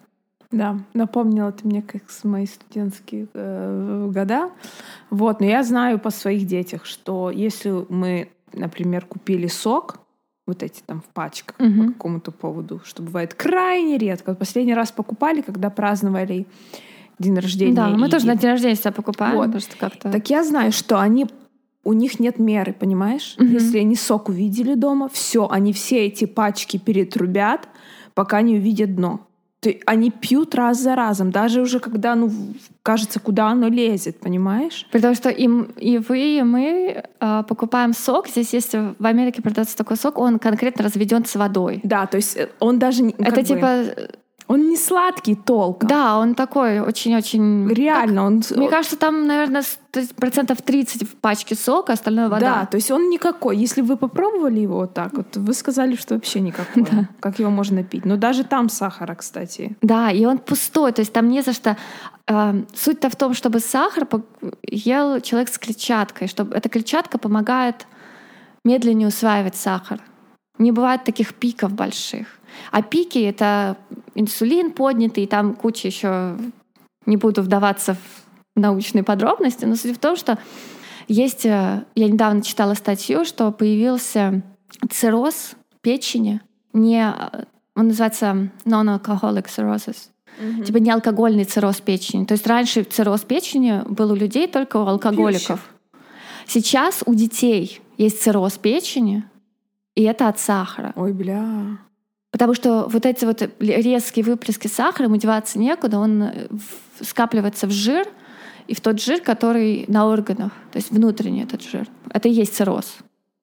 Да, 0.57 0.79
напомнила 0.95 1.53
ты 1.53 1.67
мне 1.67 1.83
как 1.83 2.11
с 2.11 2.25
мои 2.25 2.47
студентские 2.47 3.29
э, 3.35 4.11
года. 4.13 4.51
Вот, 5.11 5.41
но 5.41 5.47
я 5.47 5.63
знаю 5.63 5.99
по 5.99 6.11
своих 6.11 6.47
детях, 6.47 6.85
что 6.87 7.31
если 7.31 7.85
мы, 7.89 8.29
например, 8.53 9.05
купили 9.07 9.47
сок, 9.47 9.99
вот 10.47 10.63
эти 10.63 10.83
там 10.85 11.01
в 11.01 11.07
пачках 11.07 11.57
по 11.57 11.65
Мгм. 11.65 11.93
какому-то 11.95 12.31
поводу, 12.31 12.81
что 12.85 13.03
бывает 13.03 13.33
крайне 13.35 13.97
редко. 13.99 14.35
Последний 14.35 14.75
раз 14.75 14.93
покупали, 14.93 15.41
когда 15.41 15.71
праздновали 15.71 16.47
день 17.19 17.39
рождения. 17.39 17.75
Да, 17.75 17.89
мы 17.89 18.07
Иги. 18.07 18.11
тоже 18.11 18.27
на 18.27 18.37
день 18.37 18.51
рождения 18.51 18.75
себя 18.75 18.93
покупаем, 18.93 19.37
Вот. 19.37 19.45
потому 19.47 19.61
что 19.61 19.77
как-то... 19.79 20.11
Так 20.13 20.29
я 20.31 20.45
знаю, 20.45 20.73
что 20.73 21.01
они 21.01 21.27
у 21.83 21.93
них 21.93 22.19
нет 22.21 22.39
меры, 22.39 22.73
понимаешь? 22.73 23.37
Мгм. 23.39 23.53
Если 23.53 23.79
они 23.79 23.95
сок 23.97 24.29
увидели 24.29 24.75
дома, 24.75 25.09
все, 25.09 25.49
они 25.49 25.73
все 25.73 26.07
эти 26.07 26.25
пачки 26.27 26.77
перетрубят, 26.79 27.69
пока 28.15 28.43
не 28.43 28.57
увидят 28.57 28.95
дно. 28.95 29.21
Ты, 29.65 29.81
они 29.87 30.11
пьют 30.11 30.55
раз 30.55 30.79
за 30.79 30.95
разом, 30.95 31.31
даже 31.31 31.63
уже 31.63 31.81
когда, 31.81 32.15
ну, 32.15 32.31
кажется, 32.83 33.19
куда 33.19 33.49
оно 33.49 33.69
лезет, 33.69 34.21
понимаешь? 34.21 34.87
Потому 34.93 35.15
что 35.15 35.31
им, 35.31 35.73
и 35.81 35.97
вы, 35.97 36.39
и 36.39 36.43
мы 36.43 37.03
э, 37.19 37.43
покупаем 37.49 37.95
сок. 37.95 38.29
Здесь 38.29 38.53
есть 38.53 38.75
в 38.75 39.07
Америке 39.07 39.41
продается 39.41 39.75
такой 39.75 39.97
сок, 39.97 40.19
он 40.19 40.39
конкретно 40.39 40.85
разведен 40.85 41.25
с 41.25 41.35
водой. 41.35 41.81
Да, 41.83 42.05
то 42.07 42.19
есть 42.19 42.37
э, 42.37 42.51
он 42.61 42.79
даже... 42.79 43.03
не- 43.05 43.15
Это 43.19 43.37
как 43.37 43.45
типа... 43.47 43.85
он 44.47 44.69
не 44.69 44.77
сладкий 44.77 45.35
толком. 45.35 45.89
Да, 45.89 46.19
он 46.19 46.35
такой 46.35 46.81
очень-очень... 46.81 47.69
Реально, 47.69 48.27
он... 48.27 48.43
Мне 48.51 48.69
кажется, 48.69 48.97
там, 48.97 49.27
наверное, 49.27 49.63
процентов 50.17 50.61
30 50.61 51.09
в 51.09 51.17
пачке 51.17 51.55
сока, 51.55 51.95
остальное 51.95 52.29
вода. 52.29 52.61
Да, 52.61 52.67
то 52.67 52.77
есть 52.77 52.91
он 52.91 53.09
никакой. 53.09 53.57
Если 53.57 53.81
вы 53.81 53.97
попробовали 53.97 54.61
его 54.61 54.77
вот 54.77 54.93
так 54.93 55.15
вот, 55.15 55.37
вы 55.37 55.55
сказали, 55.55 55.97
что 55.97 56.15
вообще 56.15 56.41
никакой. 56.41 56.85
Как 57.21 57.39
его 57.39 57.51
можно 57.51 57.83
пить? 57.83 58.05
Но 58.05 58.17
даже 58.17 58.45
там 58.45 58.69
сахара, 58.69 59.15
кстати. 59.15 59.77
Да, 59.81 60.11
и 60.11 60.27
он 60.27 60.39
пустой, 60.39 60.93
то 60.93 61.01
есть 61.01 61.13
там 61.13 61.29
не 61.29 61.43
за 61.43 61.55
что. 61.55 61.77
Эм, 62.27 62.67
Суть-то 62.75 63.09
в 63.09 63.17
том, 63.17 63.33
чтобы 63.33 63.61
сахар 63.61 64.07
ел 64.63 65.21
человек 65.21 65.49
с 65.49 65.59
клетчаткой, 65.59 66.29
чтобы 66.29 66.55
эта 66.55 66.69
клетчатка 66.69 67.19
помогает 67.19 67.87
медленнее 68.65 69.09
усваивать 69.09 69.57
сахар. 69.57 70.01
Не 70.59 70.71
бывает 70.71 71.05
таких 71.05 71.35
пиков 71.35 71.73
больших. 71.73 72.27
А 72.71 72.83
пики— 72.83 73.19
это 73.21 73.77
инсулин 74.15 74.73
поднятый, 74.73 75.25
и 75.25 75.27
там 75.27 75.55
куча 75.55 75.89
еще... 75.89 76.37
Не 77.07 77.17
буду 77.19 77.43
вдаваться 77.43 77.95
в 77.95 78.59
научные 78.59 79.03
подробности, 79.03 79.67
но 79.67 79.77
суть 79.77 79.97
в 79.97 79.99
том, 80.01 80.17
что 80.17 80.39
есть... 81.09 81.45
э, 81.45 81.85
Я 81.95 82.09
недавно 82.09 82.41
читала 82.43 82.75
статью, 82.75 83.25
что 83.25 83.51
появился 83.53 84.43
цирроз 84.91 85.53
печени, 85.83 86.41
не... 86.73 87.03
э, 87.03 87.45
Он 87.77 87.89
называется 87.89 88.51
non-alcoholic 88.65 89.47
cirrhosis. 89.47 90.09
Типа 90.65 90.79
не 90.79 90.91
алкогольный 90.91 91.45
цирроз 91.45 91.81
печени. 91.81 92.25
То 92.25 92.33
есть 92.33 92.47
раньше 92.47 92.83
цирроз 92.83 93.21
печени 93.21 93.83
был 93.87 94.11
у 94.13 94.15
людей 94.17 94.49
только 94.49 94.79
у 94.79 94.87
алкоголиков. 94.87 95.61
Сейчас 96.47 97.03
у 97.07 97.15
детей 97.15 97.81
есть 97.99 98.23
цирроз 98.23 98.59
печени, 98.59 99.25
и 99.95 100.03
это 100.03 100.29
от 100.29 100.39
сахара. 100.41 100.93
Ой, 100.97 101.13
бля. 101.13 101.79
Потому 102.35 102.53
что 102.55 102.89
вот 102.89 103.07
эти 103.07 103.25
вот 103.25 103.49
резкие 103.61 104.25
выплески 104.25 104.67
сахара, 104.67 105.07
ему 105.07 105.15
деваться 105.15 105.57
некуда, 105.57 106.01
он 106.01 106.21
э, 106.25 106.49
скапливается 107.01 107.69
в 107.69 107.71
жир, 107.71 108.09
и 108.67 108.75
в 108.75 108.81
тот 108.81 109.01
жир, 109.01 109.21
который 109.21 109.85
на 109.87 110.09
органах, 110.09 110.51
то 110.73 110.79
есть 110.79 110.91
внутренний 110.91 111.45
этот 111.45 111.63
жир. 111.63 111.87
Это 112.11 112.29
и 112.29 112.33
есть 112.33 112.57
цирроз. 112.57 112.97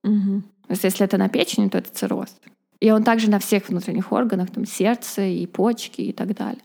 Мгм. 0.04 0.42
То 0.68 0.72
есть 0.72 0.84
если 0.84 1.06
это 1.06 1.18
на 1.18 1.30
печени, 1.30 1.70
то 1.70 1.78
это 1.78 1.90
цирроз. 1.90 2.36
И 2.82 2.92
он 2.92 3.06
также 3.06 3.30
на 3.30 3.40
всех 3.40 3.70
внутренних 3.70 4.12
органах, 4.12 4.52
там 4.52 4.66
сердце 4.66 5.22
и 5.22 5.48
почки 5.48 6.02
и 6.02 6.12
так 6.12 6.36
далее. 6.36 6.62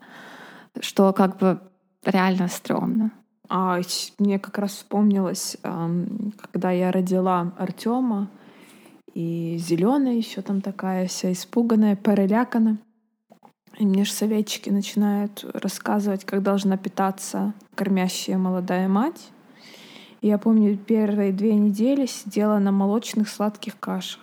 Что 0.81 1.13
как 1.13 1.39
бы 1.39 1.61
реально 2.05 2.49
стрёмно. 2.49 3.13
А 3.49 3.81
мне 4.19 4.41
как 4.41 4.59
раз 4.59 4.73
вспомнилось, 4.73 5.59
когда 5.63 6.73
я 6.73 6.91
родила 6.91 7.53
Артема, 7.57 8.29
и 9.17 9.57
зеленая 9.57 10.13
еще 10.13 10.43
там 10.43 10.61
такая 10.61 11.07
вся 11.07 11.33
испуганная, 11.33 11.97
перелякана. 11.97 12.77
И 13.79 13.87
мне 13.87 14.05
же 14.05 14.13
советчики 14.13 14.69
начинают 14.69 15.43
рассказывать, 15.55 16.27
как 16.27 16.43
должна 16.43 16.77
питаться 16.77 17.55
кормящая 17.75 18.37
молодая 18.37 18.89
мать. 18.89 19.31
И 20.21 20.29
я 20.29 20.37
помню, 20.37 20.77
первые 20.77 21.33
две 21.33 21.55
недели 21.55 22.05
сидела 22.05 22.59
на 22.59 22.73
молочных 22.73 23.31
сладких 23.31 23.81
кашах. 23.81 24.21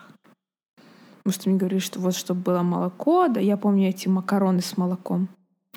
Потому 1.23 1.33
что 1.33 1.49
мне 1.49 1.57
говорили, 1.57 1.79
что 1.79 1.99
вот 1.99 2.13
чтобы 2.15 2.41
было 2.41 2.61
молоко, 2.61 3.27
да, 3.29 3.39
я 3.39 3.57
помню 3.57 3.89
эти 3.89 4.07
макароны 4.07 4.61
с 4.61 4.77
молоком. 4.77 5.27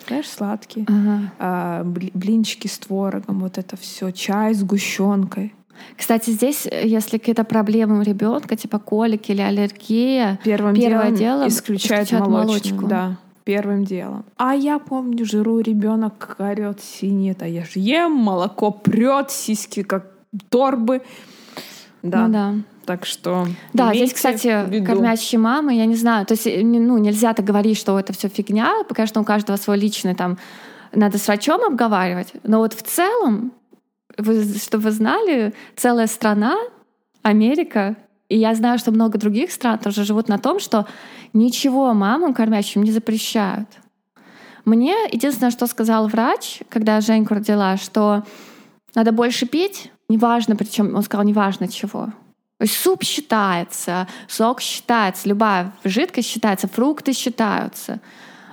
Знаешь, 0.06 0.28
сладкие 0.28 0.84
Ага. 0.90 1.32
а, 1.38 1.84
бли- 1.84 2.10
блинчики 2.12 2.66
с 2.66 2.78
творогом, 2.78 3.40
вот 3.40 3.56
это 3.56 3.78
все, 3.78 4.10
чай 4.10 4.52
с 4.52 4.58
сгущенкой. 4.58 5.54
Кстати, 5.96 6.30
здесь, 6.30 6.66
э, 6.66 6.86
если 6.86 7.18
какие-то 7.18 7.44
проблемы 7.44 7.98
у 7.98 8.02
ребенка, 8.02 8.56
типа 8.56 8.78
колики 8.78 9.32
или 9.32 9.40
аллергия, 9.42 10.38
Первым 10.44 10.74
Первое 10.74 11.04
делом 11.10 11.14
дело 11.16 11.48
исключают, 11.48 12.04
исключают 12.04 12.28
молочную, 12.28 12.74
молочку. 12.74 12.86
да, 12.86 13.16
первым 13.44 13.84
делом. 13.84 14.24
А 14.36 14.54
я 14.54 14.78
помню, 14.78 15.24
жиру 15.24 15.60
ребенок 15.60 16.36
орет 16.38 16.80
синет, 16.80 17.42
а 17.42 17.48
я 17.48 17.62
же 17.64 17.72
ем, 17.80 18.12
молоко 18.12 18.70
прет, 18.70 19.30
сиськи 19.30 19.82
как 19.82 20.06
торбы. 20.48 21.02
Да, 22.02 22.26
ну 22.26 22.32
да. 22.32 22.54
так 22.84 23.04
что 23.06 23.46
Да, 23.72 23.92
здесь, 23.94 24.12
кстати, 24.12 24.68
виду. 24.70 24.86
кормящие 24.86 25.40
мамы, 25.40 25.74
я 25.74 25.86
не 25.86 25.96
знаю, 25.96 26.24
то 26.26 26.34
есть, 26.34 26.46
э, 26.46 26.60
ну, 26.62 26.98
нельзя 26.98 27.32
так 27.34 27.44
говорить, 27.44 27.78
что 27.78 27.98
это 27.98 28.12
все 28.12 28.28
фигня, 28.28 28.72
конечно, 28.94 29.20
у 29.20 29.24
каждого 29.24 29.56
свой 29.56 29.78
личный 29.78 30.14
там, 30.14 30.38
надо 30.92 31.18
с 31.18 31.26
врачом 31.26 31.64
обговаривать, 31.64 32.32
но 32.44 32.58
вот 32.58 32.74
в 32.74 32.82
целом, 32.82 33.52
вы, 34.18 34.44
чтобы 34.58 34.84
вы 34.84 34.90
знали, 34.90 35.54
целая 35.76 36.06
страна, 36.06 36.56
Америка, 37.22 37.96
и 38.28 38.38
я 38.38 38.54
знаю, 38.54 38.78
что 38.78 38.90
много 38.90 39.18
других 39.18 39.50
стран 39.52 39.78
тоже 39.78 40.04
живут 40.04 40.28
на 40.28 40.38
том, 40.38 40.58
что 40.58 40.86
ничего 41.32 41.92
мамам 41.94 42.34
кормящим 42.34 42.82
не 42.82 42.90
запрещают. 42.90 43.68
Мне 44.64 44.94
единственное, 45.12 45.52
что 45.52 45.66
сказал 45.66 46.08
врач, 46.08 46.60
когда 46.68 47.00
Женьку 47.00 47.34
родила, 47.34 47.76
что 47.76 48.24
надо 48.94 49.12
больше 49.12 49.46
пить, 49.46 49.92
неважно, 50.08 50.56
причем 50.56 50.94
он 50.96 51.02
сказал, 51.02 51.24
неважно 51.24 51.68
чего. 51.68 52.06
То 52.58 52.62
есть 52.62 52.74
суп 52.74 53.04
считается, 53.04 54.08
сок 54.28 54.60
считается, 54.60 55.28
любая 55.28 55.72
жидкость 55.84 56.28
считается, 56.28 56.68
фрукты 56.68 57.12
считаются. 57.12 58.00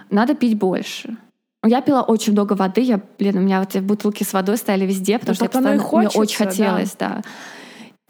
Надо 0.09 0.35
пить 0.35 0.57
больше. 0.57 1.17
Я 1.65 1.81
пила 1.81 2.03
очень 2.03 2.33
много 2.33 2.53
воды, 2.53 2.81
я, 2.81 2.99
блин, 3.17 3.37
у 3.37 3.41
меня 3.41 3.59
вот 3.59 3.69
эти 3.75 3.83
бутылки 3.83 4.23
с 4.23 4.33
водой 4.33 4.57
стояли 4.57 4.85
везде, 4.85 5.17
потому 5.17 5.31
Ну, 5.31 5.35
что 5.35 5.45
я 5.45 5.49
постоянно- 5.49 5.97
мне 5.97 6.07
очень 6.07 6.17
хочется, 6.17 6.43
да. 6.43 6.49
хотелось, 6.49 6.95
да. 6.99 7.21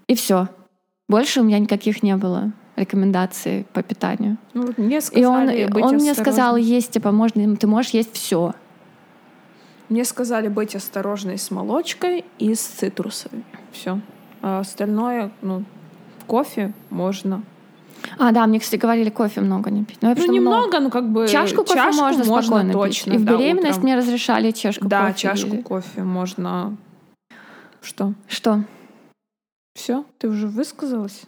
И 0.07 0.15
все. 0.15 0.47
Больше 1.07 1.41
у 1.41 1.43
меня 1.43 1.59
никаких 1.59 2.01
не 2.01 2.15
было 2.15 2.51
рекомендаций 2.75 3.67
по 3.73 3.83
питанию. 3.83 4.37
Ну, 4.55 4.73
мне 4.77 4.97
И 4.97 4.99
он, 4.99 5.01
сказали 5.01 5.65
быть 5.67 5.83
он 5.83 5.95
мне 5.95 6.13
сказал, 6.15 6.57
есть, 6.57 6.91
типа, 6.91 7.11
можно, 7.11 7.55
ты 7.55 7.67
можешь 7.67 7.91
есть 7.91 8.15
все. 8.15 8.53
Мне 9.89 10.05
сказали 10.05 10.47
быть 10.47 10.75
осторожной 10.75 11.37
с 11.37 11.51
молочкой 11.51 12.25
и 12.39 12.55
с 12.55 12.61
цитрусовыми. 12.61 13.43
Все. 13.71 13.99
А 14.41 14.59
остальное, 14.61 15.31
ну, 15.43 15.63
кофе 16.25 16.73
можно. 16.89 17.43
А, 18.17 18.31
да, 18.31 18.45
мне, 18.47 18.59
кстати, 18.59 18.79
говорили, 18.79 19.09
кофе 19.09 19.41
много 19.41 19.69
не 19.71 19.83
пить. 19.85 19.97
Но 20.01 20.09
я 20.09 20.15
Ну, 20.15 20.15
просто 20.15 20.31
много. 20.31 20.45
немного, 20.57 20.79
ну, 20.79 20.89
как 20.89 21.09
бы... 21.11 21.27
Чашку 21.27 21.63
кофе 21.63 21.91
можно, 21.91 22.23
спокойно 22.23 22.73
точно, 22.73 23.11
пить. 23.11 23.19
И 23.21 23.23
в 23.23 23.25
да, 23.25 23.37
беременность 23.37 23.69
утром. 23.77 23.83
мне 23.83 23.95
разрешали 23.95 24.51
чашку 24.51 24.87
Да, 24.87 25.07
кофе. 25.07 25.19
чашку 25.19 25.47
или- 25.55 25.61
кофе 25.61 26.03
можно... 26.03 26.75
Что? 27.81 28.13
Что? 28.27 28.63
Все? 29.75 30.05
Ты 30.19 30.27
уже 30.29 30.47
высказалась? 30.47 31.21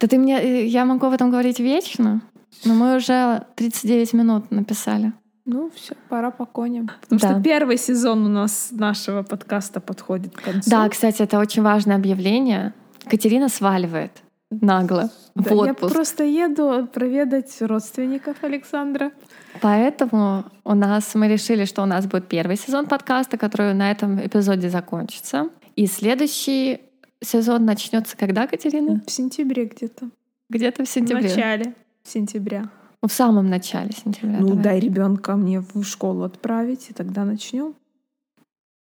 Да 0.00 0.06
ты 0.06 0.18
мне... 0.18 0.40
э, 0.42 0.66
Я 0.66 0.84
могу 0.84 1.06
об 1.06 1.12
этом 1.12 1.30
говорить 1.30 1.60
вечно, 1.60 2.20
но 2.64 2.74
мы 2.74 2.96
уже 2.96 3.42
39 3.56 4.12
минут 4.14 4.50
написали. 4.50 5.12
Ну, 5.46 5.70
все, 5.74 5.94
пора 6.08 6.30
по 6.30 6.46
коням. 6.46 6.90
Потому 7.02 7.20
Да. 7.20 7.32
что 7.32 7.42
первый 7.42 7.76
сезон 7.76 8.24
у 8.24 8.28
нас 8.28 8.68
нашего 8.70 9.22
подкаста 9.22 9.80
подходит 9.80 10.34
к 10.34 10.40
концу. 10.42 10.70
Да, 10.70 10.88
кстати, 10.88 11.20
это 11.22 11.38
очень 11.38 11.62
важное 11.62 11.96
объявление. 11.96 12.72
Катерина 13.04 13.48
сваливает 13.50 14.22
нагло 14.60 15.10
Да, 15.34 15.42
в 15.42 15.64
я 15.66 15.72
отпуск. 15.72 15.92
просто 15.94 16.24
еду 16.24 16.86
проведать 16.92 17.56
родственников 17.60 18.36
Александра. 18.42 19.12
Поэтому 19.60 20.44
у 20.64 20.74
нас 20.74 21.14
мы 21.14 21.28
решили, 21.28 21.64
что 21.64 21.82
у 21.82 21.86
нас 21.86 22.06
будет 22.06 22.28
первый 22.28 22.56
сезон 22.56 22.86
подкаста, 22.86 23.36
который 23.38 23.74
на 23.74 23.90
этом 23.90 24.24
эпизоде 24.24 24.68
закончится. 24.68 25.48
И 25.76 25.86
следующий 25.86 26.80
сезон 27.22 27.64
начнется 27.64 28.16
когда, 28.16 28.46
Катерина? 28.46 29.00
В 29.06 29.10
сентябре 29.10 29.64
где-то. 29.66 30.10
Где-то 30.50 30.84
в 30.84 30.88
В 30.88 30.90
сентябре. 30.90 31.28
начале 31.28 31.74
сентября. 32.04 32.68
Ну, 33.02 33.08
В 33.08 33.12
самом 33.12 33.48
начале 33.48 33.92
сентября. 33.92 34.38
ну, 34.40 34.48
давай. 34.48 34.62
дай 34.62 34.80
ребенка 34.80 35.36
мне 35.36 35.60
в 35.60 35.82
школу 35.84 36.22
отправить, 36.24 36.90
и 36.90 36.92
тогда 36.92 37.24
начнем. 37.24 37.74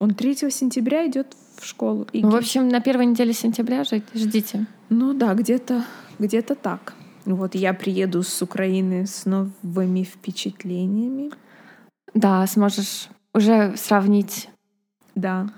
Он 0.00 0.14
3 0.14 0.50
сентября 0.50 1.06
идет 1.06 1.34
в 1.58 1.64
школу. 1.64 2.06
Ну, 2.12 2.30
в 2.30 2.34
общем, 2.36 2.68
на 2.68 2.80
первой 2.80 3.06
неделе 3.06 3.32
сентября 3.32 3.82
жди- 3.82 4.02
ждите. 4.14 4.66
Ну 4.88 5.14
да, 5.14 5.34
где-то 5.34 5.84
где-то 6.18 6.54
так. 6.54 6.94
Вот 7.24 7.54
я 7.54 7.72
приеду 7.72 8.22
с 8.22 8.42
Украины 8.42 9.06
с 9.06 9.24
новыми 9.24 10.02
впечатлениями. 10.02 11.30
Да, 12.12 12.46
сможешь 12.46 13.08
уже 13.32 13.76
сравнить. 13.76 14.48
Да. 15.14 15.48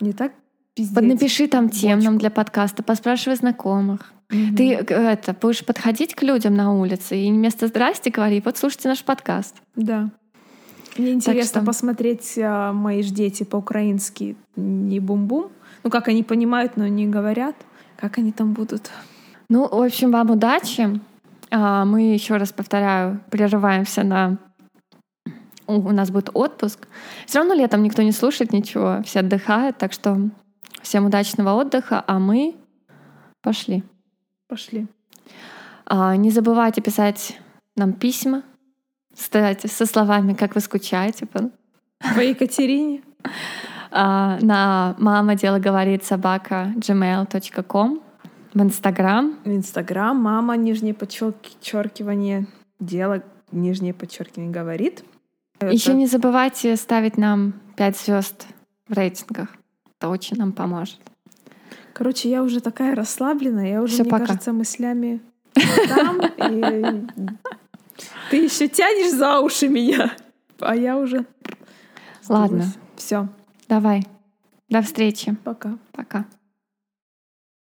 Не 0.00 0.12
так 0.12 0.32
пиздец. 0.74 0.94
Поднапиши 0.94 1.46
там 1.46 1.68
тем 1.68 2.00
нам 2.00 2.18
для 2.18 2.30
подкаста, 2.30 2.82
поспрашивай 2.82 3.36
знакомых. 3.36 4.12
Мгм. 4.30 4.56
Ты 4.56 4.74
э, 4.74 4.84
это 4.84 5.34
будешь 5.40 5.64
подходить 5.64 6.14
к 6.14 6.22
людям 6.22 6.54
на 6.54 6.72
улице 6.72 7.16
и 7.16 7.30
вместо 7.30 7.68
здрасте 7.68 8.10
говори, 8.10 8.42
вот 8.44 8.58
слушайте 8.58 8.88
наш 8.88 9.04
подкаст. 9.04 9.56
Да. 9.76 10.10
Мне 10.98 11.12
интересно 11.12 11.60
что- 11.60 11.66
посмотреть, 11.66 12.38
а, 12.38 12.72
мои 12.72 13.02
ж 13.02 13.10
дети 13.10 13.44
по-украински 13.44 14.36
не 14.56 15.00
бум-бум. 15.00 15.50
Ну, 15.82 15.90
как 15.90 16.08
они 16.08 16.22
понимают, 16.22 16.76
но 16.76 16.86
не 16.86 17.06
говорят. 17.06 17.54
Как 18.04 18.18
они 18.18 18.32
там 18.32 18.52
будут? 18.52 18.90
Ну, 19.48 19.66
в 19.66 19.82
общем, 19.82 20.10
вам 20.10 20.30
удачи. 20.30 21.00
А, 21.50 21.86
Мы 21.86 22.12
еще 22.12 22.36
раз 22.36 22.52
повторяю, 22.52 23.24
прерываемся 23.30 24.02
на 24.02 24.36
у 25.66 25.90
нас 25.90 26.10
будет 26.10 26.28
отпуск. 26.34 26.86
Все 27.24 27.38
равно 27.38 27.54
летом 27.54 27.82
никто 27.82 28.02
не 28.02 28.12
слушает 28.12 28.52
ничего, 28.52 29.00
все 29.06 29.20
отдыхают, 29.20 29.78
так 29.78 29.94
что 29.94 30.18
всем 30.82 31.06
удачного 31.06 31.54
отдыха, 31.54 32.04
а 32.06 32.18
мы 32.18 32.56
пошли. 33.40 33.82
Пошли. 34.48 34.86
А, 35.86 36.14
не 36.16 36.30
забывайте 36.30 36.82
писать 36.82 37.40
нам 37.74 37.94
письма 37.94 38.42
кстати, 39.14 39.66
со 39.66 39.86
словами 39.86 40.34
«Как 40.34 40.54
вы 40.56 40.60
скучаете?» 40.60 41.24
по- 41.24 41.50
По 42.14 42.20
Екатерине. 42.20 43.00
А, 43.96 44.38
на 44.40 44.96
«Мама 44.98 45.36
дело 45.36 45.58
говорит 45.60 46.04
собака 46.04 46.72
gmail.com» 46.76 48.00
в 48.52 48.60
Инстаграм. 48.60 49.36
В 49.44 49.48
Инстаграм 49.48 50.16
мама, 50.16 50.56
нижнее 50.56 50.94
подчеркивание, 50.94 52.46
дело, 52.80 53.22
нижнее 53.52 53.94
подчеркивание 53.94 54.50
говорит. 54.52 55.04
Еще 55.60 55.90
Это- 55.90 55.98
не 55.98 56.06
забывайте 56.06 56.74
ставить 56.76 57.16
нам 57.16 57.54
5 57.76 57.96
звезд 57.96 58.46
в 58.88 58.92
рейтингах. 58.92 59.48
Это 59.98 60.08
очень 60.08 60.36
нам 60.36 60.52
поможет. 60.52 60.98
Короче, 61.92 62.28
я 62.28 62.42
уже 62.42 62.60
такая 62.60 62.96
расслабленная, 62.96 63.68
я 63.70 63.82
уже, 63.82 63.94
Всё, 63.94 64.02
мне 64.02 64.10
пока. 64.10 64.26
кажется, 64.26 64.52
мыслями 64.52 65.20
там. 65.88 66.20
и 66.50 67.06
Ты 68.30 68.36
еще 68.44 68.66
тянешь 68.68 69.12
за 69.16 69.38
уши 69.40 69.68
меня, 69.68 70.12
а 70.58 70.74
я 70.74 70.96
уже... 70.96 71.24
Ладно, 72.28 72.64
Все, 72.96 73.28
давай. 73.68 74.04
До 74.68 74.82
встречи. 74.82 75.34
пока. 75.44 75.78
Пока. 75.92 76.24